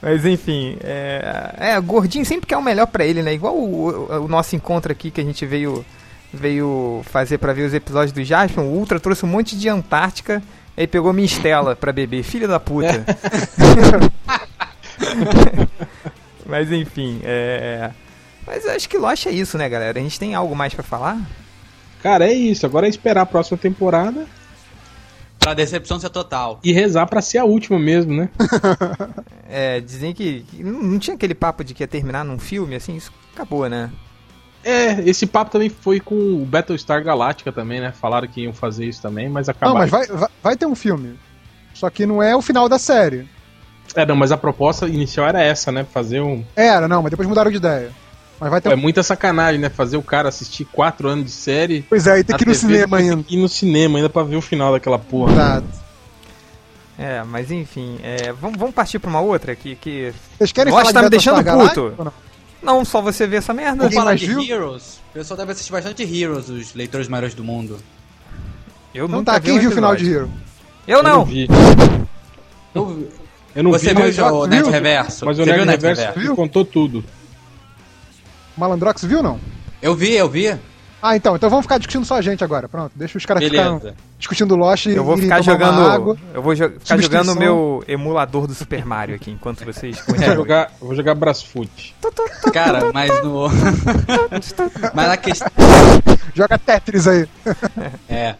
mas 0.00 0.24
enfim, 0.24 0.76
é, 0.80 1.54
é, 1.58 1.80
gordinho 1.80 2.24
sempre 2.24 2.46
quer 2.46 2.56
o 2.56 2.62
melhor 2.62 2.86
para 2.86 3.04
ele, 3.04 3.22
né? 3.22 3.32
Igual 3.32 3.56
o, 3.56 3.88
o, 3.88 4.24
o, 4.24 4.28
nosso 4.28 4.54
encontro 4.54 4.92
aqui 4.92 5.10
que 5.10 5.20
a 5.20 5.24
gente 5.24 5.44
veio 5.44 5.84
veio 6.32 7.00
fazer 7.04 7.38
para 7.38 7.54
ver 7.54 7.62
os 7.62 7.72
episódios 7.72 8.12
do 8.12 8.22
Jasper, 8.22 8.62
o 8.62 8.68
Ultra 8.68 9.00
trouxe 9.00 9.24
um 9.24 9.28
monte 9.28 9.56
de 9.56 9.68
Antártica 9.68 10.42
e 10.84 10.86
pegou 10.86 11.12
minha 11.12 11.26
Estela 11.26 11.74
pra 11.74 11.92
beber, 11.92 12.22
filha 12.22 12.46
da 12.46 12.60
puta. 12.60 13.04
Mas 16.46 16.72
enfim, 16.72 17.20
é. 17.24 17.90
Mas 18.46 18.64
acho 18.66 18.88
que 18.88 18.96
Lost 18.96 19.26
é 19.26 19.30
isso, 19.30 19.58
né, 19.58 19.68
galera? 19.68 19.98
A 19.98 20.02
gente 20.02 20.18
tem 20.18 20.34
algo 20.34 20.56
mais 20.56 20.72
para 20.72 20.82
falar? 20.82 21.20
Cara, 22.02 22.26
é 22.26 22.32
isso. 22.32 22.64
Agora 22.64 22.86
é 22.86 22.88
esperar 22.88 23.22
a 23.22 23.26
próxima 23.26 23.58
temporada. 23.58 24.26
Pra 25.38 25.52
decepção 25.52 26.00
ser 26.00 26.10
total. 26.10 26.58
E 26.64 26.72
rezar 26.72 27.06
pra 27.06 27.20
ser 27.20 27.38
a 27.38 27.44
última 27.44 27.78
mesmo, 27.78 28.14
né? 28.14 28.28
é, 29.48 29.80
dizem 29.80 30.14
que 30.14 30.44
não 30.58 30.98
tinha 30.98 31.14
aquele 31.14 31.34
papo 31.34 31.62
de 31.62 31.74
que 31.74 31.82
ia 31.82 31.88
terminar 31.88 32.24
num 32.24 32.38
filme, 32.38 32.74
assim, 32.74 32.96
isso 32.96 33.12
acabou, 33.34 33.68
né? 33.68 33.90
É, 34.64 35.00
esse 35.08 35.26
papo 35.26 35.50
também 35.50 35.68
foi 35.68 36.00
com 36.00 36.14
o 36.14 36.44
Battlestar 36.44 37.02
Galactica 37.02 37.52
também, 37.52 37.80
né? 37.80 37.92
Falaram 37.92 38.26
que 38.26 38.42
iam 38.42 38.52
fazer 38.52 38.86
isso 38.86 39.00
também, 39.00 39.28
mas 39.28 39.48
acabaram. 39.48 39.74
Não, 39.74 39.80
mas 39.80 39.90
vai, 39.90 40.06
vai, 40.06 40.28
vai 40.42 40.56
ter 40.56 40.66
um 40.66 40.74
filme. 40.74 41.18
Só 41.74 41.88
que 41.88 42.04
não 42.04 42.22
é 42.22 42.34
o 42.34 42.42
final 42.42 42.68
da 42.68 42.78
série. 42.78 43.28
É, 43.94 44.04
não, 44.04 44.16
mas 44.16 44.32
a 44.32 44.36
proposta 44.36 44.86
inicial 44.86 45.26
era 45.26 45.40
essa, 45.42 45.70
né? 45.72 45.84
Fazer 45.84 46.20
um. 46.20 46.44
Era, 46.54 46.88
não, 46.88 47.02
mas 47.02 47.10
depois 47.10 47.28
mudaram 47.28 47.50
de 47.50 47.56
ideia. 47.56 47.90
Mas 48.40 48.50
vai 48.50 48.60
ter 48.60 48.70
É 48.70 48.76
muita 48.76 49.02
sacanagem, 49.02 49.60
né? 49.60 49.68
Fazer 49.68 49.96
o 49.96 50.02
cara 50.02 50.28
assistir 50.28 50.64
quatro 50.64 51.08
anos 51.08 51.24
de 51.24 51.30
série. 51.30 51.84
Pois 51.88 52.06
é, 52.06 52.18
e 52.18 52.24
ter 52.24 52.36
que 52.36 52.44
ir 52.44 52.48
no 52.48 52.54
cinema 52.54 52.96
ainda. 52.98 53.14
Tem 53.16 53.22
que 53.22 53.36
ir 53.36 53.40
no 53.40 53.48
cinema 53.48 53.98
ainda 53.98 54.08
pra 54.08 54.22
ver 54.22 54.36
o 54.36 54.42
final 54.42 54.72
daquela 54.72 54.98
porra. 54.98 55.32
Exato. 55.32 55.88
É, 56.98 57.22
mas 57.22 57.50
enfim, 57.52 57.98
é, 58.02 58.32
vamos, 58.32 58.58
vamos 58.58 58.74
partir 58.74 58.98
pra 58.98 59.08
uma 59.08 59.20
outra 59.20 59.54
que. 59.54 59.76
que... 59.76 60.12
Vocês 60.36 60.50
querem 60.50 60.72
Nossa, 60.72 60.86
falar 60.86 60.94
tá 60.94 61.02
me 61.02 61.10
deixando 61.10 61.44
puto. 61.44 61.94
Não? 62.02 62.12
Não? 62.62 62.84
só 62.84 63.00
você 63.00 63.26
vê 63.26 63.36
essa 63.36 63.52
merda. 63.52 63.78
Vamos 63.78 63.94
falar 63.94 64.14
de 64.14 64.26
viu? 64.26 64.42
Heroes. 64.42 65.00
O 65.10 65.12
pessoal 65.14 65.38
deve 65.38 65.52
assistir 65.52 65.72
bastante 65.72 66.02
Heroes, 66.02 66.48
os 66.48 66.74
leitores 66.74 67.08
maiores 67.08 67.34
do 67.34 67.44
mundo. 67.44 67.78
Eu 68.94 69.06
não 69.06 69.22
tá, 69.22 69.38
quem 69.38 69.58
viu 69.58 69.70
o 69.70 69.72
final 69.72 69.94
de 69.94 70.10
Hero? 70.10 70.30
Eu 70.86 71.02
não. 71.02 71.10
Eu 71.10 71.16
não 71.18 71.24
vi. 71.24 71.48
Eu, 72.74 73.08
eu 73.54 73.62
não 73.62 73.70
Você 73.70 73.94
vi, 73.94 74.10
viu 74.10 74.24
o 74.26 74.46
Net 74.46 74.68
Reverso? 74.68 75.26
Mas 75.26 75.38
o 75.38 75.44
Net 75.44 75.64
Reverso 75.64 76.02
Reverso 76.02 76.34
contou 76.34 76.64
tudo. 76.64 77.04
Malandrox 78.56 79.04
viu 79.04 79.22
não? 79.22 79.38
Eu 79.80 79.94
vi, 79.94 80.14
eu 80.14 80.28
vi. 80.28 80.58
Ah, 81.00 81.16
então, 81.16 81.36
então 81.36 81.48
vamos 81.48 81.64
ficar 81.64 81.78
discutindo 81.78 82.04
só 82.04 82.16
a 82.16 82.22
gente 82.22 82.42
agora. 82.42 82.68
Pronto, 82.68 82.92
deixa 82.94 83.16
os 83.16 83.24
caras 83.24 83.44
ficarem 83.44 83.94
discutindo 84.18 84.56
Lost 84.56 84.86
Eu 84.86 85.04
vou 85.04 85.16
ficar 85.16 85.40
jogando. 85.42 85.80
Água, 85.80 86.16
eu 86.34 86.42
vou 86.42 86.54
jo 86.54 86.70
ficar 86.78 86.98
jogando 86.98 87.32
o 87.32 87.36
meu 87.36 87.84
emulador 87.86 88.46
do 88.46 88.54
Super 88.54 88.84
Mario 88.84 89.14
aqui 89.14 89.30
enquanto 89.30 89.64
vocês 89.64 90.02
vou 90.06 90.18
jogar, 90.18 90.72
vou 90.80 90.94
jogar 90.94 91.14
Brasfoot. 91.14 91.94
Cara, 92.52 92.90
mas 92.92 93.10
no. 93.22 93.48
mas 94.92 95.08
a 95.08 95.16
questão. 95.16 95.48
Joga 96.34 96.58
Tetris 96.58 97.06
aí. 97.06 97.28
é. 98.08 98.34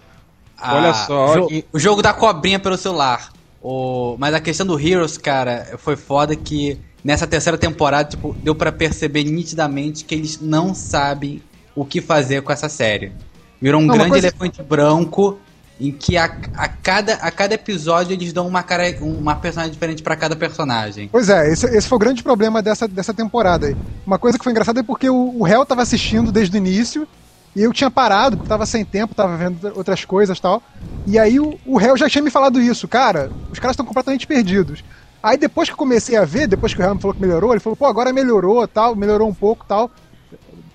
A... 0.56 0.74
Olha 0.74 0.94
só. 0.94 1.34
Jo 1.34 1.48
o 1.72 1.78
jogo 1.78 2.02
da 2.02 2.12
cobrinha 2.12 2.58
pelo 2.58 2.76
celular. 2.76 3.30
O... 3.62 4.16
Mas 4.18 4.34
a 4.34 4.40
questão 4.40 4.66
do 4.66 4.78
Heroes, 4.78 5.16
cara, 5.16 5.78
foi 5.78 5.96
foda 5.96 6.34
que 6.34 6.80
nessa 7.04 7.26
terceira 7.26 7.56
temporada, 7.56 8.08
tipo, 8.08 8.34
deu 8.42 8.54
para 8.54 8.72
perceber 8.72 9.24
nitidamente 9.24 10.04
que 10.04 10.14
eles 10.14 10.40
não 10.40 10.74
sabem 10.74 11.42
o 11.80 11.84
que 11.84 12.00
fazer 12.00 12.42
com 12.42 12.52
essa 12.52 12.68
série. 12.68 13.12
Virou 13.60 13.80
um 13.80 13.86
não, 13.86 13.94
grande 13.94 14.10
coisa... 14.10 14.26
elefante 14.28 14.62
branco 14.62 15.38
em 15.80 15.92
que 15.92 16.16
a, 16.16 16.24
a, 16.56 16.68
cada, 16.68 17.14
a 17.14 17.30
cada 17.30 17.54
episódio 17.54 18.12
eles 18.12 18.32
dão 18.32 18.48
uma, 18.48 18.64
cara, 18.64 18.84
uma 19.00 19.36
personagem 19.36 19.72
diferente 19.72 20.02
para 20.02 20.16
cada 20.16 20.34
personagem. 20.34 21.08
Pois 21.10 21.28
é, 21.28 21.52
esse, 21.52 21.66
esse 21.66 21.86
foi 21.86 21.96
o 21.96 21.98
grande 22.00 22.20
problema 22.22 22.60
dessa, 22.60 22.88
dessa 22.88 23.14
temporada. 23.14 23.76
Uma 24.04 24.18
coisa 24.18 24.36
que 24.36 24.42
foi 24.42 24.50
engraçada 24.50 24.80
é 24.80 24.82
porque 24.82 25.08
o, 25.08 25.36
o 25.38 25.44
réu 25.44 25.64
tava 25.64 25.82
assistindo 25.82 26.32
desde 26.32 26.56
o 26.56 26.58
início 26.58 27.06
E 27.54 27.62
eu 27.62 27.72
tinha 27.72 27.90
parado, 27.90 28.36
porque 28.36 28.48
tava 28.48 28.66
sem 28.66 28.84
tempo, 28.84 29.14
tava 29.14 29.36
vendo 29.36 29.72
outras 29.74 30.04
coisas 30.04 30.38
e 30.38 30.40
tal. 30.40 30.62
E 31.06 31.18
aí 31.18 31.40
o, 31.40 31.58
o 31.66 31.76
réu 31.76 31.96
já 31.96 32.08
tinha 32.08 32.22
me 32.22 32.30
falado 32.30 32.60
isso, 32.60 32.86
cara, 32.86 33.30
os 33.50 33.58
caras 33.58 33.74
estão 33.74 33.86
completamente 33.86 34.26
perdidos. 34.26 34.84
Aí 35.22 35.36
depois 35.36 35.68
que 35.68 35.72
eu 35.72 35.76
comecei 35.78 36.16
a 36.16 36.24
ver, 36.24 36.46
depois 36.46 36.72
que 36.72 36.80
o 36.80 36.84
réu 36.84 36.94
me 36.94 37.00
falou 37.00 37.14
que 37.14 37.20
melhorou, 37.20 37.52
ele 37.52 37.60
falou, 37.60 37.76
pô, 37.76 37.86
agora 37.86 38.12
melhorou, 38.12 38.66
tal, 38.68 38.94
melhorou 38.94 39.28
um 39.28 39.34
pouco 39.34 39.64
tal. 39.66 39.90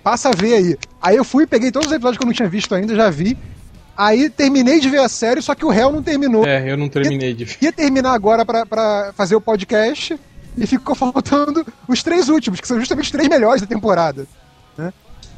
Passa 0.04 0.30
a 0.30 0.32
ver 0.34 0.54
aí. 0.56 0.78
Aí 1.04 1.16
eu 1.18 1.24
fui, 1.26 1.46
peguei 1.46 1.70
todos 1.72 1.88
os 1.90 1.94
episódios 1.94 2.18
que 2.18 2.24
eu 2.24 2.28
não 2.28 2.34
tinha 2.34 2.48
visto 2.50 2.74
ainda, 2.74 2.96
já 2.96 3.10
vi. 3.10 3.38
Aí 3.96 4.30
terminei 4.30 4.80
de 4.80 4.90
ver 4.90 5.02
a 5.02 5.10
série, 5.10 5.42
só 5.42 5.54
que 5.54 5.66
o 5.66 5.70
réu 5.70 5.92
não 5.92 6.02
terminou. 6.02 6.46
É, 6.48 6.72
eu 6.72 6.78
não 6.78 6.88
terminei 6.90 7.34
de 7.34 7.46
ver. 7.46 7.58
Ia 7.62 7.72
terminar 7.74 8.14
agora 8.14 8.44
pra, 8.46 8.66
pra 8.66 9.14
fazer 9.16 9.36
o 9.36 9.42
podcast 9.42 10.18
e 10.58 10.66
ficou 10.66 10.96
faltando 10.96 11.66
os 11.88 12.02
três 12.02 12.30
últimos, 12.30 12.60
que 12.60 12.68
são 12.68 12.80
justamente 12.80 13.06
os 13.06 13.12
três 13.12 13.28
melhores 13.28 13.62
da 13.62 13.68
temporada. 13.68 14.26
Né? 14.78 14.92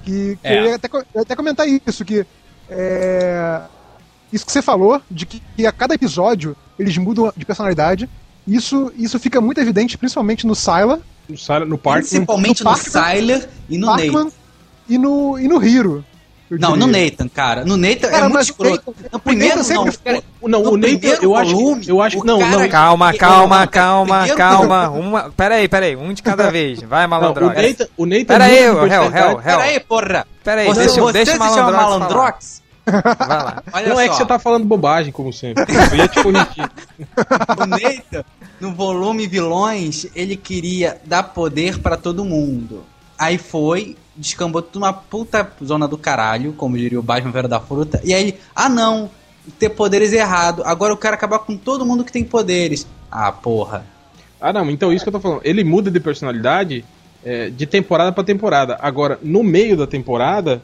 Que, 0.06 0.38
que 0.41 0.47
É. 0.47 0.60
eu, 0.60 0.65
ia 0.67 0.75
até, 0.75 0.88
eu 0.93 1.04
ia 1.15 1.21
até 1.23 1.36
comentar 1.36 1.67
isso, 1.67 2.06
que 2.06 2.25
é, 2.69 3.62
isso 4.32 4.45
que 4.45 4.51
você 4.51 4.62
falou, 4.62 5.01
de 5.10 5.25
que, 5.25 5.41
que 5.58 5.65
a 5.65 5.71
cada 5.71 5.95
episódio 5.95 6.56
eles 6.78 6.97
mudam 6.97 7.34
de 7.36 7.45
personalidade. 7.45 8.10
Isso, 8.47 8.93
isso 8.95 9.17
fica 9.19 9.41
muito 9.41 9.60
evidente, 9.60 9.97
principalmente 9.97 10.45
no 10.45 10.54
Sylar, 10.56 10.99
No, 11.28 11.38
Sara- 11.38 11.65
no 11.65 11.78
parque. 11.78 12.08
Principalmente 12.10 12.63
no 12.63 12.69
no, 12.69 13.47
e 13.67 13.78
no 13.80 13.88
Parkman 13.88 14.23
Nathan. 14.25 14.32
E 14.89 14.98
no, 14.98 15.38
e 15.39 15.48
no 15.48 15.63
Hiro. 15.63 16.04
eu 16.50 16.60
Não, 16.60 16.76
no. 16.76 16.86
Nathan, 16.88 17.28
cara. 17.28 17.65
No 17.65 17.76
Nathan 17.78 18.10
Cara, 18.10 18.26
é 18.26 18.30
muito 18.30 18.41
escroto. 18.43 18.95
No 19.12 19.17
o 19.17 19.19
primeiro, 19.19 19.58
não. 19.67 19.86
cara, 20.04 20.24
Não, 20.43 20.50
no 20.63 20.69
o 20.71 20.78
Nathan, 20.78 20.98
primeiro 20.98 21.24
eu 21.24 21.36
acho, 21.36 21.52
volume, 21.56 21.86
eu 21.88 22.02
acho 22.02 22.19
o 22.19 22.24
não, 22.24 22.39
cara- 22.39 22.52
não. 22.60 22.69
Calma, 22.69 23.12
que- 23.12 23.17
calma, 23.19 23.67
calma, 23.67 24.15
primeiro 24.19 24.38
calma. 24.38 24.89
Uma, 24.91 25.30
peraí, 25.32 25.67
peraí, 25.67 25.95
um 25.95 26.13
de 26.13 26.21
cada 26.21 26.52
vez. 26.52 26.82
Vai, 26.82 27.02
Não, 27.02 27.08
o 27.08 27.10
malandro. 27.10 27.48
Nathan, 27.48 27.88
o 27.98 28.06
Nathan 28.06 28.26
Pera 28.26 28.43
aí, 28.45 28.54
réu, 28.60 28.86
réu, 28.86 29.10
réu. 29.10 29.38
Pera 29.39 29.63
aí, 29.63 29.80
porra. 29.80 30.28
Peraí, 30.43 30.67
você 30.67 30.80
deixa, 30.82 31.02
você 31.02 31.13
deixa 31.13 31.32
se 31.32 31.38
chama 31.38 31.71
malandrox 31.71 31.71
falar. 31.71 32.00
Malandrox? 32.00 32.65
Vai 32.86 33.28
lá. 33.28 33.63
Olha 33.74 33.88
Não 33.89 33.95
só. 33.95 34.02
é 34.02 34.10
que 34.10 34.15
você 34.15 34.26
tá 34.26 34.38
falando 34.38 34.65
bobagem, 34.65 35.12
como 35.12 35.34
sempre. 35.34 35.63
Eu 35.91 35.95
ia 35.98 36.08
te 36.08 36.21
corrigir. 36.21 36.69
O 37.58 37.65
Nathan, 37.65 38.24
no 38.62 38.71
volume 38.74 39.26
vilões, 39.26 40.06
ele 40.15 40.36
queria 40.38 40.98
dar 41.04 41.24
poder 41.24 41.80
pra 41.80 41.98
todo 41.98 42.24
mundo. 42.24 42.84
Aí 43.17 43.39
foi, 43.39 43.95
descambou 44.15 44.62
tudo 44.62 44.84
uma 44.84 44.93
puta 44.93 45.51
zona 45.63 45.88
do 45.88 45.97
caralho, 45.97 46.54
como 46.54 46.78
diria 46.78 46.99
o 46.99 47.04
Batman 47.04 47.32
Vera 47.32 47.47
da 47.47 47.60
Fruta. 47.60 47.99
E 48.04 48.13
aí, 48.13 48.38
ah 48.56 48.69
não, 48.69 49.10
ter 49.60 49.69
poderes 49.69 50.13
é 50.13 50.17
errado. 50.17 50.63
Agora 50.65 50.93
eu 50.93 50.97
quero 50.97 51.15
acabar 51.15 51.39
com 51.39 51.58
todo 51.58 51.86
mundo 51.86 52.04
que 52.04 52.12
tem 52.12 52.23
poderes. 52.23 52.88
Ah, 53.12 53.32
porra. 53.32 53.86
Ah, 54.39 54.54
não, 54.54 54.69
então 54.69 54.91
isso 54.91 55.04
que 55.04 55.10
eu 55.10 55.13
tô 55.13 55.19
falando. 55.19 55.41
Ele 55.43 55.63
muda 55.63 55.89
de 55.89 55.99
personalidade 55.99 56.86
é, 57.23 57.49
de 57.49 57.65
temporada 57.65 58.12
pra 58.12 58.23
temporada. 58.23 58.78
Agora, 58.82 59.19
no 59.23 59.43
meio 59.43 59.75
da 59.75 59.88
temporada, 59.88 60.62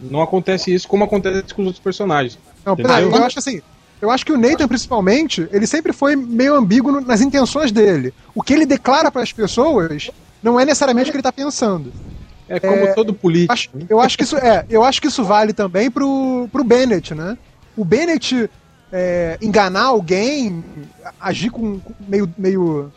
não 0.00 0.22
acontece 0.22 0.72
isso 0.72 0.86
como 0.86 1.04
acontece 1.04 1.52
com 1.54 1.62
os 1.62 1.66
outros 1.66 1.82
personagens. 1.82 2.38
Não, 2.64 2.76
peraí, 2.76 3.02
eu 3.04 3.24
acho 3.24 3.38
assim. 3.38 3.60
Eu 4.00 4.10
acho 4.10 4.26
que 4.26 4.32
o 4.32 4.36
Nathan, 4.36 4.68
principalmente, 4.68 5.48
ele 5.50 5.66
sempre 5.66 5.92
foi 5.92 6.14
meio 6.14 6.54
ambíguo 6.54 7.00
nas 7.00 7.20
intenções 7.20 7.72
dele. 7.72 8.12
O 8.34 8.42
que 8.42 8.52
ele 8.52 8.66
declara 8.66 9.10
para 9.10 9.22
as 9.22 9.32
pessoas 9.32 10.10
não 10.42 10.60
é 10.60 10.64
necessariamente 10.64 11.08
o 11.08 11.12
que 11.12 11.16
ele 11.16 11.22
tá 11.22 11.32
pensando. 11.32 11.92
É 12.48 12.60
como 12.60 12.94
todo 12.94 13.14
político. 13.14 13.52
Acho- 13.52 13.70
eu 13.88 14.00
acho 14.00 14.16
que 14.18 14.24
isso 14.24 14.36
é, 14.36 14.64
eu 14.68 14.84
acho 14.84 15.00
que 15.00 15.08
isso 15.08 15.24
vale 15.24 15.52
também 15.52 15.90
pro, 15.90 16.48
pro 16.52 16.64
Bennett, 16.64 17.14
né? 17.14 17.38
O 17.76 17.84
Bennett 17.84 18.50
é, 18.92 19.38
enganar 19.40 19.84
alguém, 19.84 20.62
agir 21.20 21.50
com, 21.50 21.80
com 21.80 21.94
meio, 22.06 22.32
meio 22.36 22.92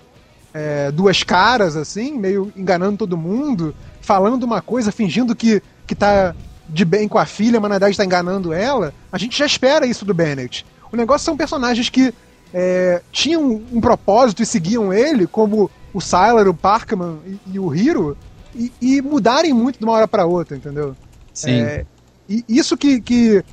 é, 0.53 0.91
duas 0.91 1.23
caras, 1.23 1.75
assim, 1.75 2.17
meio 2.17 2.51
enganando 2.55 2.97
todo 2.97 3.17
mundo, 3.17 3.73
falando 4.01 4.43
uma 4.43 4.61
coisa, 4.61 4.91
fingindo 4.91 5.35
que, 5.35 5.61
que 5.85 5.95
tá 5.95 6.35
de 6.69 6.83
bem 6.83 7.07
com 7.07 7.17
a 7.17 7.25
filha, 7.25 7.59
mas 7.59 7.69
na 7.69 7.75
verdade 7.75 7.97
tá 7.97 8.05
enganando 8.05 8.51
ela. 8.53 8.93
A 9.11 9.17
gente 9.17 9.37
já 9.37 9.45
espera 9.45 9.85
isso 9.85 10.03
do 10.05 10.13
Bennett. 10.13 10.65
O 10.91 10.97
negócio 10.97 11.25
são 11.25 11.37
personagens 11.37 11.89
que 11.89 12.13
é, 12.53 13.01
tinham 13.11 13.43
um 13.71 13.79
propósito 13.81 14.43
e 14.43 14.45
seguiam 14.45 14.93
ele, 14.93 15.25
como 15.25 15.71
o 15.93 16.01
Sylar, 16.01 16.47
o 16.47 16.53
Parkman 16.53 17.17
e, 17.25 17.39
e 17.53 17.59
o 17.59 17.73
Hiro, 17.73 18.17
e, 18.57 18.71
e 18.81 19.01
mudarem 19.01 19.53
muito 19.53 19.79
de 19.79 19.85
uma 19.85 19.93
hora 19.93 20.07
para 20.07 20.25
outra, 20.25 20.57
entendeu? 20.57 20.95
Sim. 21.33 21.61
É, 21.61 21.85
e 22.27 22.43
isso 22.49 22.75
que, 22.75 22.99
que 22.99 23.43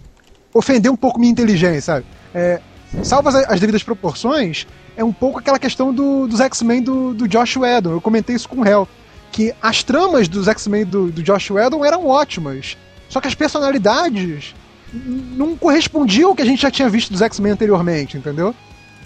ofendeu 0.52 0.92
um 0.92 0.96
pouco 0.96 1.18
minha 1.20 1.30
inteligência, 1.30 1.80
sabe? 1.82 2.06
É, 2.34 2.60
salvo 3.02 3.28
as, 3.28 3.34
as 3.34 3.60
devidas 3.60 3.82
proporções, 3.82 4.66
é 4.96 5.04
um 5.04 5.12
pouco 5.12 5.38
aquela 5.38 5.58
questão 5.58 5.92
do- 5.92 6.26
dos 6.26 6.40
X-Men 6.40 6.82
do, 6.82 7.12
do 7.14 7.28
Josh 7.28 7.56
Whedon. 7.56 7.90
Eu 7.92 8.00
comentei 8.00 8.34
isso 8.36 8.48
com 8.48 8.60
o 8.60 8.66
Hell. 8.66 8.88
Que 9.32 9.52
as 9.60 9.82
tramas 9.82 10.28
dos 10.28 10.46
X-Men 10.46 10.84
do, 10.84 11.10
do 11.10 11.22
Josh 11.22 11.50
Whedon 11.50 11.84
eram 11.84 12.06
ótimas. 12.06 12.76
Só 13.08 13.20
que 13.20 13.26
as 13.28 13.34
personalidades 13.34 14.54
não 14.92 15.56
correspondiam 15.56 16.30
ao 16.30 16.36
que 16.36 16.42
a 16.42 16.44
gente 16.46 16.62
já 16.62 16.70
tinha 16.70 16.88
visto 16.88 17.10
dos 17.12 17.20
X-Men 17.20 17.52
anteriormente, 17.52 18.16
entendeu? 18.16 18.54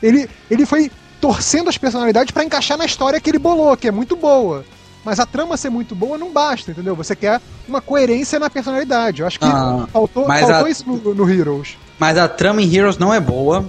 Ele, 0.02 0.28
ele 0.50 0.66
foi 0.66 0.90
torcendo 1.20 1.68
as 1.70 1.78
personalidades 1.78 2.30
pra 2.30 2.44
encaixar 2.44 2.76
na 2.76 2.84
história 2.84 3.18
que 3.20 3.30
ele 3.30 3.38
bolou, 3.38 3.74
que 3.76 3.88
é 3.88 3.90
muito 3.90 4.14
boa. 4.14 4.64
Mas 5.04 5.18
a 5.20 5.26
trama 5.26 5.56
ser 5.56 5.70
muito 5.70 5.94
boa 5.94 6.18
não 6.18 6.32
basta, 6.32 6.70
entendeu? 6.70 6.94
Você 6.96 7.14
quer 7.16 7.40
uma 7.66 7.80
coerência 7.80 8.38
na 8.38 8.50
personalidade. 8.50 9.20
Eu 9.22 9.26
acho 9.26 9.38
que 9.38 9.44
Ah, 9.44 9.86
faltou, 9.92 10.26
faltou 10.26 10.66
a- 10.66 10.70
isso 10.70 10.86
no, 10.86 11.14
no 11.14 11.30
Heroes. 11.30 11.76
Mas 11.98 12.18
a 12.18 12.28
trama 12.28 12.60
em 12.62 12.74
Heroes 12.74 12.98
não 12.98 13.12
é 13.14 13.20
boa. 13.20 13.68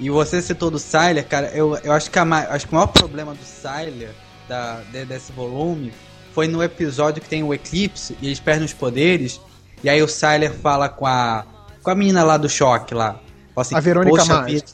E 0.00 0.10
você 0.10 0.42
citou 0.42 0.70
do 0.70 0.78
Sylar, 0.80 1.24
cara, 1.28 1.48
eu, 1.54 1.76
eu 1.84 1.92
acho, 1.92 2.10
que 2.10 2.18
a, 2.18 2.22
acho 2.24 2.66
que 2.66 2.72
o 2.72 2.74
maior 2.74 2.88
problema 2.88 3.34
do 3.34 3.44
Sylar, 3.44 4.10
da, 4.48 4.80
de- 4.90 5.04
desse 5.04 5.30
volume, 5.30 5.92
foi 6.34 6.48
no 6.48 6.62
episódio 6.62 7.22
que 7.22 7.28
tem 7.28 7.42
o 7.44 7.54
eclipse 7.54 8.16
e 8.20 8.26
eles 8.26 8.40
perdem 8.40 8.64
os 8.64 8.72
poderes. 8.72 9.40
E 9.84 9.88
aí 9.88 10.02
o 10.02 10.08
Sylar 10.08 10.50
fala 10.52 10.88
com 10.88 11.06
a. 11.06 11.44
com 11.82 11.90
a 11.90 11.94
menina 11.94 12.24
lá 12.24 12.36
do 12.36 12.48
choque 12.48 12.94
lá. 12.94 13.16
Assim, 13.56 13.76
A 13.76 13.80
Verônica 13.80 14.16
"Poxa 14.16 14.34
Mars." 14.34 14.52
vida." 14.52 14.64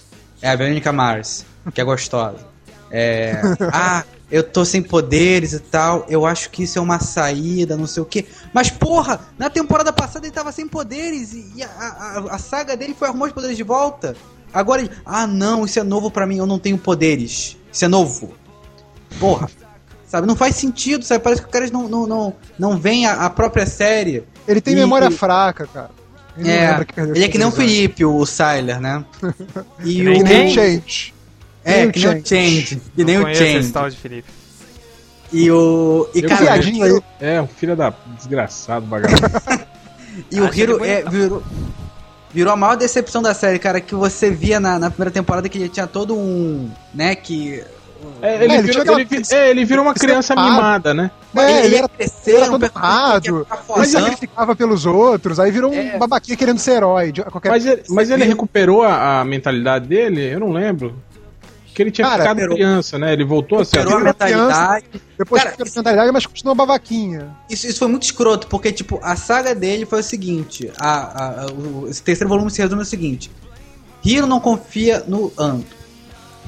É, 0.40 0.48
a 0.48 0.56
Verônica 0.56 0.92
Mars, 0.92 1.44
que 1.74 1.80
é 1.80 1.84
gostosa. 1.84 2.46
É. 2.90 3.40
ah, 3.72 4.04
eu 4.30 4.42
tô 4.42 4.64
sem 4.64 4.82
poderes 4.82 5.52
e 5.52 5.58
tal. 5.60 6.04
Eu 6.08 6.26
acho 6.26 6.50
que 6.50 6.62
isso 6.64 6.78
é 6.78 6.82
uma 6.82 6.98
saída, 7.00 7.76
não 7.76 7.86
sei 7.86 8.02
o 8.02 8.06
quê. 8.06 8.26
Mas, 8.52 8.70
porra, 8.70 9.20
na 9.38 9.48
temporada 9.50 9.92
passada 9.92 10.26
ele 10.26 10.34
tava 10.34 10.52
sem 10.52 10.66
poderes 10.68 11.32
e 11.32 11.52
e 11.56 11.62
a, 11.62 11.66
a, 11.68 12.18
a 12.34 12.38
saga 12.38 12.76
dele 12.76 12.94
foi 12.98 13.08
arrumar 13.08 13.26
os 13.26 13.32
poderes 13.32 13.56
de 13.56 13.62
volta. 13.62 14.14
Agora 14.52 14.80
ele. 14.82 14.90
Ah, 15.04 15.26
não, 15.26 15.64
isso 15.64 15.78
é 15.78 15.82
novo 15.82 16.10
pra 16.10 16.26
mim, 16.26 16.38
eu 16.38 16.46
não 16.46 16.58
tenho 16.58 16.78
poderes. 16.78 17.56
Isso 17.72 17.84
é 17.84 17.88
novo. 17.88 18.32
Porra. 19.20 19.48
Sabe, 20.06 20.26
não 20.26 20.34
faz 20.36 20.56
sentido, 20.56 21.04
sabe? 21.04 21.22
Parece 21.22 21.42
que 21.42 21.48
os 21.48 21.52
caras 21.52 21.70
não, 21.70 21.86
não, 21.86 22.06
não, 22.06 22.34
não 22.58 22.78
veem 22.78 23.04
a, 23.06 23.26
a 23.26 23.30
própria 23.30 23.66
série. 23.66 24.24
Ele 24.46 24.58
tem 24.60 24.72
E- 24.72 24.76
memória 24.76 25.08
e- 25.08 25.10
fraca, 25.12 25.66
cara. 25.66 25.90
Ele 26.34 26.48
não 26.48 26.54
É, 26.54 26.86
ele 27.16 27.24
é 27.24 27.28
que 27.28 27.36
nem 27.36 27.46
o. 27.46 27.50
Felipe, 27.50 28.04
o 28.06 28.24
Sylar, 28.24 28.80
né? 28.80 29.04
E 29.84 29.94
Que 29.96 30.08
o. 30.08 30.22
Nem 30.22 30.48
o 30.50 30.54
Change. 30.54 31.14
É, 31.68 31.76
nem 31.78 31.88
o 31.88 31.92
que 31.92 31.98
nem 32.00 32.08
o 32.08 32.12
Change. 32.26 32.66
Change. 32.66 32.82
Que 32.96 33.04
nem 33.04 33.18
o 33.18 33.34
Change. 33.34 33.72
tal 33.72 33.88
de 33.90 33.96
Felipe. 33.96 34.28
E 35.32 35.50
o. 35.50 36.08
E, 36.14 36.20
Eu 36.22 36.28
cara, 36.28 36.42
Piadinha 36.42 36.84
aí. 36.86 37.00
É, 37.20 37.40
um 37.42 37.46
filho 37.46 37.76
da 37.76 37.92
desgraçado, 38.16 38.86
vagabundo. 38.86 39.20
E 40.32 40.40
o 40.40 40.46
Achei 40.46 40.64
Hiro 40.64 40.84
ele 40.84 40.90
é, 40.90 41.02
bonitão. 41.02 41.12
virou, 41.12 41.42
virou 42.34 42.52
a 42.52 42.56
maior 42.56 42.76
decepção 42.76 43.22
da 43.22 43.32
série, 43.34 43.56
cara, 43.60 43.80
que 43.80 43.94
você 43.94 44.32
via 44.32 44.58
na, 44.58 44.76
na 44.76 44.90
primeira 44.90 45.12
temporada 45.12 45.48
que 45.48 45.56
ele 45.58 45.68
tinha 45.68 45.86
todo 45.86 46.16
um. 46.16 46.68
né, 46.92 47.14
que. 47.14 47.62
É, 48.20 48.28
É, 48.28 48.44
ele, 48.44 48.54
ele 48.54 48.62
virou, 48.62 48.82
aquela- 48.82 49.00
ele 49.00 49.08
é, 49.30 49.50
ele 49.50 49.64
virou 49.64 49.84
uma 49.84 49.94
criança 49.94 50.34
mimada, 50.34 50.92
né? 50.92 51.10
É, 51.36 51.66
ele 51.66 51.76
ele 51.76 51.76
era 51.76 52.44
um 52.46 52.50
todo 52.50 52.68
que 52.70 52.78
ia 52.78 52.82
errado, 52.82 53.46
ficar 53.46 53.76
ele 53.76 53.86
sacrificava 53.86 54.56
pelos 54.56 54.86
outros, 54.86 55.38
aí 55.38 55.50
virou 55.52 55.70
um 55.72 55.74
É. 55.78 55.98
babaquinha 55.98 56.36
querendo 56.36 56.58
ser 56.58 56.72
herói. 56.76 57.12
qualquer... 57.30 57.50
Mas 57.50 57.66
ele, 57.66 57.82
mas 57.88 58.10
ele 58.10 58.24
recuperou 58.24 58.82
a, 58.82 59.20
a 59.20 59.24
mentalidade 59.24 59.86
dele? 59.86 60.22
Eu 60.32 60.40
não 60.40 60.50
lembro. 60.52 60.96
Que 61.78 61.82
ele 61.84 61.92
tinha 61.92 62.08
Cara, 62.08 62.22
ficado 62.22 62.38
recuperou. 62.38 62.56
criança, 62.56 62.98
né? 62.98 63.12
Ele 63.12 63.24
voltou 63.24 63.60
a 63.60 63.64
ser 63.64 63.86
a 63.86 64.00
mentalidade. 64.00 64.86
Depois 65.16 65.44
Cara, 65.44 65.54
que 65.54 65.62
a 65.62 65.64
mentalidade, 65.64 66.10
mas 66.10 66.26
continua 66.26 66.52
babaquinha. 66.52 67.36
Isso, 67.48 67.68
isso 67.68 67.78
foi 67.78 67.86
muito 67.86 68.02
escroto, 68.02 68.48
porque, 68.48 68.72
tipo, 68.72 68.98
a 69.00 69.14
saga 69.14 69.54
dele 69.54 69.86
foi 69.86 70.00
o 70.00 70.02
seguinte: 70.02 70.72
a, 70.76 71.44
a- 71.44 71.46
o, 71.52 71.86
esse 71.88 72.02
terceiro 72.02 72.28
volume 72.28 72.50
se 72.50 72.60
resume 72.60 72.80
no 72.80 72.84
seguinte: 72.84 73.30
Hiro 74.04 74.26
não 74.26 74.40
confia 74.40 75.04
no 75.06 75.32
Ando. 75.38 75.66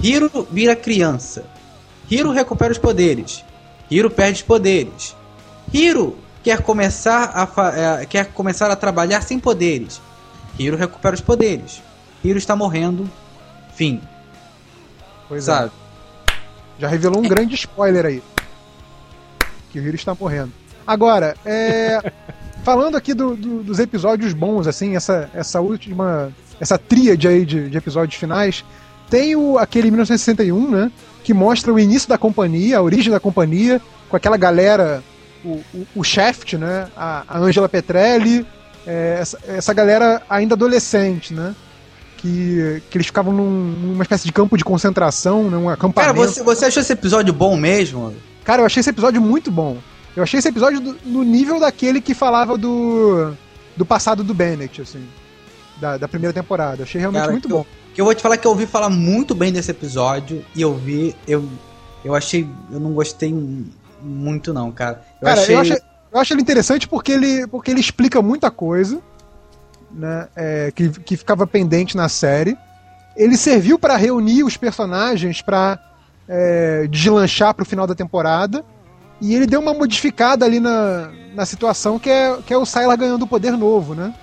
Hiro 0.03 0.49
vira 0.51 0.75
criança. 0.75 1.45
Hiro 2.11 2.33
recupera 2.33 2.73
os 2.73 2.79
poderes. 2.79 3.45
Hiro 3.89 4.11
perde 4.11 4.39
os 4.41 4.43
poderes. 4.43 5.15
Hiro 5.73 6.17
quer 6.43 6.61
começar 6.63 7.31
a, 7.57 8.01
é, 8.01 8.05
quer 8.05 8.27
começar 8.33 8.69
a 8.69 8.75
trabalhar 8.75 9.21
sem 9.23 9.39
poderes. 9.39 10.01
Hiro 10.59 10.77
recupera 10.77 11.15
os 11.15 11.21
poderes. 11.21 11.81
Hiro 12.25 12.37
está 12.37 12.57
morrendo. 12.57 13.09
Fim. 13.77 14.01
Pois 15.31 15.49
é. 15.49 15.53
sabe? 15.53 15.71
Já 16.79 16.89
revelou 16.89 17.21
um 17.25 17.29
grande 17.29 17.55
spoiler 17.55 18.05
aí. 18.05 18.23
Que 19.71 19.79
o 19.79 19.83
Hiro 19.83 19.95
está 19.97 20.15
morrendo. 20.15 20.53
Agora, 20.87 21.37
é, 21.47 22.13
falando 22.65 22.97
aqui 22.97 23.15
do- 23.15 23.37
do- 23.37 23.63
dos 23.63 23.79
episódios 23.79 24.33
bons, 24.35 24.67
assim, 24.67 24.97
essa, 24.97 25.31
essa 25.33 25.61
última. 25.61 26.31
Essa 26.61 26.77
tríade 26.77 27.27
aí 27.27 27.47
de, 27.47 27.71
de 27.71 27.79
episódios 27.79 28.19
finais. 28.21 28.65
Tem 29.09 29.35
o, 29.37 29.57
aquele 29.59 29.91
1961, 29.91 30.71
né? 30.71 30.93
Que 31.25 31.33
mostra 31.33 31.73
o 31.73 31.79
início 31.81 32.09
da 32.09 32.19
companhia, 32.19 32.79
a 32.79 32.83
origem 32.83 33.11
da 33.11 33.19
companhia, 33.21 33.81
com 34.09 34.17
aquela 34.17 34.37
galera, 34.37 35.03
o, 35.45 35.61
o, 35.75 35.87
o 35.97 36.05
Shaft, 36.05 36.55
né? 36.55 36.89
A, 36.97 37.25
a 37.29 37.39
Angela 37.39 37.69
Petrelli, 37.69 38.47
é, 38.87 39.19
essa, 39.21 39.39
essa 39.47 39.73
galera 39.73 40.23
ainda 40.29 40.55
adolescente, 40.55 41.33
né? 41.33 41.55
Que, 42.21 42.83
que 42.91 42.99
eles 42.99 43.07
ficavam 43.07 43.33
num- 43.33 43.71
numa 43.73 44.03
espécie 44.03 44.27
de 44.27 44.33
campo 44.33 44.55
de 44.57 44.63
concentração, 44.65 45.45
né? 45.51 45.57
um 45.57 45.63
Cara, 45.63 45.75
acampamento. 45.75 46.17
você, 46.33 46.43
você 46.43 46.67
achou 46.67 46.83
esse 46.83 46.93
episódio 46.93 47.33
bom 47.33 47.57
mesmo? 47.57 48.13
Cara, 48.45 48.61
eu 48.61 48.67
achei 48.67 48.81
esse 48.81 48.91
episódio 48.91 49.23
muito 49.23 49.51
bom. 49.51 49.79
Eu 50.15 50.23
achei 50.23 50.39
esse 50.39 50.49
episódio 50.49 50.81
do- 50.81 50.97
no 51.07 51.23
nível 51.23 51.59
daquele 51.59 51.99
que 52.01 52.13
falava 52.13 52.59
do, 52.59 53.33
do 53.75 53.87
passado 53.87 54.23
do 54.23 54.35
Bennett, 54.35 54.83
assim. 54.83 55.03
Da, 55.81 55.97
da 55.97 56.07
primeira 56.07 56.35
temporada. 56.35 56.83
Achei 56.83 57.01
realmente 57.01 57.21
Cara, 57.23 57.33
muito 57.33 57.49
que 57.49 57.55
eu- 57.55 57.59
bom. 57.59 57.67
Que 57.95 58.01
eu 58.01 58.05
vou 58.05 58.15
te 58.15 58.21
falar 58.23 58.37
que 58.37 58.47
eu 58.47 58.51
ouvi 58.51 58.67
falar 58.67 58.91
muito 58.91 59.35
bem 59.35 59.51
desse 59.51 59.71
episódio 59.71 60.45
e 60.55 60.61
eu 60.61 60.75
vi, 60.77 61.17
eu, 61.27 61.49
eu 62.05 62.15
achei, 62.15 62.47
eu 62.71 62.79
não 62.79 62.93
gostei 62.93 63.35
muito 64.03 64.53
não, 64.53 64.71
cara. 64.71 65.03
Eu 65.21 65.27
Cara, 65.27 65.41
achei, 65.41 65.55
eu, 65.57 65.61
acho, 65.61 65.73
eu 65.73 66.21
acho 66.21 66.35
ele 66.35 66.43
interessante 66.43 66.87
porque 66.87 67.13
ele, 67.13 67.47
porque 67.47 67.71
ele 67.71 67.81
explica 67.81 68.21
muita 68.23 68.51
coisa, 68.51 69.01
né? 69.93 70.29
é, 70.37 70.73
que, 70.75 70.89
que 70.91 71.17
ficava 71.17 71.47
pendente 71.47 71.97
na 71.97 72.09
série. 72.09 72.57
Ele 73.17 73.37
serviu 73.37 73.79
pra 73.79 73.97
reunir 73.97 74.45
os 74.45 74.57
personagens 74.57 75.43
pra 75.43 75.79
é, 76.29 76.87
deslanchar 76.89 77.55
pro 77.55 77.65
final 77.65 77.87
da 77.87 77.95
temporada. 77.95 78.65
E 79.21 79.35
ele 79.35 79.47
deu 79.47 79.61
uma 79.61 79.75
modificada 79.75 80.47
ali 80.47 80.61
na, 80.61 81.11
na 81.35 81.45
situação 81.45 81.99
que 81.99 82.09
é, 82.09 82.39
que 82.47 82.55
é 82.55 82.57
o 82.57 82.65
Sylar 82.65 82.97
ganhando 82.97 83.27
poder 83.27 83.53
novo, 83.53 83.95
né? 83.95 84.15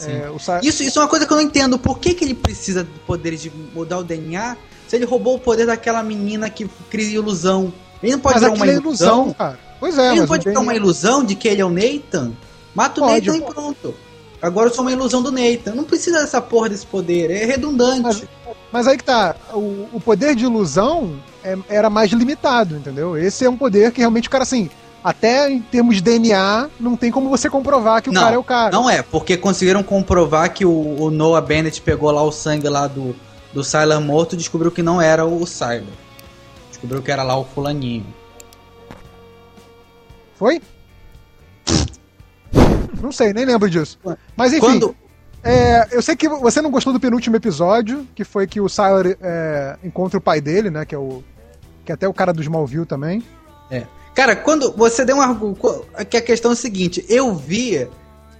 É, 0.00 0.30
o 0.30 0.36
Isso, 0.62 0.84
isso 0.84 0.98
é 1.00 1.02
uma 1.02 1.08
coisa 1.08 1.26
que 1.26 1.32
eu 1.32 1.36
não 1.36 1.42
entendo. 1.42 1.76
Por 1.78 1.98
que, 1.98 2.14
que 2.14 2.24
ele 2.24 2.34
precisa 2.34 2.84
de 2.84 2.90
poderes 3.00 3.40
de 3.42 3.50
mudar 3.50 3.98
o 3.98 4.04
DNA 4.04 4.56
se 4.86 4.94
ele 4.94 5.04
roubou 5.04 5.34
o 5.34 5.40
poder 5.40 5.66
daquela 5.66 6.02
menina 6.04 6.48
que 6.48 6.68
cria 6.88 7.16
ilusão? 7.16 7.72
Ele 8.00 8.12
não 8.12 8.20
pode 8.20 8.40
mas 8.40 8.52
uma 8.52 8.66
é 8.66 8.74
ilusão. 8.74 9.16
ilusão, 9.22 9.32
cara. 9.34 9.58
Pois 9.80 9.98
é, 9.98 10.10
ele 10.12 10.20
não 10.20 10.26
pode 10.28 10.44
tem- 10.44 10.56
uma 10.56 10.74
ilusão 10.74 11.24
de 11.24 11.34
que 11.34 11.48
ele 11.48 11.60
é 11.60 11.64
o 11.64 11.70
Nathan? 11.70 12.32
Mata 12.74 13.00
o 13.00 13.04
Pode, 13.04 13.26
Nathan 13.26 13.38
e 13.38 13.40
pode. 13.40 13.54
pronto. 13.54 13.94
Agora 14.40 14.68
eu 14.68 14.74
sou 14.74 14.82
uma 14.84 14.92
ilusão 14.92 15.20
do 15.22 15.32
Nathan. 15.32 15.74
Não 15.74 15.84
precisa 15.84 16.20
dessa 16.20 16.40
porra 16.40 16.68
desse 16.68 16.86
poder. 16.86 17.30
É 17.30 17.44
redundante. 17.44 18.02
Mas- 18.02 18.24
Mas 18.70 18.86
aí 18.86 18.96
que 18.98 19.04
tá, 19.04 19.34
o, 19.52 19.88
o 19.94 20.00
poder 20.04 20.34
de 20.34 20.44
ilusão 20.44 21.18
é- 21.42 21.56
era 21.68 21.88
mais 21.90 22.10
limitado, 22.12 22.76
entendeu? 22.76 23.16
Esse 23.16 23.44
é 23.44 23.50
um 23.50 23.56
poder 23.56 23.90
que 23.92 24.00
realmente 24.00 24.28
o 24.28 24.30
cara, 24.30 24.42
assim, 24.44 24.68
até 25.02 25.50
em 25.50 25.60
termos 25.60 25.96
de 25.96 26.02
DNA, 26.02 26.68
não 26.78 26.94
tem 26.96 27.10
como 27.10 27.30
você 27.30 27.48
comprovar 27.48 28.02
que 28.02 28.10
o 28.10 28.12
Não, 28.12 28.20
cara 28.22 28.34
é 28.34 28.38
o 28.38 28.44
cara. 28.44 28.70
Não 28.70 28.88
é, 28.90 29.00
porque 29.02 29.36
conseguiram 29.38 29.82
comprovar 29.82 30.52
que 30.52 30.66
o, 30.66 31.00
o 31.02 31.10
Noah 31.10 31.40
Bennett 31.44 31.80
pegou 31.80 32.10
lá 32.10 32.22
o 32.22 32.30
sangue 32.30 32.68
lá 32.68 32.86
do, 32.86 33.16
do 33.54 33.64
Sylar 33.64 34.00
morto 34.02 34.34
e 34.34 34.36
descobriu 34.38 34.70
que 34.70 34.82
não 34.82 35.00
era 35.00 35.24
o 35.24 35.46
Sylar. 35.46 35.82
Descobriu 36.68 37.00
que 37.02 37.10
era 37.10 37.22
lá 37.22 37.36
o 37.38 37.44
fulaninho. 37.44 38.06
Foi? 40.34 40.60
Não 43.00 43.12
sei, 43.12 43.32
nem 43.32 43.44
lembro 43.44 43.68
disso. 43.70 43.98
Mas 44.36 44.52
enfim, 44.52 44.60
Quando, 44.60 44.96
é, 45.42 45.86
eu 45.92 46.02
sei 46.02 46.16
que 46.16 46.28
você 46.28 46.60
não 46.60 46.70
gostou 46.70 46.92
do 46.92 46.98
penúltimo 46.98 47.36
episódio, 47.36 48.06
que 48.14 48.24
foi 48.24 48.46
que 48.46 48.60
o 48.60 48.68
Sylar 48.68 49.06
é, 49.20 49.76
encontra 49.84 50.18
o 50.18 50.20
pai 50.20 50.40
dele, 50.40 50.70
né? 50.70 50.84
Que 50.84 50.94
é 50.94 50.98
o. 50.98 51.22
Que 51.84 51.92
é 51.92 51.94
até 51.94 52.08
o 52.08 52.12
cara 52.12 52.32
do 52.32 52.42
Smallville 52.42 52.84
também. 52.84 53.22
Cara, 54.14 54.34
quando 54.34 54.72
você 54.72 55.04
deu 55.04 55.16
um 55.16 55.20
argumento. 55.20 55.86
Que 56.10 56.16
a 56.16 56.22
questão 56.22 56.50
é 56.50 56.54
a 56.54 56.56
seguinte: 56.56 57.04
eu 57.08 57.34
vi 57.34 57.88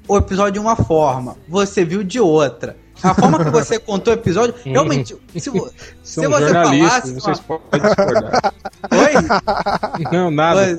o 0.09 0.17
episódio 0.17 0.55
de 0.55 0.59
uma 0.59 0.75
forma, 0.75 1.37
você 1.49 1.85
viu 1.85 2.03
de 2.03 2.19
outra. 2.19 2.77
A 3.03 3.15
forma 3.15 3.45
que 3.45 3.51
você 3.51 3.79
contou 3.79 4.13
o 4.13 4.17
episódio, 4.17 4.55
realmente. 4.65 5.17
Se, 5.37 5.51
vo- 5.51 5.71
se 6.03 6.21
São 6.21 6.31
você 6.31 6.53
falasse. 6.53 7.15
vocês 7.15 7.41
podem 7.41 7.81
discordar. 7.81 8.55
Oi? 8.91 10.05
Não, 10.13 10.31
nada. 10.31 10.79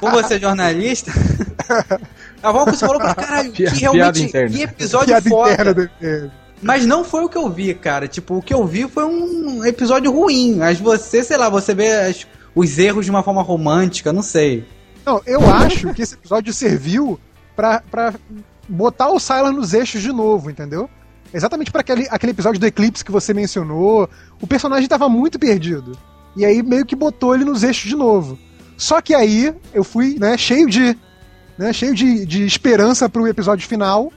Como 0.00 0.12
você 0.12 0.34
é 0.34 0.38
jornalista. 0.40 1.12
A 2.42 2.52
forma 2.52 2.72
que 2.72 2.78
você 2.78 2.86
falou 2.86 3.00
pra 3.00 3.14
caralho, 3.14 3.52
que 3.52 3.64
realmente. 3.66 4.28
Que 4.28 4.62
episódio 4.62 5.08
Piada 5.08 5.28
foda. 5.28 5.52
interna 5.52 5.74
do. 5.74 5.90
Mas 6.62 6.86
não 6.86 7.04
foi 7.04 7.24
o 7.24 7.28
que 7.28 7.36
eu 7.38 7.48
vi, 7.50 7.72
cara. 7.74 8.08
Tipo, 8.08 8.38
o 8.38 8.42
que 8.42 8.52
eu 8.54 8.66
vi 8.66 8.88
foi 8.88 9.04
um 9.04 9.64
episódio 9.64 10.10
ruim. 10.10 10.56
Mas 10.56 10.80
você, 10.80 11.22
sei 11.22 11.36
lá, 11.36 11.48
você 11.48 11.74
vê 11.74 11.92
as- 11.92 12.26
os 12.54 12.78
erros 12.78 13.04
de 13.04 13.10
uma 13.10 13.22
forma 13.22 13.42
romântica, 13.42 14.12
não 14.12 14.22
sei. 14.22 14.66
Não, 15.06 15.20
eu 15.26 15.40
acho 15.54 15.92
que 15.94 16.02
esse 16.02 16.14
episódio 16.14 16.52
serviu 16.52 17.18
pra, 17.54 17.82
pra 17.90 18.12
botar 18.68 19.08
o 19.10 19.18
Sylar 19.20 19.52
nos 19.52 19.72
eixos 19.72 20.02
de 20.02 20.12
novo, 20.12 20.50
entendeu? 20.50 20.88
Exatamente 21.32 21.70
para 21.70 21.82
aquele, 21.82 22.06
aquele 22.10 22.32
episódio 22.32 22.60
do 22.60 22.66
Eclipse 22.66 23.04
que 23.04 23.12
você 23.12 23.34
mencionou. 23.34 24.08
O 24.40 24.46
personagem 24.46 24.88
tava 24.88 25.08
muito 25.08 25.38
perdido. 25.38 25.96
E 26.36 26.44
aí 26.44 26.62
meio 26.62 26.86
que 26.86 26.96
botou 26.96 27.34
ele 27.34 27.44
nos 27.44 27.62
eixos 27.62 27.88
de 27.88 27.96
novo. 27.96 28.38
Só 28.76 29.00
que 29.00 29.14
aí 29.14 29.54
eu 29.74 29.84
fui, 29.84 30.16
né, 30.18 30.36
cheio 30.38 30.68
de. 30.68 30.96
Né, 31.58 31.72
cheio 31.72 31.94
de, 31.94 32.24
de 32.24 32.46
esperança 32.46 33.08
pro 33.08 33.26
episódio 33.26 33.66
final. 33.66 34.12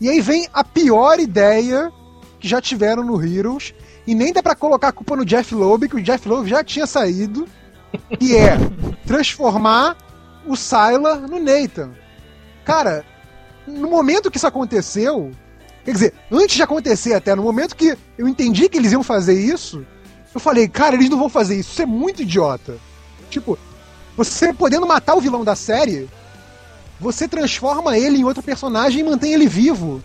E 0.00 0.08
aí 0.08 0.20
vem 0.20 0.48
a 0.52 0.64
pior 0.64 1.20
ideia 1.20 1.92
que 2.40 2.48
já 2.48 2.60
tiveram 2.60 3.04
no 3.04 3.24
Heroes. 3.24 3.72
E 4.04 4.14
nem 4.14 4.32
dá 4.32 4.42
pra 4.42 4.56
colocar 4.56 4.88
a 4.88 4.92
culpa 4.92 5.14
no 5.14 5.24
Jeff 5.24 5.54
Loeb, 5.54 5.88
que 5.88 5.96
o 5.96 6.02
Jeff 6.02 6.28
Loeb 6.28 6.48
já 6.48 6.64
tinha 6.64 6.86
saído. 6.86 7.46
Que 8.18 8.36
é 8.36 8.56
transformar 9.06 9.96
o 10.44 10.56
Sylar 10.56 11.20
no 11.20 11.38
Nathan. 11.38 11.92
Cara, 12.64 13.04
no 13.66 13.88
momento 13.88 14.30
que 14.30 14.38
isso 14.38 14.46
aconteceu, 14.46 15.30
quer 15.84 15.92
dizer, 15.92 16.14
antes 16.30 16.56
de 16.56 16.62
acontecer 16.62 17.14
até, 17.14 17.34
no 17.34 17.42
momento 17.42 17.76
que 17.76 17.96
eu 18.16 18.28
entendi 18.28 18.68
que 18.68 18.78
eles 18.78 18.92
iam 18.92 19.02
fazer 19.02 19.38
isso, 19.38 19.84
eu 20.34 20.40
falei, 20.40 20.68
cara, 20.68 20.94
eles 20.94 21.10
não 21.10 21.18
vão 21.18 21.28
fazer 21.28 21.58
isso, 21.58 21.72
isso 21.72 21.82
é 21.82 21.86
muito 21.86 22.22
idiota. 22.22 22.76
Tipo, 23.30 23.58
você 24.16 24.52
podendo 24.52 24.86
matar 24.86 25.14
o 25.14 25.20
vilão 25.20 25.44
da 25.44 25.54
série, 25.54 26.08
você 27.00 27.26
transforma 27.26 27.98
ele 27.98 28.18
em 28.18 28.24
outro 28.24 28.42
personagem 28.42 29.00
e 29.00 29.04
mantém 29.04 29.32
ele 29.32 29.46
vivo. 29.46 30.02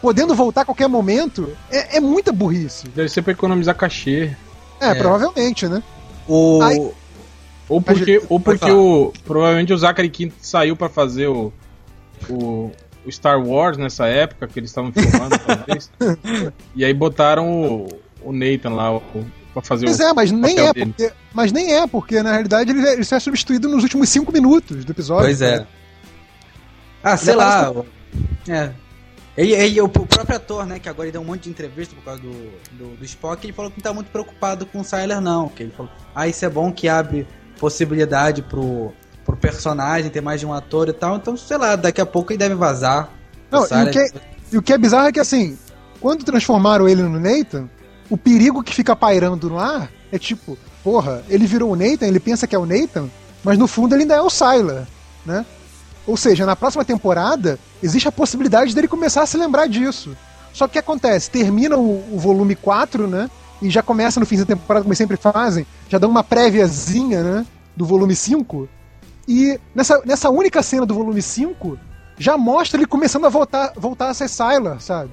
Podendo 0.00 0.34
voltar 0.34 0.62
a 0.62 0.64
qualquer 0.64 0.88
momento, 0.88 1.54
é, 1.70 1.98
é 1.98 2.00
muita 2.00 2.32
burrice. 2.32 2.88
Deve 2.88 3.08
ser 3.10 3.20
pra 3.20 3.32
economizar 3.32 3.74
cachê. 3.76 4.34
É, 4.80 4.90
É. 4.90 4.94
provavelmente, 4.94 5.66
né? 5.68 5.82
O. 6.26 6.60
Ai. 6.62 6.78
Ou 7.68 7.80
porque, 7.80 8.20
ou 8.28 8.40
Pode 8.40 8.58
porque 8.58 8.72
o, 8.72 9.12
provavelmente 9.24 9.72
o 9.72 9.78
Zachary 9.78 10.10
Quinto 10.10 10.34
saiu 10.40 10.74
pra 10.74 10.88
fazer 10.88 11.28
o, 11.28 11.52
o, 12.28 12.72
o 13.04 13.10
Star 13.12 13.40
Wars 13.44 13.76
nessa 13.78 14.06
época 14.06 14.46
que 14.48 14.58
eles 14.60 14.70
estavam 14.70 14.92
filmando, 14.92 15.38
talvez. 15.46 15.90
E 16.74 16.84
aí 16.84 16.92
botaram 16.94 17.50
o, 17.50 17.88
o 18.22 18.32
Nathan 18.32 18.70
lá 18.70 18.96
o, 18.96 19.00
pra 19.52 19.62
fazer 19.62 19.86
Pois 19.86 19.98
o. 19.98 20.02
é, 20.02 20.12
mas 20.12 20.30
nem 20.30 20.58
é, 20.58 20.72
dele. 20.72 20.86
porque, 20.94 21.12
mas 21.32 21.52
nem 21.52 21.74
é, 21.74 21.86
porque 21.86 22.22
na 22.22 22.32
realidade 22.32 22.70
ele, 22.70 22.86
ele 22.88 23.04
só 23.04 23.16
é 23.16 23.20
substituído 23.20 23.68
nos 23.68 23.82
últimos 23.82 24.08
cinco 24.08 24.30
minutos 24.32 24.84
do 24.84 24.92
episódio. 24.92 25.24
Pois 25.26 25.40
é. 25.42 25.66
Ah, 27.02 27.16
sei 27.16 27.32
Ele 27.32 27.38
lá. 27.38 27.72
É. 28.48 28.70
Ele, 29.36 29.52
ele- 29.54 29.80
o 29.80 29.88
próprio 29.88 30.36
ator, 30.36 30.66
né, 30.66 30.78
que 30.78 30.88
agora 30.88 31.06
ele 31.06 31.12
deu 31.12 31.22
um 31.22 31.24
monte 31.24 31.44
de 31.44 31.50
entrevista 31.50 31.94
por 31.94 32.04
causa 32.04 32.20
do, 32.20 32.30
do, 32.72 32.96
do 32.96 33.04
Spock, 33.04 33.46
ele 33.46 33.52
falou 33.54 33.70
que 33.70 33.78
não 33.78 33.82
tá 33.82 33.94
muito 33.94 34.10
preocupado 34.10 34.66
com 34.66 34.80
o 34.80 34.84
Sylar, 34.84 35.20
não. 35.20 35.48
Que 35.48 35.62
ele 35.62 35.72
falou, 35.74 35.90
ah, 36.14 36.28
isso 36.28 36.44
é 36.44 36.50
bom 36.50 36.70
que 36.72 36.88
abre 36.88 37.26
possibilidade 37.58 38.42
pro, 38.42 38.92
pro 39.24 39.36
personagem 39.36 40.10
ter 40.10 40.20
mais 40.20 40.40
de 40.40 40.46
um 40.46 40.52
ator 40.52 40.88
e 40.88 40.92
tal. 40.92 41.16
Então, 41.16 41.36
sei 41.36 41.56
lá, 41.56 41.76
daqui 41.76 42.00
a 42.00 42.06
pouco 42.06 42.32
ele 42.32 42.38
deve 42.38 42.54
vazar. 42.54 43.10
Não, 43.50 43.62
e, 43.62 43.82
o 43.84 43.90
que, 43.90 44.12
e 44.52 44.58
o 44.58 44.62
que 44.62 44.72
é 44.72 44.78
bizarro 44.78 45.08
é 45.08 45.12
que 45.12 45.20
assim, 45.20 45.58
quando 46.00 46.24
transformaram 46.24 46.88
ele 46.88 47.02
no 47.02 47.20
Nathan, 47.20 47.68
o 48.08 48.16
perigo 48.16 48.62
que 48.62 48.74
fica 48.74 48.96
pairando 48.96 49.48
no 49.48 49.58
ar 49.58 49.90
é 50.12 50.18
tipo, 50.18 50.58
porra, 50.82 51.22
ele 51.28 51.46
virou 51.46 51.72
o 51.72 51.76
Nathan, 51.76 52.06
ele 52.06 52.20
pensa 52.20 52.46
que 52.46 52.54
é 52.54 52.58
o 52.58 52.66
Nathan, 52.66 53.08
mas 53.44 53.58
no 53.58 53.66
fundo 53.66 53.94
ele 53.94 54.02
ainda 54.02 54.16
é 54.16 54.20
o 54.20 54.30
Sylar, 54.30 54.86
né? 55.24 55.44
Ou 56.06 56.16
seja, 56.16 56.46
na 56.46 56.56
próxima 56.56 56.84
temporada, 56.84 57.58
existe 57.82 58.08
a 58.08 58.12
possibilidade 58.12 58.74
dele 58.74 58.88
começar 58.88 59.22
a 59.22 59.26
se 59.26 59.36
lembrar 59.36 59.66
disso. 59.66 60.16
Só 60.52 60.66
que 60.66 60.70
o 60.70 60.72
que 60.72 60.78
acontece? 60.78 61.30
Termina 61.30 61.76
o, 61.76 62.14
o 62.14 62.18
volume 62.18 62.56
4, 62.56 63.06
né? 63.06 63.30
E 63.62 63.70
já 63.70 63.82
começa 63.82 64.18
no 64.18 64.26
fim 64.26 64.38
da 64.38 64.46
temporada, 64.46 64.82
como 64.82 64.90
eles 64.90 64.98
sempre 64.98 65.16
fazem, 65.16 65.66
já 65.88 65.98
dão 65.98 66.10
uma 66.10 66.24
préviazinha, 66.24 67.22
né? 67.22 67.46
Do 67.76 67.84
volume 67.84 68.16
5. 68.16 68.68
E 69.30 69.60
nessa, 69.72 70.02
nessa 70.04 70.28
única 70.28 70.60
cena 70.60 70.84
do 70.84 70.92
volume 70.92 71.22
5, 71.22 71.78
já 72.18 72.36
mostra 72.36 72.80
ele 72.80 72.86
começando 72.86 73.26
a 73.26 73.28
voltar, 73.28 73.72
voltar 73.76 74.08
a 74.08 74.14
ser 74.14 74.28
Sylar, 74.28 74.80
sabe? 74.80 75.10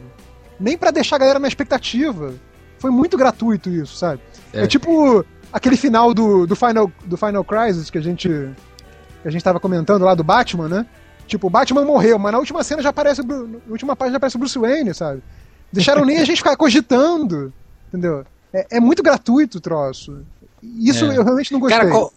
Nem 0.60 0.76
pra 0.76 0.90
deixar 0.90 1.18
a 1.18 1.20
galera 1.20 1.38
na 1.40 1.48
expectativa. 1.48 2.34
Foi 2.80 2.90
muito 2.90 3.16
gratuito 3.16 3.70
isso, 3.70 3.96
sabe? 3.96 4.20
É, 4.52 4.64
É. 4.64 4.68
tipo 4.68 5.24
aquele 5.54 5.78
final 5.78 6.16
do, 6.16 6.48
do, 6.48 6.56
Final, 6.56 6.92
do 7.06 7.16
Final 7.16 7.44
Crisis 7.44 7.92
que 7.92 7.98
a 8.00 8.02
gente 8.02 8.28
que 9.22 9.28
a 9.28 9.32
gente 9.32 9.44
tava 9.44 9.60
comentando 9.60 10.04
lá 10.04 10.16
do 10.16 10.24
Batman, 10.24 10.68
né? 10.68 10.86
Tipo, 11.28 11.46
o 11.48 11.50
Batman 11.50 11.86
morreu, 11.86 12.18
mas 12.18 12.32
na 12.32 12.40
última 12.40 12.64
cena 12.64 12.82
já 12.82 12.90
aparece 12.90 13.22
na 13.22 13.60
última 13.70 13.96
página 13.96 14.14
já 14.14 14.18
aparece 14.18 14.36
o 14.36 14.40
Bruce 14.40 14.58
Wayne, 14.58 14.94
sabe? 14.96 15.22
Deixaram 15.72 16.06
nem 16.06 16.18
a 16.18 16.24
gente 16.26 16.38
ficar 16.38 16.56
cogitando, 16.56 17.54
entendeu? 17.90 18.26
É, 18.54 18.78
é 18.78 18.80
muito 18.80 19.04
gratuito 19.04 19.58
o 19.60 19.62
troço. 19.62 20.24
Isso 20.64 21.06
É. 21.06 21.18
eu 21.18 21.24
realmente 21.24 21.52
não 21.54 21.60
gostei. 21.60 21.78
Cara, 21.78 21.92
qual- 21.92 22.12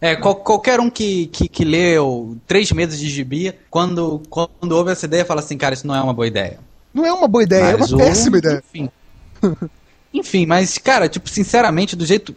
é, 0.00 0.14
qual- 0.16 0.36
qualquer 0.36 0.80
um 0.80 0.88
que, 0.90 1.26
que, 1.26 1.48
que 1.48 1.64
leu 1.64 2.36
três 2.46 2.70
meses 2.72 2.98
de 2.98 3.08
gibi, 3.08 3.52
quando, 3.70 4.22
quando 4.30 4.72
ouve 4.72 4.92
essa 4.92 5.06
ideia, 5.06 5.24
fala 5.24 5.40
assim, 5.40 5.56
cara, 5.58 5.74
isso 5.74 5.86
não 5.86 5.94
é 5.94 6.00
uma 6.02 6.14
boa 6.14 6.26
ideia. 6.26 6.58
Não 6.94 7.04
é 7.04 7.12
uma 7.12 7.28
boa 7.28 7.42
ideia, 7.42 7.64
é 7.72 7.76
Mas 7.76 7.92
uma 7.92 8.02
o- 8.02 8.06
péssima 8.06 8.38
ideia. 8.38 8.62
Enfim. 8.72 8.90
Enfim, 10.12 10.46
mas, 10.46 10.78
cara, 10.78 11.08
tipo, 11.08 11.28
sinceramente, 11.28 11.94
do 11.94 12.04
jeito. 12.06 12.34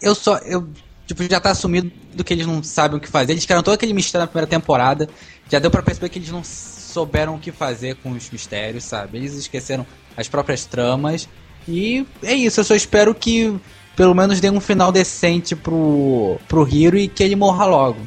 Eu 0.00 0.14
só. 0.14 0.38
Eu, 0.38 0.66
tipo, 1.06 1.22
já 1.24 1.38
tá 1.40 1.50
assumido 1.50 1.90
do 2.14 2.24
que 2.24 2.32
eles 2.32 2.46
não 2.46 2.62
sabem 2.62 2.96
o 2.96 3.00
que 3.00 3.08
fazer. 3.08 3.32
Eles 3.32 3.44
criaram 3.44 3.62
todo 3.62 3.74
aquele 3.74 3.92
mistério 3.92 4.22
na 4.22 4.26
primeira 4.26 4.46
temporada. 4.48 5.08
Já 5.50 5.58
deu 5.58 5.70
pra 5.70 5.82
perceber 5.82 6.08
que 6.08 6.18
eles 6.18 6.30
não 6.30 6.42
souberam 6.42 7.34
o 7.34 7.38
que 7.38 7.52
fazer 7.52 7.96
com 7.96 8.10
os 8.12 8.30
mistérios, 8.30 8.84
sabe? 8.84 9.18
Eles 9.18 9.34
esqueceram 9.34 9.86
as 10.16 10.26
próprias 10.28 10.64
tramas. 10.64 11.28
E 11.68 12.06
é 12.22 12.32
isso, 12.34 12.60
eu 12.60 12.64
só 12.64 12.74
espero 12.74 13.14
que 13.14 13.54
pelo 13.96 14.14
menos 14.14 14.40
dê 14.40 14.50
um 14.50 14.60
final 14.60 14.92
decente 14.92 15.56
pro, 15.56 16.38
pro 16.46 16.68
Hiro 16.68 16.96
e 16.96 17.08
que 17.08 17.22
ele 17.22 17.34
morra 17.34 17.64
logo. 17.64 17.98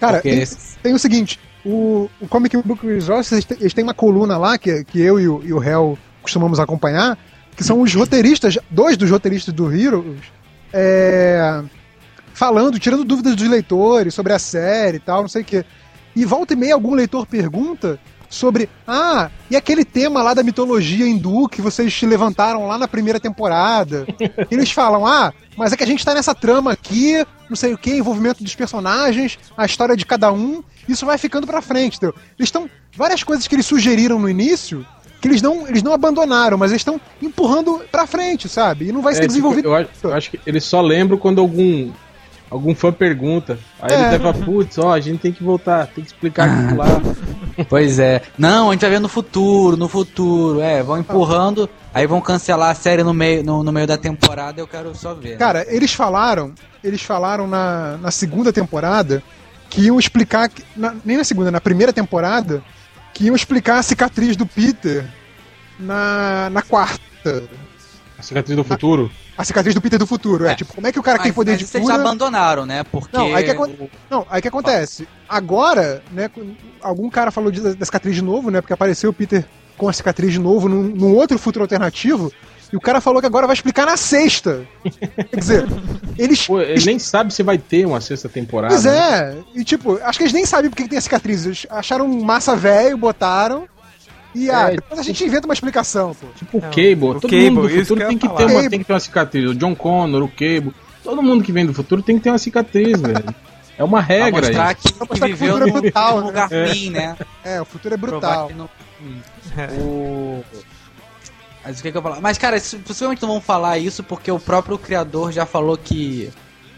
Cara, 0.00 0.14
Porque 0.14 0.30
tem, 0.30 0.46
tem 0.82 0.94
o 0.94 0.98
seguinte: 0.98 1.38
o, 1.64 2.08
o 2.20 2.26
Comic 2.26 2.56
Book 2.64 2.86
Resources 2.86 3.32
eles 3.32 3.44
têm- 3.44 3.58
eles 3.60 3.74
têm 3.74 3.84
uma 3.84 3.94
coluna 3.94 4.36
lá 4.36 4.58
que, 4.58 4.82
que 4.84 5.00
eu 5.00 5.20
e 5.20 5.28
o, 5.28 5.42
e 5.44 5.52
o 5.52 5.62
Hel 5.62 5.98
costumamos 6.22 6.58
acompanhar, 6.58 7.18
que 7.56 7.62
são 7.62 7.80
os 7.80 7.94
roteiristas, 7.94 8.58
dois 8.70 8.96
dos 8.96 9.10
roteiristas 9.10 9.52
do 9.54 9.70
Heroes, 9.72 10.20
é, 10.72 11.62
falando, 12.32 12.78
tirando 12.78 13.04
dúvidas 13.04 13.36
dos 13.36 13.48
leitores 13.48 14.14
sobre 14.14 14.32
a 14.32 14.38
série 14.38 14.96
e 14.96 15.00
tal, 15.00 15.22
não 15.22 15.28
sei 15.28 15.42
o 15.42 15.44
quê. 15.44 15.64
E 16.16 16.24
volta 16.24 16.52
e 16.54 16.56
meia 16.56 16.74
algum 16.74 16.94
leitor 16.94 17.26
pergunta 17.26 17.98
sobre, 18.34 18.68
ah, 18.86 19.30
e 19.50 19.56
aquele 19.56 19.84
tema 19.84 20.22
lá 20.22 20.34
da 20.34 20.42
mitologia 20.42 21.06
hindu 21.06 21.48
que 21.48 21.62
vocês 21.62 22.02
levantaram 22.02 22.66
lá 22.66 22.76
na 22.76 22.88
primeira 22.88 23.18
temporada? 23.20 24.06
Eles 24.50 24.70
falam, 24.70 25.06
ah, 25.06 25.32
mas 25.56 25.72
é 25.72 25.76
que 25.76 25.84
a 25.84 25.86
gente 25.86 26.04
tá 26.04 26.12
nessa 26.14 26.34
trama 26.34 26.72
aqui, 26.72 27.24
não 27.48 27.56
sei 27.56 27.72
o 27.72 27.78
que, 27.78 27.90
envolvimento 27.94 28.42
dos 28.42 28.54
personagens, 28.54 29.38
a 29.56 29.64
história 29.64 29.96
de 29.96 30.04
cada 30.04 30.32
um, 30.32 30.62
isso 30.88 31.06
vai 31.06 31.16
ficando 31.18 31.46
pra 31.46 31.62
frente, 31.62 31.96
entendeu? 31.96 32.14
Eles 32.38 32.48
estão. 32.48 32.68
Várias 32.96 33.22
coisas 33.24 33.46
que 33.48 33.54
eles 33.54 33.66
sugeriram 33.66 34.20
no 34.20 34.28
início, 34.28 34.86
que 35.20 35.26
eles 35.28 35.42
não, 35.42 35.66
eles 35.66 35.82
não 35.82 35.92
abandonaram, 35.92 36.56
mas 36.58 36.70
eles 36.70 36.80
estão 36.80 37.00
empurrando 37.20 37.82
pra 37.90 38.06
frente, 38.06 38.48
sabe? 38.48 38.88
E 38.88 38.92
não 38.92 39.02
vai 39.02 39.12
É, 39.12 39.16
ser 39.16 39.20
tipo, 39.22 39.28
desenvolvido. 39.32 39.68
eu, 39.68 39.74
acho, 39.74 39.88
eu 40.02 40.12
acho 40.14 40.30
que 40.30 40.40
eles 40.46 40.62
só 40.64 40.80
lembram 40.80 41.18
quando 41.18 41.40
algum 41.40 41.90
algum 42.50 42.74
fã 42.74 42.92
pergunta. 42.92 43.58
Aí 43.80 43.92
É. 43.92 43.94
ele 43.94 44.04
até 44.06 44.18
fala, 44.18 44.34
putz, 44.34 44.78
ó, 44.78 44.92
a 44.92 45.00
gente 45.00 45.20
tem 45.20 45.32
que 45.32 45.42
voltar, 45.42 45.86
tem 45.88 46.04
que 46.04 46.10
explicar 46.10 46.48
aquilo 46.48 46.76
lá. 46.78 46.86
Pois 47.68 48.00
é. 48.00 48.20
Não, 48.36 48.70
a 48.70 48.72
gente 48.72 48.80
vai 48.80 48.90
ver 48.90 48.98
no 48.98 49.08
futuro, 49.08 49.76
no 49.76 49.86
futuro. 49.88 50.60
É, 50.60 50.82
vão 50.82 50.98
empurrando, 50.98 51.70
aí 51.94 52.04
vão 52.04 52.20
cancelar 52.20 52.70
a 52.70 52.74
série 52.74 53.04
no 53.04 53.14
meio, 53.14 53.44
no, 53.44 53.62
no 53.62 53.70
meio 53.70 53.86
da 53.86 53.96
temporada 53.96 54.60
eu 54.60 54.66
quero 54.66 54.92
só 54.92 55.14
ver. 55.14 55.38
Cara, 55.38 55.64
eles 55.72 55.92
falaram, 55.94 56.52
eles 56.82 57.00
falaram 57.02 57.46
na, 57.46 57.96
na 57.98 58.10
segunda 58.10 58.52
temporada 58.52 59.22
que 59.70 59.82
iam 59.82 60.00
explicar, 60.00 60.48
que- 60.48 60.64
na- 60.76 60.96
nem 61.04 61.16
na 61.16 61.22
segunda, 61.22 61.48
na 61.52 61.60
primeira 61.60 61.92
temporada, 61.92 62.60
que 63.12 63.26
iam 63.26 63.36
explicar 63.36 63.78
a 63.78 63.82
cicatriz 63.84 64.36
do 64.36 64.46
Peter 64.46 65.06
na, 65.78 66.50
na 66.50 66.60
quarta. 66.62 67.44
A 68.18 68.22
cicatriz 68.22 68.56
do 68.56 68.64
futuro. 68.64 69.10
A 69.36 69.44
cicatriz 69.44 69.74
do 69.74 69.80
Peter 69.80 69.98
do 69.98 70.06
futuro, 70.06 70.46
é. 70.46 70.52
É. 70.52 70.54
Tipo, 70.54 70.74
como 70.74 70.86
é 70.86 70.92
que 70.92 70.98
o 70.98 71.02
cara 71.02 71.18
que 71.18 71.24
tem 71.24 71.32
mas, 71.32 71.36
poder 71.36 71.50
mas 71.52 71.58
de 71.58 71.64
eles 71.64 71.86
cura... 71.86 71.94
já 71.94 72.00
abandonaram, 72.00 72.64
né? 72.64 72.84
Porque. 72.84 73.16
Não, 73.16 73.34
aí 73.34 73.44
que 73.44 73.50
acon- 73.50 73.88
Não, 74.08 74.26
aí 74.30 74.40
que 74.40 74.48
acontece? 74.48 75.08
Agora, 75.28 76.02
né, 76.12 76.30
algum 76.80 77.10
cara 77.10 77.30
falou 77.30 77.50
de- 77.50 77.74
da 77.74 77.84
cicatriz 77.84 78.14
de 78.14 78.22
novo, 78.22 78.50
né, 78.50 78.60
porque 78.60 78.72
apareceu 78.72 79.10
o 79.10 79.12
Peter 79.12 79.44
com 79.76 79.88
a 79.88 79.92
cicatriz 79.92 80.32
de 80.32 80.38
novo 80.38 80.68
num, 80.68 80.82
num 80.82 81.14
outro 81.14 81.36
futuro 81.36 81.64
alternativo, 81.64 82.32
e 82.72 82.76
o 82.76 82.80
cara 82.80 83.00
falou 83.00 83.20
que 83.20 83.26
agora 83.26 83.46
vai 83.46 83.54
explicar 83.54 83.86
na 83.86 83.96
sexta. 83.96 84.66
Quer 85.30 85.36
dizer, 85.36 85.66
eles... 86.18 86.46
Pô, 86.46 86.60
ele 86.60 86.84
nem 86.84 86.98
sabe 86.98 87.32
se 87.34 87.42
vai 87.42 87.58
ter 87.58 87.84
uma 87.86 88.00
sexta 88.00 88.28
temporada. 88.28 88.72
Pois 88.72 88.84
né? 88.84 88.96
é, 88.96 89.36
e 89.54 89.64
tipo, 89.64 89.98
acho 90.02 90.18
que 90.18 90.24
eles 90.24 90.32
nem 90.32 90.46
sabem 90.46 90.70
por 90.70 90.76
que 90.76 90.88
tem 90.88 90.98
a 90.98 91.00
cicatriz. 91.00 91.44
Eles 91.44 91.66
acharam 91.70 92.06
massa 92.08 92.54
velho, 92.54 92.96
botaram. 92.96 93.68
E 94.34 94.50
ah, 94.50 94.70
É, 94.70 94.76
depois 94.76 94.98
a 95.00 95.02
gente 95.02 95.24
inventa 95.24 95.46
uma 95.46 95.54
explicação, 95.54 96.14
pô. 96.14 96.26
Tipo 96.36 96.58
o 96.58 96.60
Não, 96.60 96.68
Cable. 96.70 97.04
o 97.04 97.14
Todo 97.20 97.30
Cable, 97.30 97.50
mundo 97.50 97.68
do 97.68 97.74
futuro 97.80 98.06
tem 98.08 98.18
que, 98.18 98.28
ter 98.28 98.44
uma, 98.46 98.68
tem 98.70 98.78
que 98.80 98.84
ter 98.84 98.92
uma 98.92 99.00
cicatriz. 99.00 99.50
O 99.50 99.54
John 99.54 99.74
Connor, 99.74 100.22
o 100.22 100.28
Cable. 100.28 100.72
Todo 101.02 101.22
mundo 101.22 101.44
que 101.44 101.52
vem 101.52 101.64
do 101.66 101.74
futuro 101.74 102.02
tem 102.02 102.16
que 102.16 102.22
ter 102.24 102.30
uma 102.30 102.38
cicatriz, 102.38 103.00
velho. 103.00 103.24
É 103.76 103.84
uma 103.84 104.02
Pra 104.02 104.14
regra 104.14 104.40
mostrar 104.40 104.72
isso. 104.72 104.82
que, 104.82 104.92
Pra 104.92 105.06
que 105.06 105.10
mostrar 105.12 105.28
que 105.28 105.34
o 105.34 105.36
futuro 105.36 105.62
é 105.62 105.66
num, 105.66 105.80
brutal, 105.80 106.20
num 106.20 106.26
lugar 106.26 106.48
né? 106.50 106.66
ruim, 106.66 106.90
né? 106.90 107.16
É, 107.44 107.60
o 107.60 107.64
futuro 107.64 107.94
é 107.94 107.96
brutal. 107.96 108.48
que 108.48 108.54
não- 108.54 108.68
O... 109.80 110.44
Mas 111.64 111.78
o 111.80 111.82
que, 111.82 111.90
que 111.92 111.96
eu 111.98 112.02
vou 112.02 112.10
falar? 112.10 112.20
Mas, 112.22 112.36
cara, 112.38 112.56
possivelmente 112.86 113.22
não 113.22 113.28
vão 113.30 113.40
falar 113.40 113.78
isso 113.78 114.02
porque 114.02 114.30
o 114.30 114.38
próprio 114.38 114.76
criador 114.78 115.32
já 115.32 115.46
falou 115.46 115.76
que. 115.76 116.30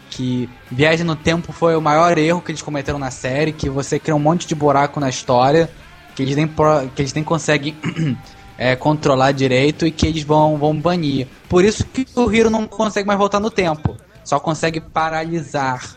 Que 0.09 0.49
Viagem 0.71 1.05
no 1.05 1.17
Tempo 1.17 1.51
foi 1.51 1.75
o 1.75 1.81
maior 1.81 2.17
erro 2.17 2.41
que 2.41 2.49
eles 2.51 2.61
cometeram 2.61 2.97
na 2.97 3.11
série, 3.11 3.51
que 3.51 3.69
você 3.69 3.99
cria 3.99 4.15
um 4.15 4.19
monte 4.19 4.47
de 4.47 4.55
buraco 4.55 5.01
na 5.01 5.09
história, 5.09 5.69
que 6.17 6.23
eles 6.23 6.35
nem, 6.35 6.47
pro- 6.47 6.89
que 6.95 7.03
eles 7.03 7.13
nem 7.13 7.23
conseguem 7.23 7.77
é, 8.57 8.75
controlar 8.75 9.31
direito 9.33 9.85
e 9.85 9.91
que 9.91 10.07
eles 10.07 10.23
vão, 10.23 10.57
vão 10.57 10.75
banir. 10.75 11.27
Por 11.47 11.63
isso 11.63 11.85
que 11.85 12.07
o 12.15 12.33
Hiro 12.33 12.49
não 12.49 12.65
consegue 12.65 13.05
mais 13.05 13.19
voltar 13.19 13.39
no 13.39 13.51
tempo. 13.51 13.95
Só 14.23 14.39
consegue 14.39 14.81
paralisar 14.81 15.95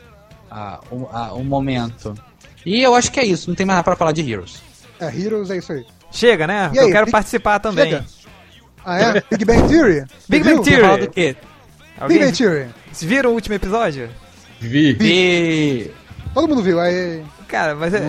ah, 0.50 0.78
o, 0.90 1.08
ah, 1.10 1.32
o 1.32 1.42
momento. 1.42 2.12
E 2.66 2.82
eu 2.82 2.94
acho 2.94 3.10
que 3.10 3.18
é 3.18 3.24
isso, 3.24 3.48
não 3.48 3.54
tem 3.56 3.64
mais 3.64 3.76
nada 3.78 3.84
pra 3.84 3.96
falar 3.96 4.12
de 4.12 4.30
Heroes. 4.30 4.60
É, 5.00 5.06
Heroes 5.06 5.50
é 5.50 5.56
isso 5.56 5.72
aí. 5.72 5.86
Chega, 6.12 6.46
né? 6.46 6.70
E 6.74 6.78
aí, 6.78 6.84
eu 6.84 6.92
quero 6.92 7.06
Big- 7.06 7.12
participar 7.12 7.58
também. 7.58 7.86
Chega. 7.86 8.04
Ah, 8.84 9.00
é? 9.00 9.12
Big 9.32 9.44
Bang 9.46 9.66
Theory? 9.68 10.04
Big? 10.28 10.44
Bang 10.44 10.62
Theory. 10.62 10.82
fala 10.82 10.98
do 10.98 11.10
quê? 11.10 11.34
Big 12.08 12.18
Bang 12.20 12.36
Theory. 12.36 12.66
Vocês 12.92 13.08
viram 13.10 13.30
o 13.30 13.32
último 13.34 13.54
episódio? 13.54 14.10
Vi. 14.60 14.92
Vi. 14.92 15.90
Todo 16.34 16.46
mundo 16.46 16.62
viu. 16.62 16.78
Aí, 16.78 17.24
Cara, 17.48 17.74
mas 17.74 17.94
é. 17.94 18.00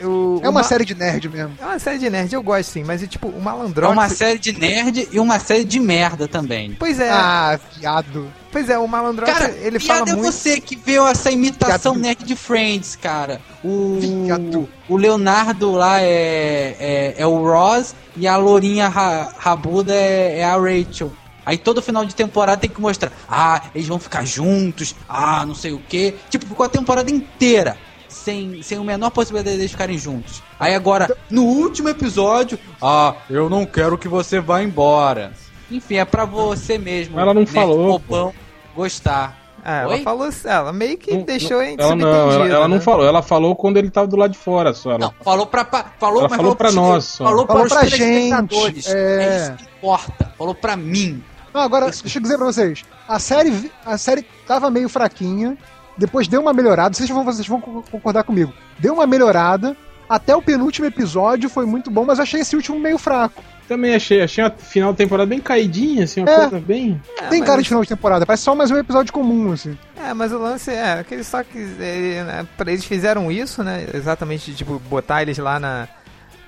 Eu- 0.00 0.40
é 0.42 0.48
uma 0.48 0.62
série 0.62 0.84
de 0.84 0.94
nerd 0.94 1.28
mesmo. 1.28 1.52
É 1.60 1.64
uma 1.64 1.78
série 1.78 1.98
de 1.98 2.08
nerd, 2.10 2.32
eu 2.32 2.42
gosto 2.42 2.70
sim, 2.70 2.84
mas 2.84 3.02
é 3.02 3.06
tipo, 3.06 3.28
o 3.28 3.36
É 3.38 3.40
malandrox. 3.40 3.92
uma 3.92 4.08
série 4.08 4.38
de 4.38 4.52
nerd 4.52 5.08
e 5.10 5.18
uma 5.18 5.38
série 5.38 5.64
de 5.64 5.80
merda 5.80 6.28
também. 6.28 6.76
Pois 6.78 7.00
é, 7.00 7.10
Ah, 7.10 7.58
viado. 7.78 8.28
pois 8.52 8.68
é, 8.70 8.78
o 8.78 8.86
malandrox, 8.86 9.32
Cara, 9.32 9.50
ele 9.60 9.78
fala 9.80 10.08
é 10.10 10.14
muito. 10.14 10.22
você 10.32 10.60
que 10.60 10.76
viu 10.76 11.06
essa 11.06 11.30
imitação 11.30 11.94
Viado. 11.94 12.02
nerd 12.02 12.24
de 12.24 12.36
Friends, 12.36 12.96
cara. 12.96 13.40
O, 13.64 13.98
Viado. 14.00 14.68
o 14.88 14.96
Leonardo 14.96 15.72
lá 15.72 16.00
é, 16.00 16.76
é, 16.78 17.14
é 17.18 17.26
o 17.26 17.42
Ross 17.42 17.94
e 18.16 18.26
a 18.28 18.36
lourinha 18.36 18.88
ra, 18.88 19.32
rabuda 19.38 19.92
é, 19.94 20.38
é 20.40 20.44
a 20.44 20.56
Rachel. 20.56 21.12
Aí 21.44 21.56
todo 21.56 21.80
final 21.80 22.04
de 22.04 22.14
temporada 22.14 22.60
tem 22.60 22.68
que 22.68 22.78
mostrar, 22.80 23.10
ah, 23.26 23.62
eles 23.74 23.88
vão 23.88 23.98
ficar 23.98 24.22
juntos, 24.26 24.94
ah, 25.08 25.46
não 25.46 25.54
sei 25.54 25.72
o 25.72 25.78
que. 25.78 26.14
Tipo, 26.28 26.46
ficou 26.46 26.66
a 26.66 26.68
temporada 26.68 27.10
inteira 27.10 27.76
sem, 28.18 28.62
sem 28.62 28.78
a 28.78 28.82
menor 28.82 29.10
possibilidade 29.10 29.56
deles 29.56 29.70
ficarem 29.72 29.96
juntos. 29.98 30.42
Aí 30.58 30.74
agora, 30.74 31.16
no 31.30 31.44
último 31.44 31.88
episódio, 31.88 32.58
ah, 32.82 33.14
eu 33.30 33.48
não 33.48 33.64
quero 33.64 33.96
que 33.96 34.08
você 34.08 34.40
vá 34.40 34.62
embora. 34.62 35.32
Enfim, 35.70 35.96
é 35.96 36.04
pra 36.04 36.24
você 36.24 36.78
mesmo. 36.78 37.18
Ela 37.18 37.32
não 37.34 37.46
falou, 37.46 37.98
bobão, 37.98 38.32
gostar. 38.74 39.36
Ah, 39.64 39.82
ela 39.82 39.94
Oi? 39.94 40.02
falou, 40.02 40.28
ela 40.44 40.72
meio 40.72 40.96
que 40.96 41.12
Não- 41.14 41.24
deixou 41.24 41.60
em 41.60 41.76
Ela 41.78 41.94
não, 41.94 42.08
ela, 42.08 42.48
ela 42.48 42.68
não 42.68 42.76
né? 42.76 42.80
falou. 42.82 43.04
Ela 43.04 43.20
falou 43.22 43.54
quando 43.56 43.76
ele 43.76 43.90
tava 43.90 44.06
do 44.06 44.16
lado 44.16 44.32
de 44.32 44.38
fora 44.38 44.72
só. 44.72 44.90
Ela, 44.90 44.98
Não, 45.00 45.14
falou 45.22 45.46
pra. 45.46 45.64
pa- 45.64 45.92
Falou, 45.98 46.20
Ela 46.20 46.28
mas 46.28 46.36
falou 46.36 46.56
pra 46.56 46.68
pros- 46.68 46.74
nós 46.74 47.04
só. 47.04 47.24
Falou, 47.24 47.46
Falou 47.46 47.66
para 47.66 47.76
pra 47.80 47.84
os 47.86 47.90
telespectadores. 47.92 48.84
gente, 48.84 48.96
é. 48.96 49.22
É 49.22 49.36
isso 49.42 49.52
que 49.56 49.64
importa. 49.64 50.32
Falou 50.38 50.54
pra 50.54 50.76
mim. 50.76 51.22
Não, 51.52 51.60
agora, 51.60 51.90
deixa 51.90 52.18
eu 52.18 52.22
dizer 52.22 52.36
pra 52.38 52.46
vocês. 52.46 52.84
A 53.06 53.18
série, 53.18 53.70
a 53.84 53.98
série 53.98 54.24
tava 54.46 54.70
meio 54.70 54.88
fraquinha, 54.88 55.58
depois 55.98 56.26
deu 56.28 56.40
uma 56.40 56.52
melhorada, 56.52 56.94
vocês 56.94 57.08
vão, 57.10 57.24
vocês 57.24 57.46
vão 57.46 57.60
co- 57.60 57.84
concordar 57.90 58.22
comigo. 58.24 58.52
Deu 58.78 58.94
uma 58.94 59.06
melhorada, 59.06 59.76
até 60.08 60.34
o 60.34 60.40
penúltimo 60.40 60.86
episódio 60.86 61.50
foi 61.50 61.66
muito 61.66 61.90
bom, 61.90 62.04
mas 62.06 62.18
eu 62.18 62.22
achei 62.22 62.40
esse 62.40 62.56
último 62.56 62.78
meio 62.78 62.96
fraco. 62.98 63.42
também 63.68 63.94
achei, 63.94 64.22
achei 64.22 64.42
a 64.42 64.50
final 64.50 64.92
da 64.92 64.96
temporada 64.96 65.28
bem 65.28 65.40
caidinha, 65.40 66.04
assim, 66.04 66.22
uma 66.22 66.30
É. 66.30 66.36
coisa 66.48 66.58
bem. 66.58 66.98
É, 67.18 67.26
Tem 67.26 67.40
mas- 67.40 67.48
cara 67.50 67.60
de 67.62 67.68
final 67.68 67.82
de 67.82 67.88
temporada, 67.90 68.24
parece 68.24 68.42
só 68.44 68.54
mais 68.54 68.70
um 68.70 68.78
episódio 68.78 69.12
comum, 69.12 69.52
assim. 69.52 69.76
É, 70.02 70.14
mas 70.14 70.32
o 70.32 70.38
lance 70.38 70.70
é 70.70 71.04
que 71.06 71.12
eles 71.12 71.26
só 71.26 71.42
que 71.42 71.58
é, 71.78 72.24
né, 72.24 72.46
eles 72.66 72.86
fizeram 72.86 73.30
isso, 73.30 73.62
né? 73.62 73.86
Exatamente, 73.92 74.54
tipo, 74.54 74.78
botar 74.88 75.20
eles 75.20 75.36
lá 75.36 75.60
na, 75.60 75.86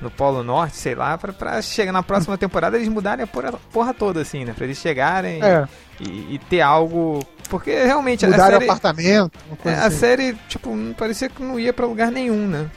no 0.01 0.11
Polo 0.11 0.42
Norte, 0.42 0.78
sei 0.78 0.94
lá, 0.94 1.18
pra, 1.18 1.30
pra 1.30 1.61
chegar 1.61 1.92
na 1.92 2.03
próxima 2.03 2.38
temporada 2.38 2.78
eles 2.78 2.88
mudarem 2.88 3.24
a 3.24 3.26
porra, 3.26 3.53
porra 3.70 3.92
toda, 3.92 4.22
assim, 4.22 4.46
né? 4.46 4.55
Pra 4.57 4.64
eles 4.64 4.78
chegarem 4.78 5.42
É, 5.42 5.68
e, 6.01 6.36
e 6.36 6.40
ter 6.48 6.62
algo. 6.62 7.20
Porque 7.51 7.72
realmente 7.82 8.24
a 8.24 8.28
mudaram 8.28 8.53
série, 8.53 8.64
apartamento, 8.64 9.38
uma 9.48 9.72
é, 9.72 9.74
a 9.74 9.86
assim. 9.86 9.98
série, 9.98 10.34
tipo, 10.48 10.70
parecia 10.96 11.28
que 11.28 11.42
não 11.42 11.59
ia 11.59 11.72
pra 11.72 11.84
lugar 11.84 12.11
nenhum, 12.11 12.46
né? 12.46 12.70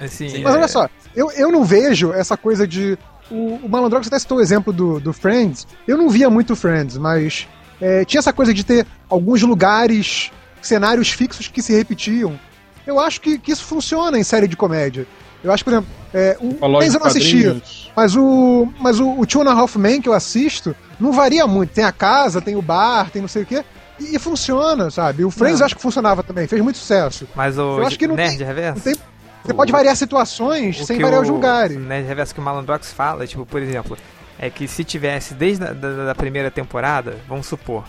Assim, 0.00 0.28
Sim. 0.28 0.42
Mas 0.42 0.54
é- 0.54 0.58
olha 0.58 0.68
só, 0.68 0.88
eu, 1.14 1.30
eu 1.32 1.52
não 1.52 1.62
vejo 1.62 2.12
essa 2.12 2.36
coisa 2.36 2.66
de. 2.66 2.98
O, 3.30 3.60
o 3.62 3.68
Malandrox 3.68 4.06
até 4.06 4.18
citou 4.18 4.38
o 4.38 4.40
exemplo 4.40 4.72
do, 4.72 4.98
do 4.98 5.12
Friends. 5.12 5.66
Eu 5.86 5.98
não 5.98 6.08
via 6.08 6.28
muito 6.30 6.56
Friends, 6.56 6.96
mas 6.96 7.46
é, 7.80 8.04
tinha 8.04 8.18
essa 8.18 8.32
coisa 8.32 8.52
de 8.54 8.64
ter 8.64 8.86
alguns 9.08 9.42
lugares, 9.42 10.32
cenários 10.62 11.10
fixos 11.10 11.46
que 11.46 11.62
se 11.62 11.72
repetiam. 11.74 12.38
Eu 12.86 12.98
acho 12.98 13.20
que, 13.20 13.38
que 13.38 13.52
isso 13.52 13.64
funciona 13.64 14.18
em 14.18 14.24
série 14.24 14.48
de 14.48 14.56
comédia. 14.56 15.06
Eu 15.42 15.52
acho, 15.52 15.62
por 15.62 15.74
exemplo, 15.74 15.90
é, 16.12 16.38
o 16.40 16.54
Friends 16.56 16.94
eu 16.94 17.00
não 17.00 17.06
assistia, 17.06 17.62
mas 17.94 18.16
o, 18.16 18.66
mas 18.80 18.98
o, 18.98 19.20
o 19.20 19.26
Two 19.26 19.42
and 19.42 19.50
a 19.50 19.52
Half 19.52 19.76
Men 19.76 20.00
que 20.00 20.08
eu 20.08 20.14
assisto 20.14 20.74
não 20.98 21.12
varia 21.12 21.46
muito. 21.46 21.70
Tem 21.74 21.84
a 21.84 21.92
casa, 21.92 22.40
tem 22.40 22.56
o 22.56 22.62
bar, 22.62 23.10
tem 23.10 23.20
não 23.20 23.28
sei 23.28 23.42
o 23.42 23.46
quê. 23.46 23.62
E, 23.98 24.16
e 24.16 24.18
funciona, 24.18 24.90
sabe? 24.90 25.24
O 25.24 25.30
Friends 25.30 25.60
Não. 25.60 25.66
acho 25.66 25.76
que 25.76 25.82
funcionava 25.82 26.22
também, 26.22 26.46
fez 26.46 26.60
muito 26.62 26.78
sucesso. 26.78 27.28
Mas 27.34 27.56
o 27.58 27.78
Eu 27.78 27.86
acho 27.86 27.98
que 27.98 28.06
não 28.06 28.16
Nerd 28.16 28.36
tem- 28.38 28.46
Reverso. 28.46 28.76
Não 28.76 28.82
tem- 28.94 29.02
você 29.44 29.54
pode 29.54 29.70
variar 29.72 29.94
situações 29.96 30.80
o 30.80 30.86
sem 30.86 30.98
variar 30.98 31.20
o- 31.20 31.22
os 31.24 31.28
lugares. 31.28 31.76
O 31.76 31.80
Nerd 31.80 32.06
Reverso 32.06 32.34
que 32.34 32.40
o 32.40 32.42
Malandrox 32.42 32.92
fala, 32.92 33.26
tipo, 33.26 33.44
por 33.46 33.60
exemplo, 33.62 33.96
é 34.38 34.48
que 34.50 34.66
se 34.66 34.82
tivesse 34.84 35.34
desde 35.34 35.64
a 35.64 35.72
da, 35.72 36.06
da- 36.06 36.14
primeira 36.14 36.50
temporada, 36.50 37.18
vamos 37.28 37.46
supor, 37.46 37.84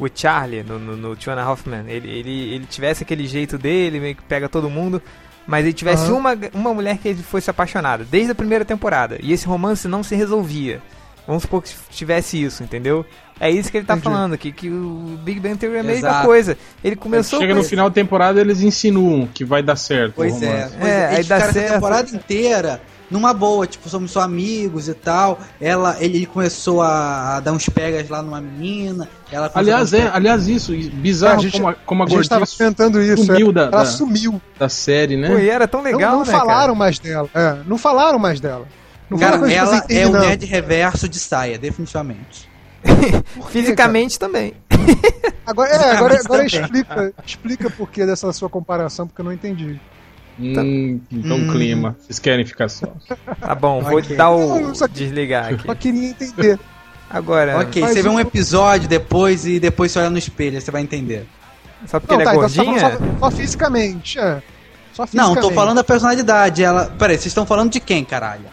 o 0.00 0.06
Charlie 0.12 0.62
no, 0.64 0.78
no, 0.78 0.96
no 0.96 1.14
Two 1.16 1.32
and 1.32 1.40
a 1.40 1.44
Half 1.44 1.66
Men, 1.66 1.84
ele, 1.88 2.10
ele, 2.10 2.54
ele 2.54 2.66
tivesse 2.66 3.02
aquele 3.04 3.26
jeito 3.28 3.56
dele, 3.58 4.00
meio 4.00 4.16
que 4.16 4.22
pega 4.22 4.48
todo 4.48 4.68
mundo, 4.68 5.00
mas 5.46 5.64
ele 5.64 5.74
tivesse 5.74 6.04
Aham. 6.06 6.14
uma, 6.14 6.36
uma 6.52 6.74
mulher 6.74 6.98
que 6.98 7.06
ele 7.08 7.22
fosse 7.22 7.48
apaixonado, 7.50 8.04
desde 8.04 8.32
a 8.32 8.34
primeira 8.34 8.64
temporada, 8.64 9.18
e 9.22 9.32
esse 9.32 9.46
romance 9.46 9.86
não 9.86 10.02
se 10.02 10.16
resolvia. 10.16 10.82
Vamos 11.26 11.42
supor 11.42 11.62
que 11.62 11.70
tivesse 11.90 12.42
isso, 12.42 12.62
entendeu? 12.62 13.04
É 13.40 13.50
isso 13.50 13.70
que 13.70 13.78
ele 13.78 13.86
tá 13.86 13.94
Entendi. 13.94 14.14
falando, 14.14 14.38
que, 14.38 14.52
que 14.52 14.68
o 14.68 15.18
Big 15.24 15.40
Bang 15.40 15.56
Theory 15.56 15.78
é 15.78 15.80
a 15.80 15.82
mesma 15.82 16.08
Exato. 16.08 16.26
coisa. 16.26 16.58
Ele 16.84 16.94
começou 16.96 17.40
Chega 17.40 17.52
com 17.52 17.56
no 17.56 17.60
esse- 17.62 17.70
final 17.70 17.88
da 17.88 17.94
temporada 17.94 18.40
eles 18.40 18.60
insinuam 18.60 19.26
que 19.32 19.44
vai 19.44 19.62
dar 19.62 19.76
certo. 19.76 20.10
o 20.12 20.14
Pois 20.16 20.40
é, 20.42 20.68
pois 20.78 20.82
É, 20.84 20.90
é. 21.00 21.06
aí 21.06 21.14
Eles 21.16 21.26
dá 21.26 21.40
certo. 21.40 21.56
essa 21.58 21.74
temporada 21.74 22.10
inteira 22.14 22.80
numa 23.10 23.32
boa, 23.34 23.66
tipo, 23.66 23.88
somos 23.88 24.10
só 24.12 24.20
amigos 24.20 24.86
e 24.88 24.94
tal. 24.94 25.40
Ela, 25.60 25.96
ele, 25.98 26.18
ele 26.18 26.26
começou 26.26 26.80
a, 26.82 27.36
a 27.36 27.40
dar 27.40 27.52
uns 27.52 27.68
pegas 27.68 28.08
lá 28.08 28.22
numa 28.22 28.40
menina. 28.40 29.08
Ela 29.32 29.50
Aliás, 29.54 29.92
a 29.92 29.98
é, 29.98 30.10
aliás, 30.12 30.46
isso, 30.46 30.72
bizarro 30.92 31.38
A 31.40 31.42
gente- 31.42 31.52
como 31.56 31.68
a, 31.68 31.74
como 31.74 32.02
a 32.02 32.06
A 32.06 32.08
gente 32.10 32.28
tava 32.28 32.46
comentando 32.46 33.02
isso. 33.02 33.24
sumiu 33.24 33.50
é. 33.50 33.52
da- 33.52 33.62
Ela 33.62 33.70
da- 33.70 33.84
sumiu. 33.86 34.40
da 34.58 34.68
série, 34.68 35.16
né? 35.16 35.28
Pô, 35.28 35.38
e 35.38 35.48
era 35.50 35.66
tão 35.66 35.82
Não- 35.82 35.90
legal, 35.90 36.12
não 36.12 36.24
né, 36.24 36.30
falaram 36.32 36.74
mais 36.76 36.98
dela. 37.00 37.28
É, 37.34 37.56
não 37.66 37.76
falaram 37.78 38.18
mais 38.18 38.38
dela. 38.40 38.66
Não 39.14 39.20
Cara, 39.20 39.52
ela 39.52 39.76
entende, 39.78 40.00
é 40.00 40.06
o 40.06 40.12
não. 40.12 40.20
nerd 40.20 40.44
reverso 40.44 41.08
de 41.08 41.18
saia, 41.18 41.56
definitivamente. 41.58 42.48
Fisicamente 43.50 44.18
também. 44.18 44.54
Agora, 45.46 45.70
é, 45.70 45.76
agora, 45.96 46.18
agora 46.18 46.46
também. 46.46 46.46
explica, 46.46 47.12
explica 47.26 47.70
por 47.70 47.90
que 47.90 48.04
dessa 48.06 48.32
sua 48.32 48.48
comparação, 48.48 49.06
porque 49.06 49.20
eu 49.20 49.24
não 49.26 49.32
entendi. 49.32 49.78
Hum, 50.40 51.00
então 51.12 51.36
Hum. 51.36 51.48
clima. 51.52 51.96
Vocês 52.00 52.18
querem 52.18 52.44
ficar 52.46 52.68
sós? 52.70 52.88
Tá 53.40 53.54
bom, 53.54 53.82
vou 53.82 53.98
Ok. 53.98 54.16
dar 54.16 54.30
o. 54.30 54.58
Não, 54.58 54.74
só 54.74 54.88
que- 54.88 54.94
desligar 54.94 55.52
aqui. 55.52 55.66
Só 55.66 55.74
queria 55.74 56.08
entender. 56.08 56.58
Agora, 57.10 57.60
ok, 57.60 57.82
você 57.82 58.02
vê 58.02 58.08
o- 58.08 58.12
um 58.12 58.20
episódio 58.20 58.88
depois 58.88 59.44
e 59.46 59.60
depois 59.60 59.92
você 59.92 59.98
olha 60.00 60.10
no 60.10 60.16
espelho, 60.18 60.58
você 60.60 60.70
vai 60.70 60.80
entender. 60.82 61.26
só 61.86 62.00
porque 62.00 62.14
Não, 62.14 62.20
ele 62.22 62.24
tá, 62.24 62.30
é 62.32 62.36
então 62.36 62.48
tá 62.48 62.62
gordinha? 62.64 62.80
falando 62.90 63.18
só, 63.20 63.30
só 63.30 63.36
fisicamente. 63.36 64.18
É. 64.18 64.42
Só 64.94 65.02
Não, 65.02 65.06
fisicamente. 65.08 65.40
tô 65.42 65.50
falando 65.52 65.76
da 65.76 65.84
personalidade. 65.84 66.64
Ela. 66.64 66.86
Peraí, 66.98 67.16
vocês 67.16 67.26
estão 67.26 67.44
falando 67.44 67.70
de 67.70 67.80
quem, 67.80 68.02
caralho? 68.04 68.46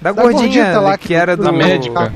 Da, 0.00 0.12
Da 0.12 0.22
gordinha, 0.22 0.46
gordita 0.64 0.80
lá 0.80 0.96
que, 0.98 1.08
que- 1.08 1.14
era 1.14 1.36
do. 1.36 1.42
Da 1.44 1.52
médica. 1.52 2.12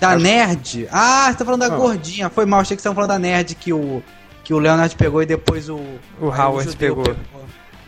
Da 0.00 0.16
nerd? 0.16 0.88
Ah, 0.90 1.26
você 1.30 1.38
tá 1.38 1.44
falando 1.44 1.60
da 1.60 1.68
Não. 1.68 1.76
gordinha. 1.78 2.30
Foi 2.30 2.46
mal, 2.46 2.60
achei 2.60 2.74
que 2.74 2.80
você 2.82 2.88
tava 2.88 2.94
falando 2.94 3.10
da 3.10 3.18
nerd 3.18 3.54
que 3.54 3.72
o. 3.72 4.02
Que 4.42 4.54
o 4.54 4.58
Leonard 4.58 4.94
pegou 4.96 5.22
e 5.22 5.26
depois 5.26 5.68
o. 5.68 5.78
O 6.20 6.26
Howard 6.28 6.70
judeu 6.70 6.96
pegou. 6.96 7.16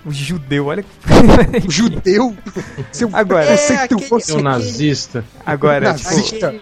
O 0.05 0.13
judeu, 0.13 0.67
olha 0.67 0.83
que. 0.83 0.89
O 1.67 1.71
judeu. 1.71 2.37
Seu 2.93 3.09
Agora- 3.13 3.47
preconceituoso. 3.47 4.25
Seu 4.27 4.43
nazista. 4.43 5.25
Agora, 5.47 5.95
tipo, 5.95 6.11
Nazista. 6.11 6.55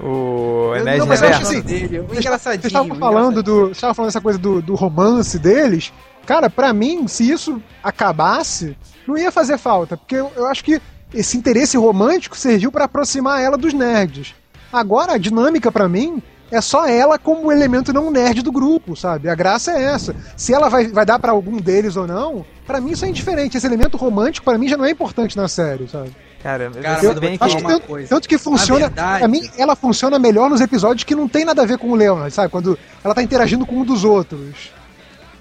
o 0.00 0.72
Eu- 0.76 0.84
Nerd 0.84 0.98
não, 0.98 1.06
mas 1.06 1.22
eu 1.22 1.28
acho 1.28 1.38
Reverso. 1.38 1.58
assim, 1.58 1.60
dele, 1.62 2.00
o 2.00 2.04
Vocês 2.08 2.18
engraçadinho. 2.26 2.60
Vocês 2.62 2.72
estavam 2.72 2.96
falando 2.98 3.42
do. 3.42 3.72
Falando 3.74 4.08
essa 4.08 4.20
coisa 4.20 4.38
do, 4.38 4.60
do 4.60 4.74
romance 4.74 5.38
deles. 5.38 5.92
Cara, 6.26 6.50
pra 6.50 6.72
mim, 6.72 7.06
se 7.08 7.30
isso 7.30 7.60
acabasse, 7.82 8.76
não 9.06 9.16
ia 9.16 9.30
fazer 9.32 9.56
falta. 9.58 9.96
Porque 9.96 10.16
eu, 10.16 10.30
eu 10.36 10.46
acho 10.46 10.64
que 10.64 10.80
esse 11.14 11.36
interesse 11.36 11.76
romântico 11.76 12.36
serviu 12.36 12.70
pra 12.72 12.84
aproximar 12.84 13.40
ela 13.42 13.56
dos 13.56 13.72
nerds. 13.72 14.34
Agora, 14.72 15.12
a 15.14 15.18
dinâmica 15.18 15.70
pra 15.70 15.88
mim 15.88 16.22
é 16.50 16.60
só 16.60 16.86
ela 16.86 17.18
como 17.18 17.50
elemento 17.50 17.92
não 17.92 18.10
nerd 18.10 18.42
do 18.42 18.52
grupo, 18.52 18.94
sabe? 18.96 19.28
A 19.28 19.34
graça 19.34 19.72
é 19.72 19.82
essa. 19.84 20.14
Se 20.36 20.52
ela 20.52 20.68
vai, 20.68 20.86
vai 20.88 21.06
dar 21.06 21.18
pra 21.18 21.32
algum 21.32 21.56
deles 21.58 21.96
ou 21.96 22.06
não, 22.06 22.44
pra 22.66 22.80
mim 22.80 22.90
isso 22.92 23.04
é 23.04 23.08
indiferente. 23.08 23.56
Esse 23.56 23.66
elemento 23.66 23.96
romântico 23.96 24.44
pra 24.44 24.58
mim 24.58 24.68
já 24.68 24.76
não 24.76 24.84
é 24.84 24.90
importante 24.90 25.36
na 25.36 25.48
série, 25.48 25.88
sabe? 25.88 26.14
Cara, 26.42 26.70
Cara, 26.70 27.02
eu 27.02 27.14
bem. 27.14 27.38
Acho 27.40 27.56
que 27.56 27.62
uma 27.62 27.70
tanto, 27.70 27.86
coisa. 27.86 28.08
tanto 28.08 28.28
que 28.28 28.36
funciona. 28.36 28.80
verdade- 28.88 29.18
Pra 29.20 29.28
mim, 29.28 29.48
ela 29.56 29.74
funciona 29.74 30.18
melhor 30.18 30.50
nos 30.50 30.60
episódios 30.60 31.02
que 31.04 31.14
não 31.14 31.26
tem 31.26 31.42
nada 31.44 31.62
a 31.62 31.66
ver 31.66 31.78
com 31.78 31.88
o 31.90 31.94
Leonard, 31.94 32.30
sabe? 32.34 32.50
Quando 32.50 32.78
ela 33.02 33.14
tá 33.14 33.22
interagindo 33.22 33.64
com 33.64 33.76
um 33.76 33.84
dos 33.84 34.04
outros. 34.04 34.70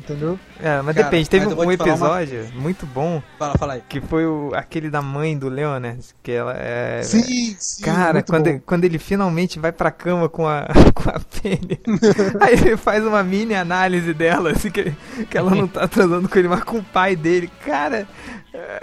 Entendeu? 0.04 0.38
É, 0.60 0.82
mas 0.82 0.95
Cara, 0.97 1.10
depende. 1.10 1.30
Teve 1.30 1.45
mas 1.45 1.54
um 1.54 1.58
te 1.72 1.78
falar 1.78 1.95
uma- 1.95 2.22
episódio 2.24 2.51
muito 2.56 2.86
bom 2.86 3.24
Fala, 3.39 3.58
fala 3.58 3.74
aí. 3.76 3.84
que 3.88 4.01
foi 4.01 4.26
o, 4.26 4.51
aquele 4.54 4.89
da 4.89 5.01
mãe 5.01 5.38
do 5.38 5.47
Leonard. 5.47 6.04
Que 6.22 6.34
ela 6.34 6.54
é. 6.58 7.01
sim, 7.04 7.56
sim. 7.58 7.84
Cara, 7.84 8.22
quando, 8.22 8.47
ele, 8.47 8.60
quando 8.66 8.84
ele 8.84 8.99
finalmente 8.99 9.60
vai 9.60 9.72
pra 9.72 9.91
cama 9.91 10.28
com 10.28 10.45
a, 10.45 10.68
com 10.93 11.10
a 11.10 11.20
Penny, 11.20 11.80
aí 12.41 12.54
ele 12.54 12.76
faz 12.76 13.06
uma 13.06 13.24
mini 13.24 13.56
análise 13.56 14.14
dela, 14.14 14.51
assim, 14.51 14.70
que, 14.70 14.93
que 15.30 15.38
ela 15.38 15.51
não 15.56 15.68
tá 15.70 15.88
transando 15.88 16.28
com 16.28 16.38
ele, 16.38 16.49
mas 16.49 16.64
com 16.64 16.80
o 16.80 16.84
pai 16.84 17.16
dele. 17.16 17.49
Cara, 17.66 18.06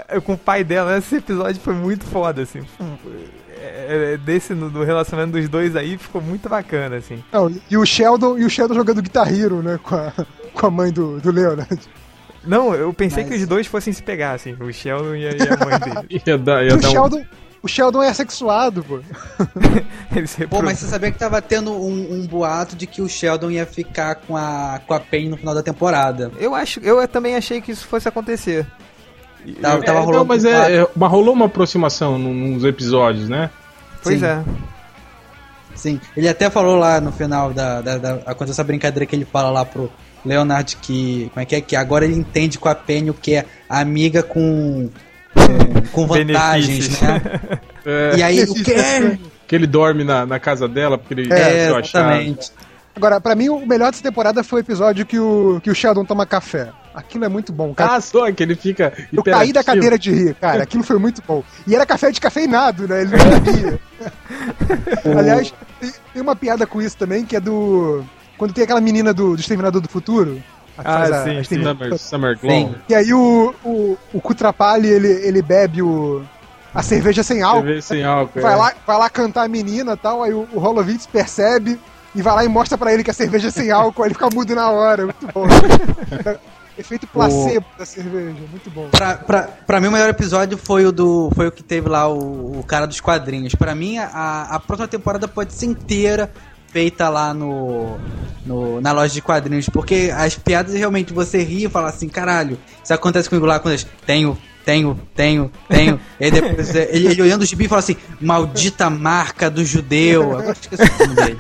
é, 0.09 0.19
com 0.21 0.33
o 0.33 0.39
pai 0.39 0.65
dela, 0.65 0.97
esse 0.97 1.17
episódio 1.17 1.61
foi 1.61 1.75
muito 1.75 2.05
foda, 2.07 2.41
assim. 2.43 2.63
É, 3.61 4.13
é, 4.15 4.17
Desse, 4.17 4.55
no, 4.55 4.71
do 4.71 4.83
relacionamento 4.83 5.37
dos 5.39 5.49
dois 5.49 5.77
aí, 5.77 5.99
ficou 5.99 6.21
muito 6.21 6.49
bacana, 6.49 6.97
assim. 6.97 7.23
Não, 7.33 7.53
e 7.71 7.77
o 7.77 7.85
Sheldon, 7.85 8.39
e 8.39 8.45
o 8.45 8.51
Sheldon 8.51 8.75
jogando 8.75 9.03
Guitar 9.03 9.33
Hero, 9.33 9.63
né? 9.63 9.79
Com 9.83 9.95
a, 9.95 10.13
com 10.55 10.67
a 10.67 10.71
mãe 10.71 10.93
do, 10.93 11.21
do 11.21 11.31
Leonard. 11.31 11.79
Não, 12.45 12.75
eu 12.75 12.93
pensei 12.93 13.25
Mas- 13.25 13.33
que 13.33 13.39
os 13.43 13.47
dois 13.47 13.67
fossem 13.67 13.93
se 13.93 14.03
pegar, 14.03 14.33
assim, 14.33 14.57
o 14.59 14.73
Sheldon 14.73 15.15
e 15.15 15.27
a, 15.27 15.31
e 15.33 15.43
a 15.43 15.57
mãe 15.65 15.79
dele. 15.79 16.23
Ia 16.27 16.39
dar, 16.39 16.65
ia 16.65 16.75
o 16.75 16.79
dar 16.81 16.89
um... 16.89 16.91
Sheldon, 16.91 17.25
o 17.63 17.69
Sheldon 17.69 18.03
é 18.03 18.09
assexuado, 18.09 18.83
pô. 18.83 19.01
Pô, 20.49 20.63
mas 20.63 20.79
você 20.79 20.87
sabia 20.87 21.13
que 21.13 21.19
tava 21.19 21.41
tendo 21.43 21.73
um, 21.73 22.15
um 22.15 22.27
boato 22.27 22.75
de 22.75 22.87
que 22.87 23.03
o 23.03 23.09
Sheldon 23.09 23.51
ia 23.51 23.67
ficar 23.67 24.17
com 24.17 24.37
a, 24.37 24.81
com 24.87 24.95
a 24.95 24.99
Penny 25.01 25.29
no 25.29 25.37
final 25.37 25.55
da 25.55 25.63
temporada. 25.63 26.33
Eu 26.39 26.55
acho, 26.55 26.81
eu 26.81 27.07
também 27.07 27.37
achei 27.37 27.61
que 27.61 27.71
isso 27.71 27.87
fosse 27.87 28.09
acontecer. 28.09 28.67
Tava, 29.61 29.79
É, 29.79 29.83
tava 29.83 29.99
não, 30.01 30.07
rolando. 30.07 30.25
mas 30.27 30.45
um 30.45 30.51
boato. 30.51 30.71
é, 30.71 30.77
é, 30.83 30.87
mas 30.97 31.11
rolou 31.11 31.35
uma 31.35 31.47
aproximação 31.47 32.19
num- 32.19 32.55
nos 32.55 32.65
episódios, 32.65 33.29
né? 33.29 33.51
Pois 34.03 34.19
Sim. 34.21 34.27
é. 34.27 34.43
Sim, 35.75 36.01
ele 36.17 36.29
até 36.29 36.51
falou 36.51 36.77
lá 36.77 37.01
no 37.01 37.11
final 37.13 37.53
da, 37.55 37.81
da, 37.81 37.97
da 37.97 38.15
aconteceu 38.27 38.53
essa 38.53 38.65
brincadeira 38.65 39.07
que 39.07 39.17
ele 39.17 39.25
fala 39.25 39.51
lá 39.51 39.65
pro 39.65 39.91
Leonard 40.25 40.77
que 40.77 41.31
como 41.33 41.43
é 41.43 41.47
que 41.47 41.57
é 41.57 41.61
que 41.63 41.75
agora 41.75 42.05
ele 42.05 42.15
entende 42.17 42.59
com 42.59 42.69
a 42.69 42.75
Penny 42.75 43.09
o 43.11 43.15
que 43.15 43.35
é 43.37 43.47
amiga 43.69 44.23
com 44.23 44.91
é, 45.35 45.89
com 45.93 46.07
vantagens, 46.07 46.89
Benefícios. 46.89 47.01
né? 47.01 47.21
É, 47.87 48.17
E 48.19 48.23
aí 48.23 48.43
o 48.45 48.55
quê? 48.63 49.19
que 49.49 49.55
ele 49.57 49.67
dorme 49.67 50.05
na, 50.05 50.27
na 50.27 50.39
casa 50.39 50.69
dela 50.69 50.99
porque 50.99 51.15
ele 51.15 51.33
É, 51.33 51.69
exatamente. 51.69 52.53
Agora, 52.95 53.19
pra 53.19 53.35
mim, 53.35 53.49
o 53.49 53.65
melhor 53.67 53.91
dessa 53.91 54.03
temporada 54.03 54.45
foi 54.45 54.61
o 54.61 54.63
episódio 54.63 55.07
que 55.07 55.19
o, 55.19 55.59
que 55.65 55.71
o 55.71 55.75
Sheldon 55.75 56.05
toma 56.05 56.27
café. 56.27 56.69
Aquilo 57.01 57.25
é 57.25 57.29
muito 57.29 57.53
bom, 57.53 57.75
cara. 57.75 57.97
Ah, 57.97 58.01
só 58.01 58.31
que 58.31 58.43
ele 58.43 58.55
fica. 58.55 58.93
Eu 59.13 59.25
caí 59.25 59.53
da 59.53 59.65
cadeira 59.65 59.99
de 59.99 60.13
rir, 60.13 60.35
cara. 60.35 60.63
Aquilo 60.63 60.85
foi 60.85 60.99
muito 60.99 61.23
bom. 61.27 61.43
E 61.67 61.75
era 61.75 61.87
café 61.87 62.11
de 62.11 62.21
cafeinado, 62.21 62.87
né? 62.87 63.03
Ele 63.03 63.11
não 63.11 63.19
sabia. 63.19 63.81
Aliás, 65.19 65.55
tem, 66.13 66.23
uma 66.23 66.37
piada 66.37 66.67
com 66.67 66.81
isso 66.81 66.97
também, 66.97 67.25
que 67.25 67.35
é 67.35 67.41
do. 67.41 68.05
Quando 68.37 68.53
tem 68.53 68.65
aquela 68.65 68.81
menina 68.81 69.13
do, 69.13 69.35
do 69.35 69.41
Exterminador 69.41 69.81
do 69.81 69.89
Futuro. 69.89 70.43
Ah, 70.79 71.25
sim, 71.25 71.39
a 71.39 71.45
sim. 71.45 71.63
Summer, 71.63 71.99
Summer 71.99 72.39
Glow. 72.39 72.75
E 72.89 72.95
aí 72.95 73.13
o, 73.13 73.55
o, 73.65 73.99
o 74.13 74.21
Kutrapali, 74.21 74.89
ele, 74.89 75.09
ele 75.09 75.43
bebe 75.43 75.83
o, 75.83 76.23
a 76.75 76.83
cerveja 76.83 77.23
sem 77.23 77.43
álcool. 77.43 77.63
Cerveja 77.63 77.83
sem 77.83 78.05
álcool. 78.05 78.41
Vai 78.41 78.53
é. 78.53 78.57
lá, 78.57 78.73
vai 78.87 78.99
lá 78.99 79.11
cantar 79.11 79.45
a 79.45 79.49
menina 79.49 79.93
e 79.93 79.97
tal, 79.97 80.23
aí 80.23 80.33
o, 80.33 80.49
o 80.53 80.59
Holovitz 80.59 81.07
percebe 81.07 81.79
e 82.15 82.23
vai 82.23 82.35
lá 82.35 82.45
e 82.45 82.49
mostra 82.49 82.77
pra 82.77 82.93
ele 82.93 83.05
que 83.05 83.11
a 83.11 83.15
cerveja 83.15 83.49
é 83.49 83.51
sem 83.51 83.71
álcool, 83.71 84.03
aí 84.03 84.09
ele 84.09 84.15
fica 84.15 84.31
mudo 84.31 84.55
na 84.55 84.71
hora, 84.71 85.05
muito 85.05 85.27
bom. 85.33 85.47
Efeito 86.79 87.07
placebo 87.07 87.67
da 87.79 87.85
cerveja, 87.85 88.41
muito 88.51 88.71
bom. 88.71 88.89
Pra, 88.91 89.17
pra, 89.17 89.43
pra 89.43 89.81
mim 89.81 89.89
o 89.89 89.93
melhor 89.93 90.09
episódio 90.09 90.57
foi 90.57 90.87
o 90.87 90.93
do 90.93 91.31
foi 91.35 91.47
o 91.47 91.53
que 91.53 91.63
teve 91.63 91.89
lá 91.89 92.09
o, 92.09 92.61
o 92.61 92.65
cara 92.65 92.87
dos 92.87 93.01
quadrinhos. 93.01 93.55
Pra 93.55 93.75
mim 93.75 93.99
a, 93.99 94.49
a 94.51 94.61
próxima 94.61 94.89
temporada 94.89 95.29
pode 95.29 95.53
ser 95.53 95.67
inteira 95.67 96.31
feita 96.69 97.09
lá 97.09 97.35
no, 97.35 97.99
no 98.47 98.81
na 98.81 98.93
loja 98.93 99.13
de 99.13 99.21
quadrinhos, 99.21 99.69
porque 99.69 100.13
as 100.15 100.37
piadas 100.37 100.75
realmente 100.75 101.13
você 101.13 101.43
ri 101.43 101.65
e 101.65 101.69
fala 101.69 101.89
assim, 101.89 102.09
caralho, 102.09 102.59
isso 102.83 102.95
acontece 102.95 103.29
comigo 103.29 103.47
lá 103.47 103.59
quando 103.59 103.75
eles 103.75 103.87
tenho 104.07 104.39
tenho, 104.65 105.01
tenho, 105.15 105.51
tenho. 105.69 106.01
E 106.19 106.31
depois 106.31 106.75
ele, 106.75 107.09
ele 107.09 107.23
olhando 107.23 107.43
o 107.43 107.47
gibi 107.47 107.65
e 107.65 107.69
fala 107.69 107.81
assim: 107.81 107.97
maldita 108.21 108.89
marca 108.89 109.51
do 109.51 109.65
judeu. 109.65 110.23
Agora 110.23 110.47
eu 110.47 110.53
esqueci 110.53 110.83
o 110.83 110.99
nome 110.99 111.15
dele. 111.15 111.39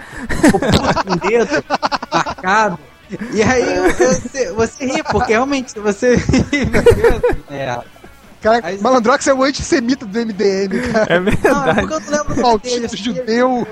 O 0.55 0.59
puto 0.59 1.05
com 1.05 1.12
o 1.12 1.16
dedo 1.16 1.64
marcado. 2.12 2.78
E 3.33 3.43
aí 3.43 3.93
você, 3.93 4.53
você 4.53 4.87
ri, 4.87 5.03
porque 5.05 5.33
realmente 5.33 5.79
você 5.81 6.15
ri, 6.17 6.67
meu 6.67 6.83
Deus. 6.83 7.23
É. 7.51 7.81
Cara, 8.41 8.61
Aí- 8.67 8.81
Malandrox 8.81 9.27
é 9.27 9.35
o 9.35 9.43
antissemita 9.43 10.07
do 10.07 10.19
MDM, 10.19 10.81
cara. 10.93 11.15
É 11.15 11.21
Não, 11.21 11.29
é 11.29 11.31
verdade. 11.31 11.81
porque 11.81 11.95
eu 11.95 12.01
não 12.01 12.19
lembro. 12.19 12.43
Maldito 12.43 12.87
assim, 12.87 12.97
judeu. 12.97 13.67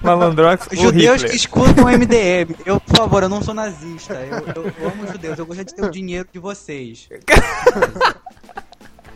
Malandrox 0.00 0.66
Judeus 0.70 1.14
Hitler. 1.22 1.30
que 1.30 1.36
escutam 1.36 1.84
MDM. 1.88 2.54
Eu, 2.66 2.80
por 2.80 2.96
favor, 2.96 3.22
eu 3.22 3.28
não 3.28 3.42
sou 3.42 3.54
nazista. 3.54 4.14
Eu, 4.14 4.62
eu, 4.64 4.72
eu 4.80 4.88
amo 4.90 5.06
judeus. 5.10 5.38
Eu 5.38 5.46
gostaria 5.46 5.64
de 5.64 5.74
ter 5.74 5.84
o 5.84 5.90
dinheiro 5.90 6.28
de 6.32 6.38
vocês. 6.38 7.08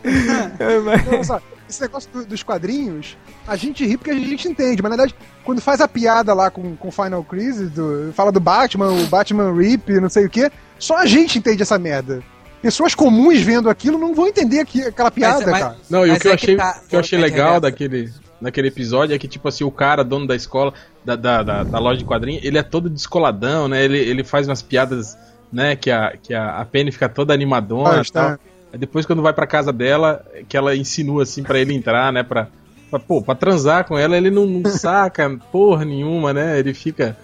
É, 0.58 0.78
mas- 0.80 1.06
Então, 1.06 1.24
sabe, 1.24 1.42
esse 1.68 1.80
negócio 1.80 2.10
do- 2.12 2.24
dos 2.26 2.42
quadrinhos, 2.42 3.16
a 3.46 3.56
gente 3.56 3.84
ri 3.86 3.96
porque 3.96 4.10
a 4.10 4.14
gente 4.14 4.48
entende, 4.48 4.82
mas 4.82 4.90
na 4.90 4.96
verdade, 4.96 5.14
quando 5.44 5.60
faz 5.60 5.80
a 5.80 5.88
piada 5.88 6.32
lá 6.34 6.50
com 6.50 6.76
o 6.80 6.90
Final 6.90 7.22
Crisis, 7.24 7.70
do- 7.70 8.12
fala 8.14 8.32
do 8.32 8.40
Batman, 8.40 8.88
o 8.90 9.06
Batman 9.06 9.52
Rip, 9.54 9.90
não 10.00 10.08
sei 10.08 10.26
o 10.26 10.30
que, 10.30 10.50
só 10.78 10.96
a 10.98 11.06
gente 11.06 11.38
entende 11.38 11.62
essa 11.62 11.78
merda. 11.78 12.22
Pessoas 12.62 12.92
comuns 12.94 13.38
vendo 13.40 13.70
aquilo 13.70 13.98
não 13.98 14.14
vão 14.14 14.26
entender 14.26 14.58
aqui, 14.60 14.82
aquela 14.82 15.10
piada, 15.10 15.44
mas- 15.50 15.62
cara. 15.62 15.76
Não, 15.88 16.04
e 16.06 16.10
o 16.10 16.12
Mas 16.12 16.22
que 16.22 16.28
eu 16.28 16.32
é 16.32 16.36
que 16.36 16.44
achei, 16.44 16.56
tá, 16.56 16.80
que 16.88 16.96
eu 16.96 17.00
achei 17.00 17.18
é 17.18 17.22
legal 17.22 17.60
daquele, 17.60 18.10
naquele 18.40 18.68
episódio 18.68 19.14
é 19.14 19.18
que, 19.18 19.28
tipo 19.28 19.46
assim, 19.46 19.62
o 19.62 19.70
cara, 19.70 20.02
dono 20.02 20.26
da 20.26 20.34
escola, 20.34 20.72
da, 21.04 21.14
da, 21.14 21.42
da, 21.42 21.64
da 21.64 21.78
loja 21.78 21.98
de 21.98 22.04
quadrinhos, 22.04 22.42
ele 22.44 22.58
é 22.58 22.62
todo 22.62 22.90
descoladão, 22.90 23.68
né? 23.68 23.84
Ele, 23.84 23.98
ele 23.98 24.24
faz 24.24 24.48
umas 24.48 24.60
piadas, 24.60 25.16
né? 25.52 25.76
Que 25.76 25.90
a, 25.90 26.16
que 26.20 26.34
a, 26.34 26.58
a 26.60 26.64
Penny 26.64 26.90
fica 26.90 27.08
toda 27.08 27.32
animadona 27.32 28.02
e 28.02 28.10
tal. 28.12 28.38
Aí 28.72 28.78
depois, 28.78 29.06
quando 29.06 29.22
vai 29.22 29.32
pra 29.32 29.46
casa 29.46 29.72
dela, 29.72 30.24
que 30.48 30.56
ela 30.56 30.76
insinua 30.76 31.22
assim 31.22 31.42
para 31.42 31.58
ele 31.58 31.74
entrar, 31.74 32.12
né? 32.12 32.22
Pra, 32.22 32.48
pra, 32.90 32.98
pô, 32.98 33.22
pra 33.22 33.34
transar 33.34 33.84
com 33.86 33.96
ela, 33.96 34.16
ele 34.16 34.30
não, 34.30 34.46
não 34.46 34.68
saca 34.70 35.38
porra 35.50 35.84
nenhuma, 35.84 36.32
né? 36.32 36.58
Ele 36.58 36.74
fica. 36.74 37.16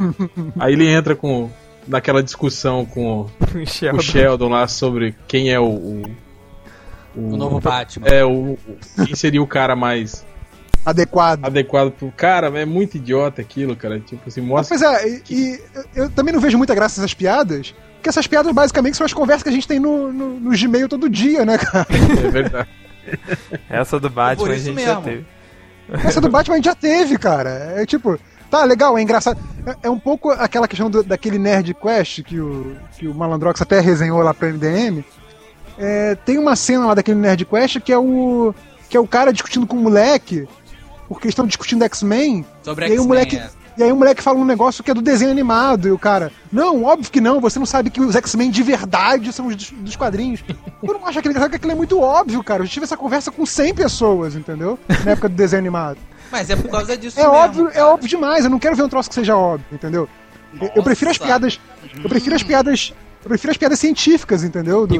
Aí 0.58 0.72
ele 0.72 0.88
entra 0.88 1.14
com. 1.14 1.50
naquela 1.86 2.22
discussão 2.22 2.84
com 2.84 3.22
o 3.22 3.30
Sheldon, 3.66 3.98
o 3.98 4.02
Sheldon 4.02 4.48
lá 4.48 4.66
sobre 4.68 5.14
quem 5.28 5.50
é 5.50 5.60
o. 5.60 5.64
O, 5.64 6.02
o, 7.14 7.32
o 7.34 7.36
novo 7.36 7.60
Batman. 7.60 8.06
É, 8.08 8.24
o, 8.24 8.58
quem 9.04 9.14
seria 9.14 9.42
o 9.42 9.46
cara 9.46 9.76
mais 9.76 10.24
adequado. 10.84 11.44
Adequado 11.44 11.90
pro 11.90 12.12
cara, 12.12 12.46
é 12.58 12.64
muito 12.64 12.96
idiota 12.96 13.40
aquilo, 13.40 13.74
cara. 13.74 13.98
Tipo 14.00 14.28
assim, 14.28 14.40
mostra. 14.40 14.76
Mas 14.76 14.82
é, 14.82 15.08
e, 15.08 15.22
e, 15.30 15.60
eu 15.94 16.10
também 16.10 16.32
não 16.32 16.40
vejo 16.40 16.58
muita 16.58 16.74
graça 16.74 17.00
nessas 17.00 17.14
piadas, 17.14 17.74
porque 17.94 18.08
essas 18.08 18.26
piadas 18.26 18.52
basicamente 18.52 18.96
são 18.96 19.06
as 19.06 19.12
conversas 19.12 19.42
que 19.42 19.48
a 19.48 19.52
gente 19.52 19.66
tem 19.66 19.80
no, 19.80 20.12
no, 20.12 20.40
no 20.40 20.50
Gmail 20.50 20.88
todo 20.88 21.08
dia, 21.08 21.44
né, 21.44 21.58
cara? 21.58 21.86
É 21.90 22.30
verdade. 22.30 22.68
Essa 23.68 24.00
do 24.00 24.10
Batman 24.10 24.48
a 24.48 24.56
gente 24.56 24.74
mesmo. 24.74 24.92
já 24.92 25.00
teve. 25.00 25.26
Essa 26.04 26.20
do 26.20 26.30
Batman 26.30 26.54
a 26.54 26.56
gente 26.56 26.64
já 26.64 26.74
teve, 26.74 27.18
cara. 27.18 27.50
É 27.76 27.86
tipo, 27.86 28.18
tá 28.50 28.64
legal, 28.64 28.96
é 28.96 29.02
engraçado. 29.02 29.38
É, 29.66 29.86
é 29.86 29.90
um 29.90 29.98
pouco 29.98 30.30
aquela 30.30 30.68
questão 30.68 30.90
do, 30.90 31.02
daquele 31.02 31.38
Nerd 31.38 31.74
Quest 31.74 32.22
que 32.22 32.38
o, 32.40 32.76
que 32.96 33.06
o 33.06 33.14
Malandrox 33.14 33.60
até 33.60 33.80
resenhou 33.80 34.20
lá 34.20 34.32
pro 34.32 34.48
MDM. 34.48 35.04
É, 35.76 36.14
tem 36.14 36.38
uma 36.38 36.54
cena 36.54 36.86
lá 36.86 36.94
daquele 36.94 37.18
Nerd 37.18 37.44
Quest 37.44 37.80
que 37.80 37.92
é 37.92 37.98
o. 37.98 38.54
que 38.88 38.96
é 38.96 39.00
o 39.00 39.06
cara 39.06 39.32
discutindo 39.32 39.66
com 39.66 39.76
o 39.76 39.80
moleque 39.80 40.48
porque 41.08 41.28
estão 41.28 41.46
discutindo 41.46 41.84
X-Men. 41.84 42.44
Sobre 42.62 42.86
X-Men. 42.86 43.06
Moleque... 43.06 43.36
É. 43.36 43.50
E 43.76 43.82
aí 43.82 43.90
o 43.90 43.96
moleque 43.96 44.22
fala 44.22 44.38
um 44.38 44.44
negócio 44.44 44.84
que 44.84 44.90
é 44.92 44.94
do 44.94 45.02
desenho 45.02 45.32
animado, 45.32 45.88
e 45.88 45.90
o 45.90 45.98
cara, 45.98 46.30
não, 46.52 46.84
óbvio 46.84 47.10
que 47.10 47.20
não, 47.20 47.40
você 47.40 47.58
não 47.58 47.66
sabe 47.66 47.90
que 47.90 48.00
os 48.00 48.14
X-Men 48.14 48.48
de 48.48 48.62
verdade 48.62 49.32
são 49.32 49.48
os 49.48 49.56
dos 49.56 49.96
quadrinhos. 49.96 50.44
Eu 50.80 50.94
não 50.94 51.04
acho 51.04 51.18
aquele 51.18 51.32
engraçado 51.32 51.50
que 51.50 51.56
aquilo 51.56 51.72
é 51.72 51.74
muito 51.74 52.00
óbvio, 52.00 52.42
cara. 52.44 52.62
Eu 52.62 52.68
tive 52.68 52.84
essa 52.84 52.96
conversa 52.96 53.32
com 53.32 53.44
100 53.44 53.74
pessoas, 53.74 54.36
entendeu? 54.36 54.78
Na 55.04 55.10
época 55.10 55.28
do 55.28 55.34
desenho 55.34 55.58
animado. 55.58 55.98
Mas 56.30 56.50
é 56.50 56.56
por 56.56 56.70
causa 56.70 56.96
disso 56.96 57.18
é 57.18 57.22
mesmo, 57.24 57.36
óbvio, 57.36 57.70
É 57.74 57.82
óbvio 57.82 58.08
demais, 58.08 58.44
eu 58.44 58.50
não 58.50 58.60
quero 58.60 58.76
ver 58.76 58.84
um 58.84 58.88
troço 58.88 59.08
que 59.08 59.14
seja 59.16 59.36
óbvio, 59.36 59.66
entendeu? 59.72 60.08
Nossa. 60.52 60.72
Eu 60.76 60.82
prefiro 60.84 61.10
as 61.10 61.18
piadas. 61.18 61.60
Eu 61.96 62.08
prefiro 62.08 62.36
as 62.36 62.42
piadas 62.44 62.94
eu 63.24 63.28
prefiro 63.28 63.50
as 63.52 63.56
piadas 63.56 63.78
científicas, 63.78 64.44
entendeu? 64.44 64.86
Do, 64.86 64.94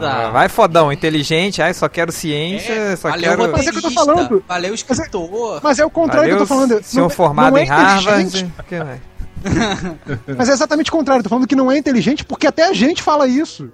Ah, 0.00 0.30
vai 0.30 0.48
fodão, 0.48 0.90
inteligente, 0.90 1.60
ai, 1.60 1.74
só 1.74 1.86
quero 1.86 2.10
ciência, 2.10 2.72
é, 2.72 2.96
só 2.96 3.12
quero. 3.12 3.52
Mas 3.52 3.66
é 3.66 3.70
que 3.70 3.76
eu 3.76 3.82
tô 3.82 3.90
falando. 3.90 4.44
Valeu 4.48 4.74
escritor. 4.74 5.30
Mas 5.30 5.58
é, 5.58 5.60
mas 5.62 5.78
é 5.80 5.84
o 5.84 5.90
contrário 5.90 6.30
valeu, 6.30 6.36
que 6.36 6.42
eu 6.42 6.46
tô 6.46 6.54
falando. 6.54 6.82
Senhor 6.82 7.02
não, 7.02 7.10
formado 7.10 7.52
não 7.52 7.58
é 7.58 7.64
em 7.64 7.66
Harvard. 7.66 8.54
mas 10.36 10.48
é 10.48 10.52
exatamente 10.52 10.88
o 10.88 10.92
contrário, 10.92 11.20
eu 11.20 11.24
tô 11.24 11.28
falando 11.28 11.46
que 11.46 11.54
não 11.54 11.70
é 11.70 11.76
inteligente 11.76 12.24
porque 12.24 12.46
até 12.46 12.64
a 12.64 12.72
gente 12.72 13.02
fala 13.02 13.28
isso. 13.28 13.70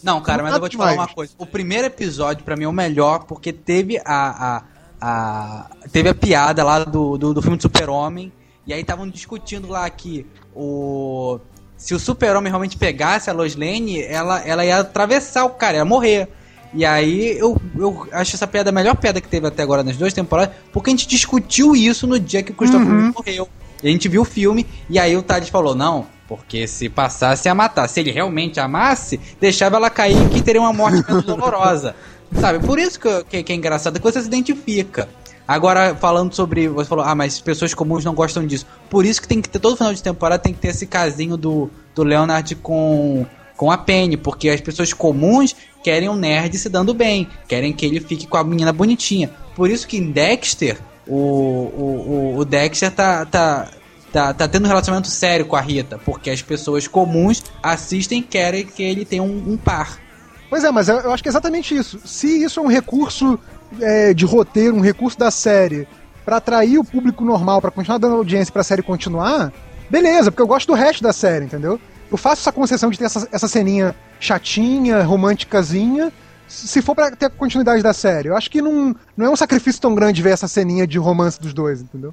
Não, 0.00 0.20
cara, 0.20 0.38
não 0.38 0.44
mas 0.44 0.54
eu 0.54 0.60
vou 0.60 0.68
te 0.68 0.76
falar 0.76 0.92
uma 0.92 1.08
coisa. 1.08 1.32
O 1.36 1.44
primeiro 1.46 1.88
episódio, 1.88 2.44
para 2.44 2.56
mim, 2.56 2.64
é 2.64 2.68
o 2.68 2.72
melhor, 2.72 3.24
porque 3.24 3.52
teve 3.52 4.00
a. 4.04 4.04
a, 4.06 4.62
a 5.00 5.66
teve 5.90 6.08
a 6.08 6.14
piada 6.14 6.62
lá 6.62 6.84
do, 6.84 7.18
do, 7.18 7.34
do 7.34 7.42
filme 7.42 7.56
de 7.56 7.62
Super-Homem. 7.62 8.32
E 8.64 8.72
aí 8.72 8.80
estavam 8.80 9.08
discutindo 9.08 9.68
lá 9.68 9.90
que 9.90 10.24
o 10.54 11.40
se 11.82 11.94
o 11.94 11.98
super-homem 11.98 12.48
realmente 12.48 12.76
pegasse 12.76 13.28
a 13.28 13.32
Lois 13.32 13.56
Lane, 13.56 14.00
ela, 14.02 14.40
ela 14.46 14.64
ia 14.64 14.78
atravessar 14.78 15.44
o 15.44 15.50
cara, 15.50 15.78
ia 15.78 15.84
morrer. 15.84 16.28
E 16.72 16.84
aí 16.84 17.36
eu, 17.36 17.60
eu 17.76 18.06
acho 18.12 18.36
essa 18.36 18.46
piada 18.46 18.70
a 18.70 18.72
melhor 18.72 18.94
piada 18.94 19.20
que 19.20 19.26
teve 19.26 19.48
até 19.48 19.64
agora 19.64 19.82
nas 19.82 19.96
duas 19.96 20.12
temporadas, 20.12 20.54
porque 20.72 20.90
a 20.90 20.92
gente 20.92 21.08
discutiu 21.08 21.74
isso 21.74 22.06
no 22.06 22.20
dia 22.20 22.40
que 22.40 22.52
o 22.52 22.54
Christopher 22.54 22.86
uhum. 22.86 23.12
morreu. 23.12 23.48
E 23.82 23.88
a 23.88 23.90
gente 23.90 24.08
viu 24.08 24.22
o 24.22 24.24
filme, 24.24 24.64
e 24.88 24.96
aí 24.96 25.16
o 25.16 25.22
Tades 25.24 25.48
falou, 25.48 25.74
não, 25.74 26.06
porque 26.28 26.68
se 26.68 26.88
passasse 26.88 27.48
a 27.48 27.54
matar. 27.54 27.88
Se 27.88 27.98
ele 27.98 28.12
realmente 28.12 28.60
amasse, 28.60 29.18
deixava 29.40 29.76
ela 29.76 29.90
cair 29.90 30.28
que 30.28 30.40
teria 30.40 30.60
uma 30.60 30.72
morte 30.72 31.04
menos 31.04 31.24
dolorosa. 31.24 31.96
Sabe? 32.40 32.64
Por 32.64 32.78
isso 32.78 32.98
que, 33.00 33.24
que, 33.24 33.42
que 33.42 33.52
é 33.52 33.56
engraçado, 33.56 33.98
que 33.98 34.04
você 34.04 34.20
se 34.20 34.28
identifica. 34.28 35.08
Agora, 35.52 35.94
falando 35.94 36.34
sobre. 36.34 36.66
Você 36.66 36.88
falou, 36.88 37.04
ah, 37.04 37.14
mas 37.14 37.38
pessoas 37.38 37.74
comuns 37.74 38.02
não 38.06 38.14
gostam 38.14 38.46
disso. 38.46 38.66
Por 38.88 39.04
isso 39.04 39.20
que 39.20 39.28
tem 39.28 39.42
que 39.42 39.50
ter, 39.50 39.58
todo 39.58 39.76
final 39.76 39.92
de 39.92 40.02
temporada 40.02 40.42
tem 40.42 40.54
que 40.54 40.58
ter 40.58 40.68
esse 40.68 40.86
casinho 40.86 41.36
do, 41.36 41.70
do 41.94 42.02
Leonard 42.02 42.54
com, 42.56 43.26
com 43.54 43.70
a 43.70 43.76
Penny. 43.76 44.16
Porque 44.16 44.48
as 44.48 44.62
pessoas 44.62 44.94
comuns 44.94 45.54
querem 45.84 46.08
um 46.08 46.16
nerd 46.16 46.56
se 46.56 46.70
dando 46.70 46.94
bem. 46.94 47.28
Querem 47.46 47.70
que 47.70 47.84
ele 47.84 48.00
fique 48.00 48.26
com 48.26 48.38
a 48.38 48.44
menina 48.44 48.72
bonitinha. 48.72 49.30
Por 49.54 49.68
isso 49.68 49.86
que 49.86 49.98
em 49.98 50.10
Dexter, 50.10 50.78
o, 51.06 51.16
o, 51.16 52.34
o, 52.38 52.44
Dexter 52.46 52.90
tá, 52.90 53.26
tá, 53.26 53.68
tá, 54.10 54.32
tá 54.32 54.48
tendo 54.48 54.64
um 54.64 54.68
relacionamento 54.68 55.08
sério 55.08 55.44
com 55.44 55.54
a 55.54 55.60
Rita. 55.60 56.00
Porque 56.02 56.30
as 56.30 56.40
pessoas 56.40 56.88
comuns 56.88 57.44
assistem 57.62 58.20
e 58.20 58.22
querem 58.22 58.64
que 58.64 58.82
ele 58.82 59.04
tenha 59.04 59.22
um, 59.22 59.52
um 59.52 59.58
par. 59.58 60.00
Pois 60.48 60.64
é, 60.64 60.70
mas 60.70 60.88
eu 60.88 61.12
acho 61.12 61.22
que 61.22 61.28
é 61.28 61.32
exatamente 61.32 61.76
isso. 61.76 62.00
Se 62.06 62.42
isso 62.42 62.58
é 62.58 62.62
um 62.62 62.68
recurso 62.68 63.38
é, 63.80 64.14
de 64.14 64.24
roteiro, 64.24 64.76
um 64.76 64.80
recurso 64.80 65.18
da 65.18 65.30
série 65.30 65.86
para 66.24 66.36
atrair 66.36 66.78
o 66.78 66.84
público 66.84 67.24
normal, 67.24 67.60
para 67.60 67.70
continuar 67.70 67.98
dando 67.98 68.16
audiência 68.16 68.52
para 68.52 68.60
a 68.60 68.64
série 68.64 68.82
continuar, 68.82 69.52
beleza, 69.90 70.30
porque 70.30 70.42
eu 70.42 70.46
gosto 70.46 70.68
do 70.68 70.74
resto 70.74 71.02
da 71.02 71.12
série, 71.12 71.44
entendeu? 71.44 71.80
Eu 72.10 72.16
faço 72.16 72.42
essa 72.42 72.52
concessão 72.52 72.90
de 72.90 72.98
ter 72.98 73.06
essa, 73.06 73.28
essa 73.32 73.48
ceninha 73.48 73.94
chatinha, 74.20 75.02
românticazinha, 75.02 76.12
se 76.46 76.82
for 76.82 76.94
para 76.94 77.16
ter 77.16 77.26
a 77.26 77.30
continuidade 77.30 77.82
da 77.82 77.92
série. 77.92 78.28
Eu 78.28 78.36
acho 78.36 78.50
que 78.50 78.60
não, 78.60 78.94
não 79.16 79.26
é 79.26 79.30
um 79.30 79.36
sacrifício 79.36 79.80
tão 79.80 79.94
grande 79.94 80.22
ver 80.22 80.30
essa 80.30 80.46
ceninha 80.46 80.86
de 80.86 80.98
romance 80.98 81.40
dos 81.40 81.54
dois, 81.54 81.80
entendeu? 81.80 82.12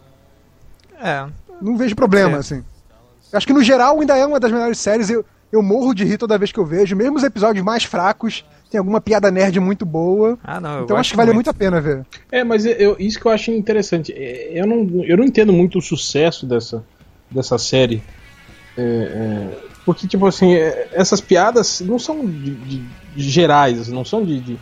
É. 1.01 1.28
Não 1.62 1.78
vejo 1.78 1.95
problema, 1.95 2.38
é. 2.38 2.39
assim. 2.39 2.64
Eu 3.32 3.38
acho 3.38 3.45
que 3.45 3.53
no 3.53 3.62
geral 3.62 3.99
ainda 3.99 4.18
é 4.18 4.26
uma 4.26 4.39
das 4.39 4.51
melhores 4.51 4.80
séries. 4.80 5.10
Eu, 5.10 5.26
eu 5.51 5.62
morro 5.62 5.93
de 5.93 6.05
rir 6.05 6.18
toda 6.18 6.38
vez 6.38 6.51
que 6.51 6.60
eu 6.60 6.66
vejo, 6.66 6.95
mesmo 6.95 7.18
os 7.18 7.24
episódios 7.24 7.64
mais 7.64 7.84
fracos 7.84 8.45
tem 8.70 8.78
alguma 8.78 9.01
piada 9.01 9.32
nerd 9.32 9.59
muito 9.59 9.86
boa. 9.86 10.38
Ah, 10.43 10.59
não, 10.59 10.84
então 10.84 10.95
acho 10.95 11.11
que 11.11 11.17
vale 11.17 11.34
muito. 11.34 11.47
muito 11.47 11.49
a 11.49 11.53
pena 11.53 11.82
ver. 11.82 12.05
É, 12.32 12.43
mas 12.43 12.65
eu, 12.65 12.95
isso 12.99 13.20
que 13.20 13.26
eu 13.26 13.32
acho 13.32 13.51
interessante. 13.51 14.13
É, 14.13 14.51
eu 14.53 14.67
não, 14.67 15.03
eu 15.03 15.17
não 15.17 15.24
entendo 15.24 15.51
muito 15.51 15.80
o 15.80 15.82
sucesso 15.82 16.45
dessa, 16.45 16.84
dessa 17.32 17.57
série. 17.57 18.03
É, 18.78 18.82
é, 18.82 19.57
porque, 19.86 20.07
tipo 20.07 20.28
assim, 20.28 20.53
é, 20.53 20.88
essas 20.93 21.20
piadas 21.20 21.82
não 21.82 21.97
são 21.97 22.26
de, 22.26 22.51
de, 22.55 22.84
de 23.15 23.30
gerais, 23.30 23.88
não 23.88 24.05
são 24.05 24.24
de, 24.24 24.39
de, 24.39 24.59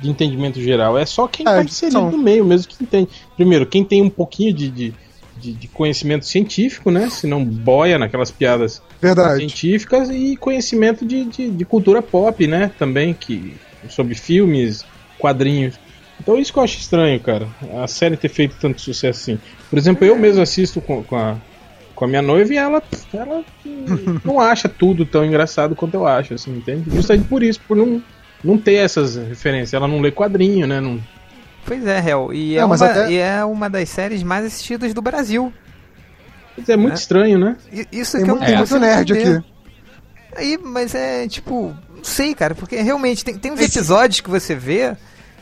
de, 0.00 0.08
entendimento 0.08 0.60
geral. 0.60 0.96
É 0.96 1.04
só 1.04 1.28
quem 1.28 1.46
é, 1.46 1.56
tá 1.56 1.62
inserido 1.62 1.92
são... 1.92 2.10
no 2.10 2.18
meio 2.18 2.44
mesmo 2.44 2.68
que 2.68 2.82
entende. 2.82 3.10
Primeiro, 3.36 3.66
quem 3.66 3.84
tem 3.84 4.02
um 4.02 4.10
pouquinho 4.10 4.54
de, 4.54 4.70
de, 4.70 4.94
de, 5.52 5.68
conhecimento 5.68 6.24
científico, 6.24 6.90
né? 6.90 7.10
Se 7.10 7.26
não 7.26 7.44
boia 7.44 7.98
naquelas 7.98 8.30
piadas 8.30 8.80
Verdade. 9.00 9.38
científicas 9.38 10.08
e 10.10 10.36
conhecimento 10.36 11.04
de, 11.04 11.24
de, 11.24 11.50
de, 11.50 11.64
cultura 11.64 12.00
pop, 12.00 12.46
né? 12.46 12.70
Também, 12.78 13.12
que, 13.12 13.54
sobre 13.88 14.14
filmes, 14.14 14.84
quadrinhos. 15.18 15.78
Então 16.20 16.38
isso 16.38 16.52
que 16.52 16.58
eu 16.58 16.62
acho 16.62 16.78
estranho, 16.78 17.20
cara. 17.20 17.46
A 17.82 17.86
série 17.86 18.16
ter 18.16 18.28
feito 18.28 18.56
tanto 18.60 18.80
sucesso 18.80 19.20
assim. 19.20 19.38
Por 19.68 19.78
exemplo, 19.78 20.06
eu 20.06 20.16
mesmo 20.16 20.42
assisto 20.42 20.80
com, 20.80 21.02
com, 21.02 21.16
a, 21.16 21.36
com 21.94 22.04
a 22.04 22.08
minha 22.08 22.22
noiva 22.22 22.52
e 22.52 22.56
ela, 22.56 22.82
ela 23.12 23.44
não 24.24 24.40
acha 24.40 24.68
tudo 24.68 25.04
tão 25.04 25.24
engraçado 25.24 25.76
quanto 25.76 25.94
eu 25.94 26.06
acho, 26.06 26.34
assim, 26.34 26.56
entende? 26.56 26.90
Justamente 26.90 27.28
por 27.28 27.42
isso, 27.42 27.60
por 27.68 27.76
não, 27.76 28.02
não 28.42 28.56
ter 28.56 28.76
essas 28.76 29.16
referências. 29.16 29.74
Ela 29.74 29.86
não 29.86 30.00
lê 30.00 30.10
quadrinho, 30.10 30.66
né? 30.66 30.80
Não, 30.80 31.00
Pois 31.66 31.84
é, 31.84 31.98
Hel. 31.98 32.32
E, 32.32 32.56
é 32.56 32.64
uma, 32.64 32.76
até... 32.76 33.10
e 33.10 33.18
é 33.18 33.44
uma 33.44 33.68
das 33.68 33.88
séries 33.88 34.22
mais 34.22 34.46
assistidas 34.46 34.94
do 34.94 35.02
Brasil. 35.02 35.52
É 36.68 36.76
muito 36.76 36.94
é. 36.94 36.96
estranho, 36.96 37.38
né? 37.38 37.56
Isso 37.92 38.16
tem 38.16 38.24
que 38.24 38.30
muito, 38.30 38.44
eu 38.44 38.54
é. 38.54 38.56
muito 38.56 38.78
nerd 38.78 39.12
aqui. 39.12 39.44
Aí, 40.36 40.58
mas 40.62 40.94
é 40.94 41.26
tipo, 41.26 41.74
não 41.94 42.04
sei, 42.04 42.34
cara, 42.34 42.54
porque 42.54 42.76
realmente 42.76 43.24
tem, 43.24 43.38
tem 43.38 43.52
uns 43.52 43.60
episódios 43.60 44.20
que 44.20 44.28
você 44.28 44.54
vê, 44.54 44.96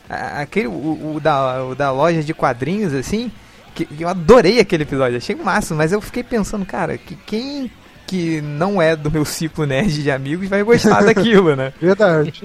aquele, 0.08 0.68
o, 0.68 1.16
o, 1.16 1.20
da, 1.20 1.64
o 1.64 1.74
da 1.74 1.90
loja 1.90 2.22
de 2.22 2.32
quadrinhos, 2.32 2.92
assim, 2.92 3.30
que, 3.74 3.88
eu 3.98 4.08
adorei 4.08 4.60
aquele 4.60 4.84
episódio, 4.84 5.16
achei 5.16 5.34
máximo, 5.34 5.78
mas 5.78 5.92
eu 5.92 6.00
fiquei 6.00 6.22
pensando, 6.22 6.64
cara, 6.64 6.96
que 6.96 7.16
quem 7.16 7.70
que 8.06 8.42
não 8.42 8.82
é 8.82 8.94
do 8.94 9.10
meu 9.10 9.24
ciclo 9.24 9.64
nerd 9.64 10.02
de 10.02 10.10
amigos 10.10 10.46
vai 10.48 10.62
gostar 10.62 11.02
daquilo, 11.04 11.56
né? 11.56 11.72
Verdade. 11.80 12.44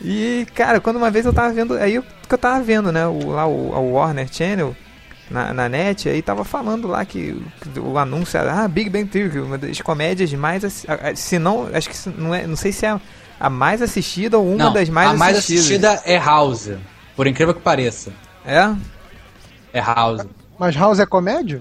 E, 0.00 0.46
cara, 0.54 0.80
quando 0.80 0.96
uma 0.96 1.10
vez 1.10 1.26
eu 1.26 1.32
tava 1.32 1.52
vendo, 1.52 1.74
aí 1.74 2.00
que 2.26 2.34
eu 2.34 2.38
tava 2.38 2.62
vendo, 2.62 2.90
né, 2.90 3.06
o, 3.06 3.30
lá 3.30 3.46
o, 3.46 3.70
o 3.70 3.92
Warner 3.92 4.26
Channel, 4.32 4.74
na, 5.30 5.52
na 5.52 5.68
net, 5.68 6.08
aí 6.08 6.20
tava 6.22 6.44
falando 6.44 6.88
lá 6.88 7.04
que, 7.04 7.40
que 7.72 7.80
o 7.80 7.98
anúncio 7.98 8.38
era, 8.38 8.64
ah, 8.64 8.68
Big 8.68 8.90
Bang 8.90 9.06
Theory, 9.06 9.40
uma 9.40 9.58
das 9.58 9.80
comédias 9.80 10.32
mais, 10.34 10.84
se 11.14 11.38
não, 11.38 11.68
acho 11.72 11.88
que 11.88 12.08
não 12.10 12.34
é, 12.34 12.46
não 12.46 12.56
sei 12.56 12.72
se 12.72 12.86
é 12.86 13.00
a 13.38 13.50
mais 13.50 13.82
assistida 13.82 14.38
ou 14.38 14.46
uma 14.46 14.64
não, 14.64 14.72
das 14.72 14.88
mais 14.88 15.08
assistidas. 15.08 15.22
a 15.22 15.24
mais 15.24 15.38
assistida 15.38 16.02
é 16.04 16.18
House, 16.18 16.70
por 17.16 17.26
incrível 17.26 17.54
que 17.54 17.60
pareça. 17.60 18.12
É? 18.44 18.74
É 19.72 19.80
House. 19.80 20.26
Mas 20.58 20.76
House 20.76 21.00
é 21.00 21.06
comédia? 21.06 21.60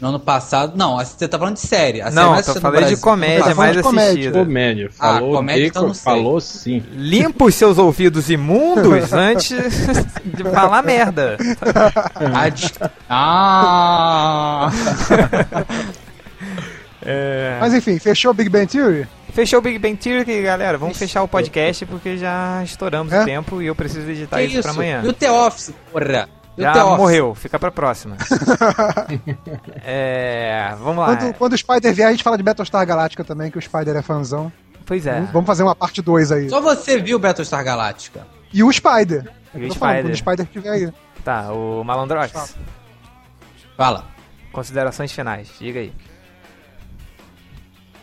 No 0.00 0.08
ano 0.10 0.20
passado. 0.20 0.74
Não, 0.76 0.96
você 0.96 1.26
tá 1.26 1.36
falando 1.38 1.54
de 1.54 1.60
série. 1.60 2.00
A 2.00 2.04
série 2.04 2.14
Não, 2.16 2.32
assistida 2.32 2.54
no 2.54 2.60
falando 2.60 2.88
de 2.88 2.96
comédia 2.98 3.44
Tá 3.46 3.54
mais 3.56 3.76
de 3.76 3.82
comédia. 3.82 4.10
assistida. 4.12 4.38
Comédia. 4.38 4.90
Ah, 4.98 5.14
Falou, 5.14 5.34
comédia, 5.34 5.62
de- 5.62 5.68
então 5.70 5.86
não 5.88 5.94
sei. 5.94 6.04
falou 6.04 6.40
sim. 6.40 6.82
Limpa 6.92 7.44
os 7.46 7.54
seus 7.56 7.78
ouvidos 7.78 8.30
imundos 8.30 9.10
antes 9.12 9.48
de 10.24 10.44
falar 10.44 10.82
merda. 10.82 11.36
Ah, 12.14 12.48
Ah! 13.08 14.70
É. 17.10 17.56
Mas 17.60 17.72
enfim, 17.72 17.98
fechou 17.98 18.32
o 18.32 18.34
Big 18.34 18.50
Bang 18.50 18.66
Theory? 18.66 19.06
Fechou 19.32 19.60
o 19.60 19.62
Big 19.62 19.78
Bang 19.78 19.96
Theory, 19.96 20.42
galera. 20.42 20.76
Vamos 20.76 20.98
fechar 20.98 21.22
o 21.22 21.28
podcast 21.28 21.86
porque 21.86 22.18
já 22.18 22.60
estouramos 22.64 23.12
É? 23.12 23.22
o 23.22 23.24
tempo 23.24 23.62
e 23.62 23.66
eu 23.66 23.74
preciso 23.74 24.10
editar 24.10 24.36
que 24.38 24.42
isso, 24.44 24.54
isso? 24.54 24.62
pra 24.62 24.72
amanhã. 24.72 25.00
E 25.04 25.08
o 25.08 25.12
The 25.12 25.30
Office, 25.30 25.72
porra? 25.92 26.28
Já 26.62 26.72
The 26.72 26.84
Office? 26.84 26.98
morreu, 26.98 27.34
fica 27.34 27.58
pra 27.58 27.70
próxima. 27.70 28.16
é, 29.84 30.74
vamos 30.80 30.98
lá. 30.98 31.16
Quando, 31.16 31.34
quando 31.34 31.52
o 31.52 31.58
Spider 31.58 31.94
vier, 31.94 32.08
a 32.08 32.10
gente 32.10 32.22
fala 32.22 32.36
de 32.36 32.42
Battlestar 32.42 32.84
Galactica 32.86 33.24
também, 33.24 33.50
que 33.50 33.58
o 33.58 33.62
Spider 33.62 33.96
é 33.96 34.02
fãzão. 34.02 34.52
Pois 34.84 35.06
é. 35.06 35.20
Vamos 35.32 35.46
fazer 35.46 35.62
uma 35.62 35.74
parte 35.74 36.00
2 36.00 36.32
aí. 36.32 36.48
Só 36.50 36.60
você 36.60 36.98
viu 36.98 37.18
Battlestar 37.18 37.62
Galactica. 37.64 38.26
E 38.52 38.62
o 38.62 38.72
Spider. 38.72 39.30
É 39.54 39.58
E 39.58 39.64
o 39.66 39.68
tô 39.68 39.74
falando, 39.74 39.74
Spider. 39.74 40.02
Quando 40.02 40.12
o 40.12 40.16
Spider 40.16 40.46
estiver 40.46 40.70
aí. 40.70 40.92
Tá, 41.24 41.52
o 41.52 41.84
Malandrox. 41.84 42.56
Fala. 43.76 44.04
Considerações 44.52 45.12
finais, 45.12 45.50
diga 45.60 45.80
aí. 45.80 45.92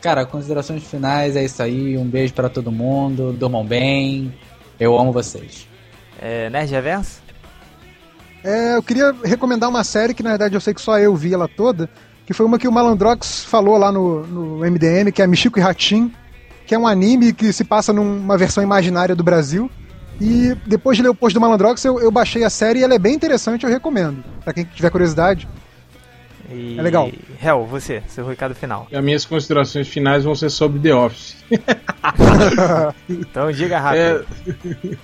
Cara, 0.02 0.24
considerações 0.26 0.84
finais 0.84 1.36
é 1.36 1.44
isso 1.44 1.64
aí. 1.64 1.98
Um 1.98 2.06
beijo 2.06 2.34
pra 2.34 2.48
todo 2.48 2.72
mundo. 2.72 3.34
Durmam 3.34 3.66
bem. 3.66 4.32
Eu 4.80 4.98
amo 5.00 5.12
vocês. 5.12 5.68
É, 6.22 6.48
Nerd 6.52 6.72
Reverso? 6.72 7.25
É, 8.46 8.76
eu 8.76 8.84
queria 8.84 9.12
recomendar 9.24 9.68
uma 9.68 9.84
série 9.84 10.14
que 10.14 10.22
na 10.22 10.30
verdade 10.30 10.54
eu 10.54 10.62
sei 10.62 10.72
que 10.72 10.80
só 10.80 11.00
eu 11.00 11.16
vi 11.16 11.34
ela 11.34 11.48
toda, 11.48 11.90
que 12.28 12.34
foi 12.34 12.46
uma 12.46 12.60
que 12.60 12.68
o 12.68 12.72
Malandrox 12.72 13.44
falou 13.44 13.76
lá 13.76 13.92
no, 13.92 14.24
no 14.28 14.58
MDM, 14.60 15.12
que 15.12 15.20
é 15.20 15.26
Michico 15.26 15.58
e 15.58 15.62
Ratim, 15.64 16.14
que 16.68 16.76
é 16.76 16.78
um 16.78 16.86
anime 16.86 17.34
que 17.34 17.52
se 17.52 17.64
passa 17.64 17.92
numa 17.92 18.38
versão 18.38 18.64
imaginária 18.64 19.16
do 19.16 19.24
Brasil. 19.24 19.70
E 20.22 20.56
depois 20.66 20.96
de 20.96 21.02
ler 21.02 21.10
o 21.10 21.16
post 21.16 21.34
do 21.34 21.42
Malandrox, 21.42 21.84
eu, 21.84 22.00
eu 22.00 22.12
baixei 22.12 22.44
a 22.44 22.50
série 22.50 22.80
e 22.80 22.84
ela 22.84 22.94
é 22.94 23.00
bem 23.00 23.16
interessante, 23.16 23.66
eu 23.66 23.70
recomendo. 23.70 24.24
Pra 24.44 24.54
quem 24.54 24.64
tiver 24.64 24.92
curiosidade. 24.92 25.48
E... 26.50 26.78
É 26.78 26.82
legal. 26.84 27.12
Hel, 27.44 27.66
você, 27.66 28.04
seu 28.08 28.28
recado 28.28 28.54
final. 28.54 28.88
E 28.92 28.96
as 28.96 29.04
minhas 29.04 29.26
considerações 29.26 29.88
finais 29.88 30.24
vão 30.24 30.36
ser 30.36 30.52
sobre 30.52 30.80
The 30.80 30.94
Office. 30.94 31.36
Então 33.10 33.52
diga 33.52 33.80
rápido. 33.80 34.26
É... 34.48 34.98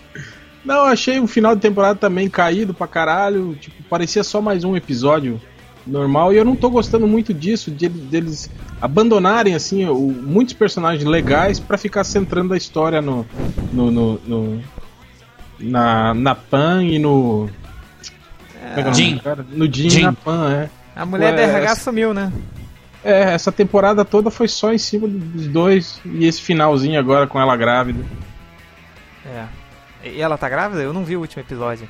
Não, 0.64 0.84
achei 0.86 1.20
o 1.20 1.28
final 1.28 1.56
de 1.56 1.62
temporada 1.62 1.96
também 1.98 2.30
caído 2.30 2.74
pra 2.74 2.88
caralho. 2.88 3.56
Tipo, 3.56 3.82
parecia 3.84 4.24
só 4.24 4.42
mais 4.42 4.64
um 4.64 4.76
episódio 4.76 5.42
normal. 5.88 6.32
E 6.32 6.38
eu 6.38 6.46
não 6.46 6.56
tô 6.56 6.70
gostando 6.70 7.08
muito 7.08 7.34
disso, 7.34 7.72
de, 7.72 7.90
deles 7.90 8.50
abandonarem, 8.80 9.56
assim, 9.56 9.86
o, 9.88 9.96
muitos 10.12 10.54
personagens 10.54 11.04
legais 11.04 11.60
pra 11.60 11.78
ficar 11.78 12.04
centrando 12.04 12.54
a 12.54 12.58
história 12.58 13.02
no. 13.02 13.26
no, 13.74 13.90
no, 13.92 14.20
no- 14.26 14.64
na, 15.60 16.14
na 16.16 16.34
Pan 16.34 16.84
e 16.84 16.98
no. 16.98 17.48
é 18.76 18.82
é 18.82 18.94
Jim. 18.94 19.22
No 19.52 19.72
Jim, 19.72 19.88
e 19.88 19.90
Jim. 19.92 20.02
na 20.04 20.14
Pan, 20.14 20.52
é. 20.52 20.70
A 20.96 21.06
mulher 21.06 21.32
Ué, 21.34 21.36
da 21.36 21.42
RH 21.44 21.72
essa- 21.72 21.84
sumiu, 21.84 22.14
né? 22.16 22.32
É, 23.04 23.34
essa 23.34 23.52
temporada 23.52 24.04
toda 24.06 24.30
foi 24.32 24.48
só 24.48 24.72
em 24.74 24.78
cima 24.78 25.08
dos 25.08 25.48
dois. 25.48 26.00
E 26.06 26.26
esse 26.26 26.42
finalzinho 26.42 27.00
agora 27.00 27.26
com 27.28 27.40
ela 27.40 27.56
grávida. 27.56 28.04
É. 29.26 29.46
E 30.04 30.22
ela 30.22 30.38
tá 30.38 30.48
grávida? 30.50 30.82
Eu 30.82 30.94
não 30.94 31.04
vi 31.04 31.16
o 31.18 31.20
último 31.22 31.42
episódio. 31.44 31.88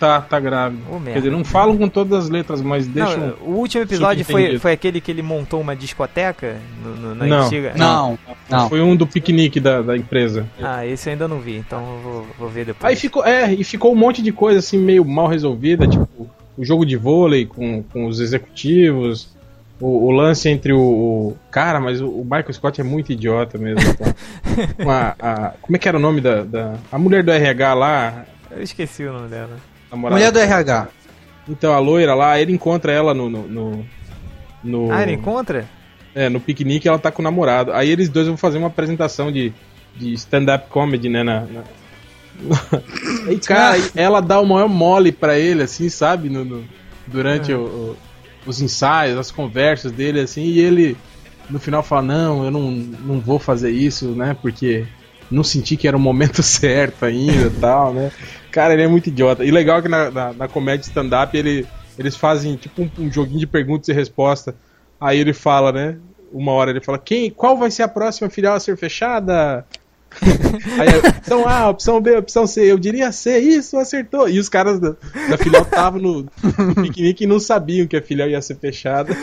Tá, 0.00 0.20
tá 0.20 0.40
grávida. 0.40 0.82
Merda. 0.90 1.12
Quer 1.12 1.18
dizer, 1.18 1.30
não 1.30 1.44
falam 1.44 1.78
com 1.78 1.88
todas 1.88 2.24
as 2.24 2.28
letras, 2.30 2.60
mas 2.60 2.86
deixam. 2.86 3.28
Não, 3.28 3.34
o 3.46 3.50
último 3.58 3.84
episódio 3.84 4.24
foi, 4.24 4.58
foi 4.58 4.72
aquele 4.72 5.00
que 5.00 5.10
ele 5.10 5.22
montou 5.22 5.60
uma 5.60 5.76
discoteca 5.76 6.56
no, 6.82 6.96
no- 6.96 7.14
na 7.14 7.24
Não. 7.26 7.46
antiga. 7.46 7.72
Não, 7.76 8.18
não. 8.50 8.68
Foi 8.68 8.80
um 8.82 8.96
do 8.96 9.06
piquenique 9.06 9.60
da, 9.60 9.82
da 9.82 9.96
empresa. 9.96 10.46
Ah, 10.60 10.84
esse 10.84 11.08
eu 11.08 11.12
ainda 11.12 11.28
não 11.28 11.38
vi, 11.38 11.56
então 11.56 11.78
eu 11.80 12.00
vou, 12.02 12.26
vou 12.40 12.48
ver 12.48 12.64
depois. 12.66 12.90
Aí 12.90 12.96
ficou, 12.96 13.24
é, 13.24 13.54
e 13.54 13.62
ficou 13.62 13.92
um 13.92 13.96
monte 13.96 14.20
de 14.20 14.32
coisa 14.32 14.58
assim 14.58 14.78
meio 14.78 15.04
mal 15.04 15.28
resolvida, 15.28 15.86
tipo 15.86 16.28
o 16.56 16.64
jogo 16.64 16.84
de 16.84 16.96
vôlei 16.96 17.46
com, 17.46 17.82
com 17.84 18.06
os 18.06 18.20
executivos, 18.20 19.33
o, 19.86 20.06
o 20.06 20.10
lance 20.10 20.48
entre 20.48 20.72
o, 20.72 20.80
o- 20.80 21.36
Cara, 21.50 21.78
mas 21.80 22.00
o, 22.00 22.08
o 22.08 22.24
Michael 22.24 22.52
Scott 22.52 22.80
é 22.80 22.84
muito 22.84 23.12
idiota 23.12 23.58
mesmo. 23.58 23.82
tá? 23.94 24.14
Com 24.82 24.90
a- 24.90 25.14
a- 25.20 25.52
como 25.60 25.76
é 25.76 25.78
que 25.78 25.88
era 25.88 25.96
o 25.98 26.00
nome 26.00 26.20
da, 26.20 26.42
da. 26.42 26.74
A 26.90 26.98
mulher 26.98 27.22
do 27.22 27.30
RH 27.30 27.74
lá, 27.74 28.24
Eu 28.50 28.62
esqueci 28.62 29.04
o 29.04 29.12
nome 29.12 29.28
dela. 29.28 29.56
namorada. 29.90 30.16
Mulher 30.18 30.32
do 30.32 30.38
RH. 30.38 30.88
Então, 31.48 31.74
a 31.74 31.78
loira 31.78 32.14
lá, 32.14 32.40
ele 32.40 32.52
encontra 32.52 32.90
ela 32.92 33.12
no. 33.12 33.28
no, 33.28 33.46
no, 33.46 33.84
no- 34.64 34.92
Ah, 34.92 35.02
ele 35.02 35.12
encontra? 35.12 35.66
É, 36.14 36.28
no 36.28 36.40
piquenique 36.40 36.88
ela 36.88 36.98
tá 36.98 37.10
com 37.10 37.20
o 37.20 37.24
namorado. 37.24 37.72
Aí 37.72 37.90
eles 37.90 38.08
dois 38.08 38.26
vão 38.26 38.36
fazer 38.36 38.56
uma 38.58 38.68
apresentação 38.68 39.30
de, 39.32 39.52
de 39.96 40.12
stand-up 40.14 40.68
comedy, 40.70 41.08
né? 41.08 41.22
Na, 41.24 41.40
na... 41.40 41.62
Aí, 43.28 43.38
cara, 43.40 43.76
ela 43.94 44.20
dá 44.20 44.40
o 44.40 44.46
maior 44.46 44.68
mole 44.68 45.12
pra 45.12 45.38
ele, 45.38 45.62
assim, 45.62 45.88
sabe? 45.88 46.28
No, 46.28 46.44
no- 46.44 46.64
durante 47.06 47.52
o- 47.52 47.60
o- 47.64 47.96
os 48.46 48.60
ensaios, 48.60 49.18
as 49.18 49.30
conversas 49.30 49.92
dele, 49.92 50.20
assim, 50.20 50.42
e 50.42 50.60
ele 50.60 50.96
no 51.48 51.58
final 51.58 51.82
fala, 51.82 52.02
não, 52.02 52.44
eu 52.44 52.50
não, 52.50 52.70
não 52.70 53.20
vou 53.20 53.38
fazer 53.38 53.70
isso, 53.70 54.12
né? 54.12 54.36
Porque 54.40 54.86
não 55.30 55.42
senti 55.42 55.76
que 55.76 55.88
era 55.88 55.96
o 55.96 56.00
momento 56.00 56.42
certo 56.44 57.04
ainda 57.04 57.50
tal, 57.60 57.92
né? 57.92 58.10
Cara, 58.50 58.72
ele 58.72 58.82
é 58.82 58.88
muito 58.88 59.08
idiota. 59.08 59.44
E 59.44 59.50
legal 59.50 59.82
que 59.82 59.88
na, 59.88 60.10
na, 60.10 60.32
na 60.32 60.48
comédia 60.48 60.86
stand-up 60.86 61.36
ele, 61.36 61.66
eles 61.98 62.16
fazem 62.16 62.56
tipo 62.56 62.82
um, 62.82 62.90
um 62.98 63.12
joguinho 63.12 63.40
de 63.40 63.46
perguntas 63.46 63.88
e 63.88 63.92
respostas. 63.92 64.54
Aí 65.00 65.18
ele 65.18 65.32
fala, 65.32 65.72
né? 65.72 65.98
Uma 66.32 66.52
hora 66.52 66.70
ele 66.70 66.80
fala, 66.80 66.98
quem, 66.98 67.30
qual 67.30 67.56
vai 67.56 67.70
ser 67.70 67.82
a 67.82 67.88
próxima 67.88 68.30
filial 68.30 68.54
a 68.54 68.60
ser 68.60 68.76
fechada? 68.76 69.64
Aí, 70.78 70.98
opção 70.98 71.48
A, 71.48 71.68
opção 71.68 72.00
B, 72.00 72.16
opção 72.16 72.46
C, 72.46 72.70
eu 72.70 72.78
diria 72.78 73.12
C, 73.12 73.38
isso, 73.38 73.76
acertou. 73.76 74.28
E 74.28 74.38
os 74.38 74.48
caras 74.48 74.78
da, 74.78 74.94
da 75.28 75.38
filial 75.38 75.62
estavam 75.62 76.00
no, 76.00 76.22
no 76.22 76.74
piquenique 76.82 77.24
e 77.24 77.26
não 77.26 77.38
sabiam 77.38 77.86
que 77.86 77.96
a 77.96 78.02
filial 78.02 78.28
ia 78.28 78.40
ser 78.40 78.56
fechada. 78.56 79.14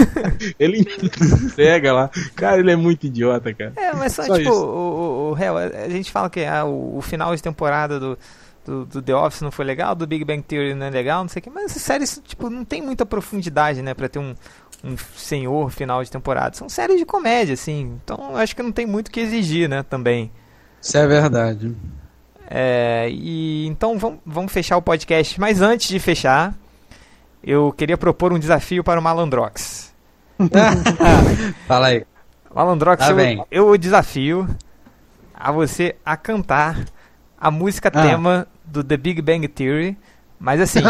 ele 0.58 0.80
entrega 0.80 1.92
lá. 1.92 2.10
Cara, 2.34 2.58
ele 2.58 2.70
é 2.70 2.76
muito 2.76 3.06
idiota, 3.06 3.52
cara. 3.54 3.72
É, 3.76 3.94
mas 3.94 4.12
só, 4.12 4.24
Só 4.24 4.36
tipo, 4.36 4.50
isso. 4.50 4.64
o, 4.64 5.32
o, 5.32 5.38
Hell, 5.38 5.56
a 5.56 5.88
gente 5.88 6.10
fala 6.10 6.30
que 6.30 6.44
ah, 6.44 6.64
o, 6.64 6.98
o 6.98 7.02
final 7.02 7.34
de 7.34 7.42
temporada 7.42 8.00
do, 8.00 8.18
do, 8.66 8.84
do 8.84 9.02
The 9.02 9.14
Office 9.14 9.40
não 9.40 9.50
foi 9.50 9.64
legal, 9.64 9.94
do 9.94 10.06
Big 10.06 10.24
Bang 10.24 10.42
Theory 10.42 10.74
não 10.74 10.86
é 10.86 10.90
legal, 10.90 11.22
não 11.22 11.28
sei 11.28 11.40
o 11.40 11.42
que, 11.42 11.50
mas 11.50 11.66
essas 11.66 11.82
séries, 11.82 12.20
tipo, 12.24 12.50
não 12.50 12.64
tem 12.64 12.82
muita 12.82 13.06
profundidade, 13.06 13.80
né, 13.80 13.94
pra 13.94 14.08
ter 14.08 14.18
um, 14.18 14.34
um 14.84 14.96
senhor 15.16 15.70
final 15.70 16.02
de 16.02 16.10
temporada. 16.10 16.56
São 16.56 16.68
séries 16.68 16.98
de 16.98 17.06
comédia, 17.06 17.54
assim, 17.54 17.98
então 18.02 18.30
eu 18.32 18.36
acho 18.36 18.54
que 18.54 18.62
não 18.62 18.72
tem 18.72 18.86
muito 18.86 19.08
o 19.08 19.10
que 19.10 19.20
exigir, 19.20 19.68
né, 19.68 19.82
também. 19.82 20.30
Isso 20.86 20.96
é 20.96 21.04
verdade. 21.04 21.74
É, 22.48 23.08
e 23.10 23.66
então 23.66 23.98
vamos, 23.98 24.20
vamos 24.24 24.52
fechar 24.52 24.76
o 24.76 24.82
podcast, 24.82 25.40
mas 25.40 25.60
antes 25.60 25.88
de 25.88 25.98
fechar, 25.98 26.54
eu 27.42 27.72
queria 27.72 27.98
propor 27.98 28.32
um 28.32 28.38
desafio 28.38 28.84
para 28.84 29.00
o 29.00 29.02
Malandrox. 29.02 29.92
Fala 31.66 31.88
aí. 31.88 32.06
Malandrox, 32.54 33.04
Tá 33.04 33.10
eu, 33.10 33.46
eu 33.50 33.68
o 33.68 33.76
desafio 33.76 34.46
a 35.34 35.50
você 35.50 35.96
a 36.04 36.16
cantar 36.16 36.84
a 37.36 37.50
música 37.50 37.90
Ah. 37.92 38.02
tema 38.02 38.46
do 38.64 38.84
The 38.84 38.96
Big 38.96 39.20
Bang 39.20 39.48
Theory, 39.48 39.98
mas 40.38 40.60
assim, 40.60 40.82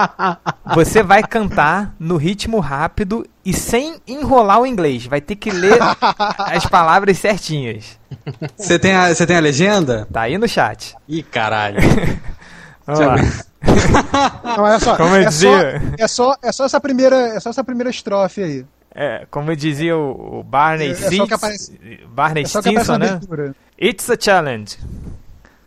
você 0.74 1.02
vai 1.02 1.22
cantar 1.22 1.94
no 1.98 2.16
ritmo 2.16 2.58
rápido 2.58 3.26
e 3.46 3.52
sem 3.52 4.00
enrolar 4.08 4.60
o 4.60 4.66
inglês. 4.66 5.06
Vai 5.06 5.20
ter 5.20 5.36
que 5.36 5.50
ler 5.50 5.78
as 6.38 6.66
palavras 6.66 7.16
certinhas. 7.18 7.98
Você 8.56 8.76
tem, 8.78 8.92
a, 8.92 9.14
você 9.14 9.24
tem 9.24 9.36
a 9.36 9.40
legenda? 9.40 10.06
Tá 10.12 10.22
aí 10.22 10.36
no 10.36 10.48
chat. 10.48 10.94
Ih, 11.08 11.22
caralho. 11.22 11.78
Vamos 12.84 13.00
lá. 13.00 13.16
Não, 14.56 14.64
olha 14.64 14.78
só. 14.80 14.96
Como 14.96 15.14
eu 15.14 15.20
é, 15.20 15.22
só, 15.24 15.28
dizia. 15.30 15.82
é, 15.98 16.08
só, 16.08 16.36
é 16.42 16.52
só 16.52 16.64
essa 16.64 16.80
primeira, 16.80 17.16
é 17.36 17.40
só 17.40 17.50
essa 17.50 17.62
primeira 17.64 17.88
estrofe 17.90 18.42
aí. 18.42 18.66
É, 18.94 19.26
como 19.30 19.54
dizia 19.54 19.96
o 19.96 20.38
o 20.38 20.42
Barney 20.42 20.88
É, 20.88 20.90
é 20.92 20.94
só 20.94 21.24
aparece- 21.24 21.78
Barney 22.08 22.44
É 22.44 22.46
só 22.46 22.60
Stinson, 22.60 22.98
né? 22.98 23.08
abertura. 23.10 23.54
It's 23.80 24.08
a 24.10 24.16
challenge. 24.18 24.76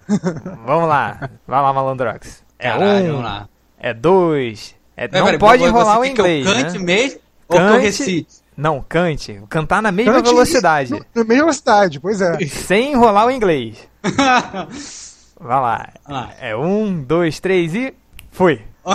Vamos 0.65 0.88
lá. 0.89 1.30
Vai 1.47 1.61
lá, 1.61 1.71
Malandrox. 1.73 2.43
É 2.57 2.69
Caralho, 2.71 3.03
um, 3.05 3.07
vamos 3.11 3.23
lá. 3.23 3.47
é 3.80 3.93
dois. 3.93 4.75
É, 4.97 5.07
não 5.07 5.23
peraí, 5.25 5.39
pode 5.39 5.63
enrolar 5.63 5.99
o 5.99 6.05
inglês, 6.05 6.45
Que 6.45 6.51
eu 6.51 6.55
cante 6.63 6.77
né? 6.80 6.84
mesmo 6.84 7.19
Cante. 7.50 8.28
Não, 8.56 8.84
cante. 8.88 9.41
Cantar 9.50 9.82
na 9.82 9.91
mesma 9.91 10.14
Cante 10.14 10.30
velocidade. 10.30 10.91
Na 10.91 11.24
mesma 11.24 11.43
velocidade, 11.45 12.00
pois 12.00 12.22
é. 12.22 12.38
Sem 12.47 12.91
enrolar 12.91 13.28
o 13.28 13.32
inglês. 13.32 13.78
Vai 15.39 15.62
lá. 15.62 15.89
Ah. 16.06 16.30
É 16.39 16.56
um, 16.56 17.02
dois, 17.02 17.39
três 17.39 17.74
e. 17.74 17.93
Foi. 18.32 18.62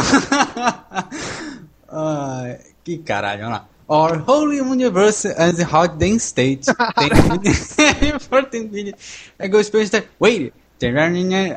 Que 2.85 2.99
caralho, 2.99 3.45
vamos 3.45 3.59
lá. 3.59 3.69
Our 3.87 4.23
Holy 4.27 4.61
Universe 4.61 5.27
and 5.27 5.55
the 5.57 5.65
Hot 5.65 5.97
Dance 5.97 6.27
State. 6.27 6.67
Tem 8.01 8.19
14 8.19 8.69
minutes. 8.69 9.31
I 9.39 9.49
go 9.49 9.63
time. 9.63 10.05
Wait, 10.19 10.53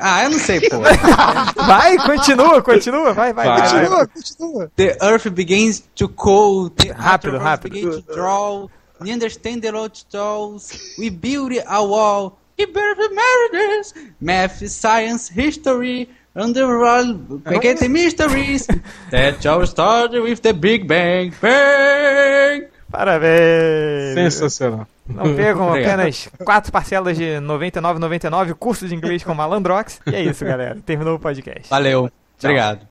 Ah, 0.00 0.24
eu 0.24 0.30
não 0.30 0.38
sei, 0.38 0.60
pô. 0.68 0.78
Vai, 1.66 1.96
continua, 1.98 2.62
continua, 2.62 3.12
vai, 3.12 3.32
vai. 3.32 3.46
Vai. 3.46 3.60
Continua, 3.62 4.06
continua. 4.06 4.72
The 4.76 4.96
earth 5.02 5.28
begins 5.30 5.82
to 5.96 6.08
cool. 6.08 6.70
The 6.70 6.92
Rápido, 6.92 7.38
rápido. 7.38 7.72
begin 7.72 7.90
to 7.90 8.14
draw. 8.14 8.68
We 9.00 9.12
understand 9.12 9.62
the 9.62 9.70
road 9.72 9.92
tolls. 10.10 10.72
We 10.98 11.10
build 11.10 11.52
a 11.66 11.82
wall. 11.82 12.38
We 12.58 12.66
build 12.66 12.98
marriages. 13.12 13.94
Math, 14.20 14.66
science, 14.68 15.28
history. 15.28 16.08
Underworld. 16.34 17.44
The 17.44 17.88
mysteries. 17.88 18.66
That 19.10 19.44
all 19.46 19.66
started 19.66 20.22
with 20.22 20.42
the 20.42 20.54
Big 20.54 20.86
Bang. 20.86 21.32
Bang! 21.40 22.66
Parabéns. 22.90 24.14
Sensacional. 24.14 24.86
Não 25.06 25.34
percam 25.34 25.68
apenas 25.72 26.28
quatro 26.44 26.72
parcelas 26.72 27.16
de 27.16 27.24
R$ 27.24 27.40
99,99, 27.40 28.54
curso 28.54 28.86
de 28.88 28.94
inglês 28.94 29.22
com 29.22 29.34
Malandrox. 29.34 30.00
E 30.06 30.14
é 30.14 30.22
isso, 30.22 30.44
galera. 30.44 30.78
Terminou 30.84 31.16
o 31.16 31.18
podcast. 31.18 31.68
Valeu. 31.68 32.10
Obrigado. 32.42 32.80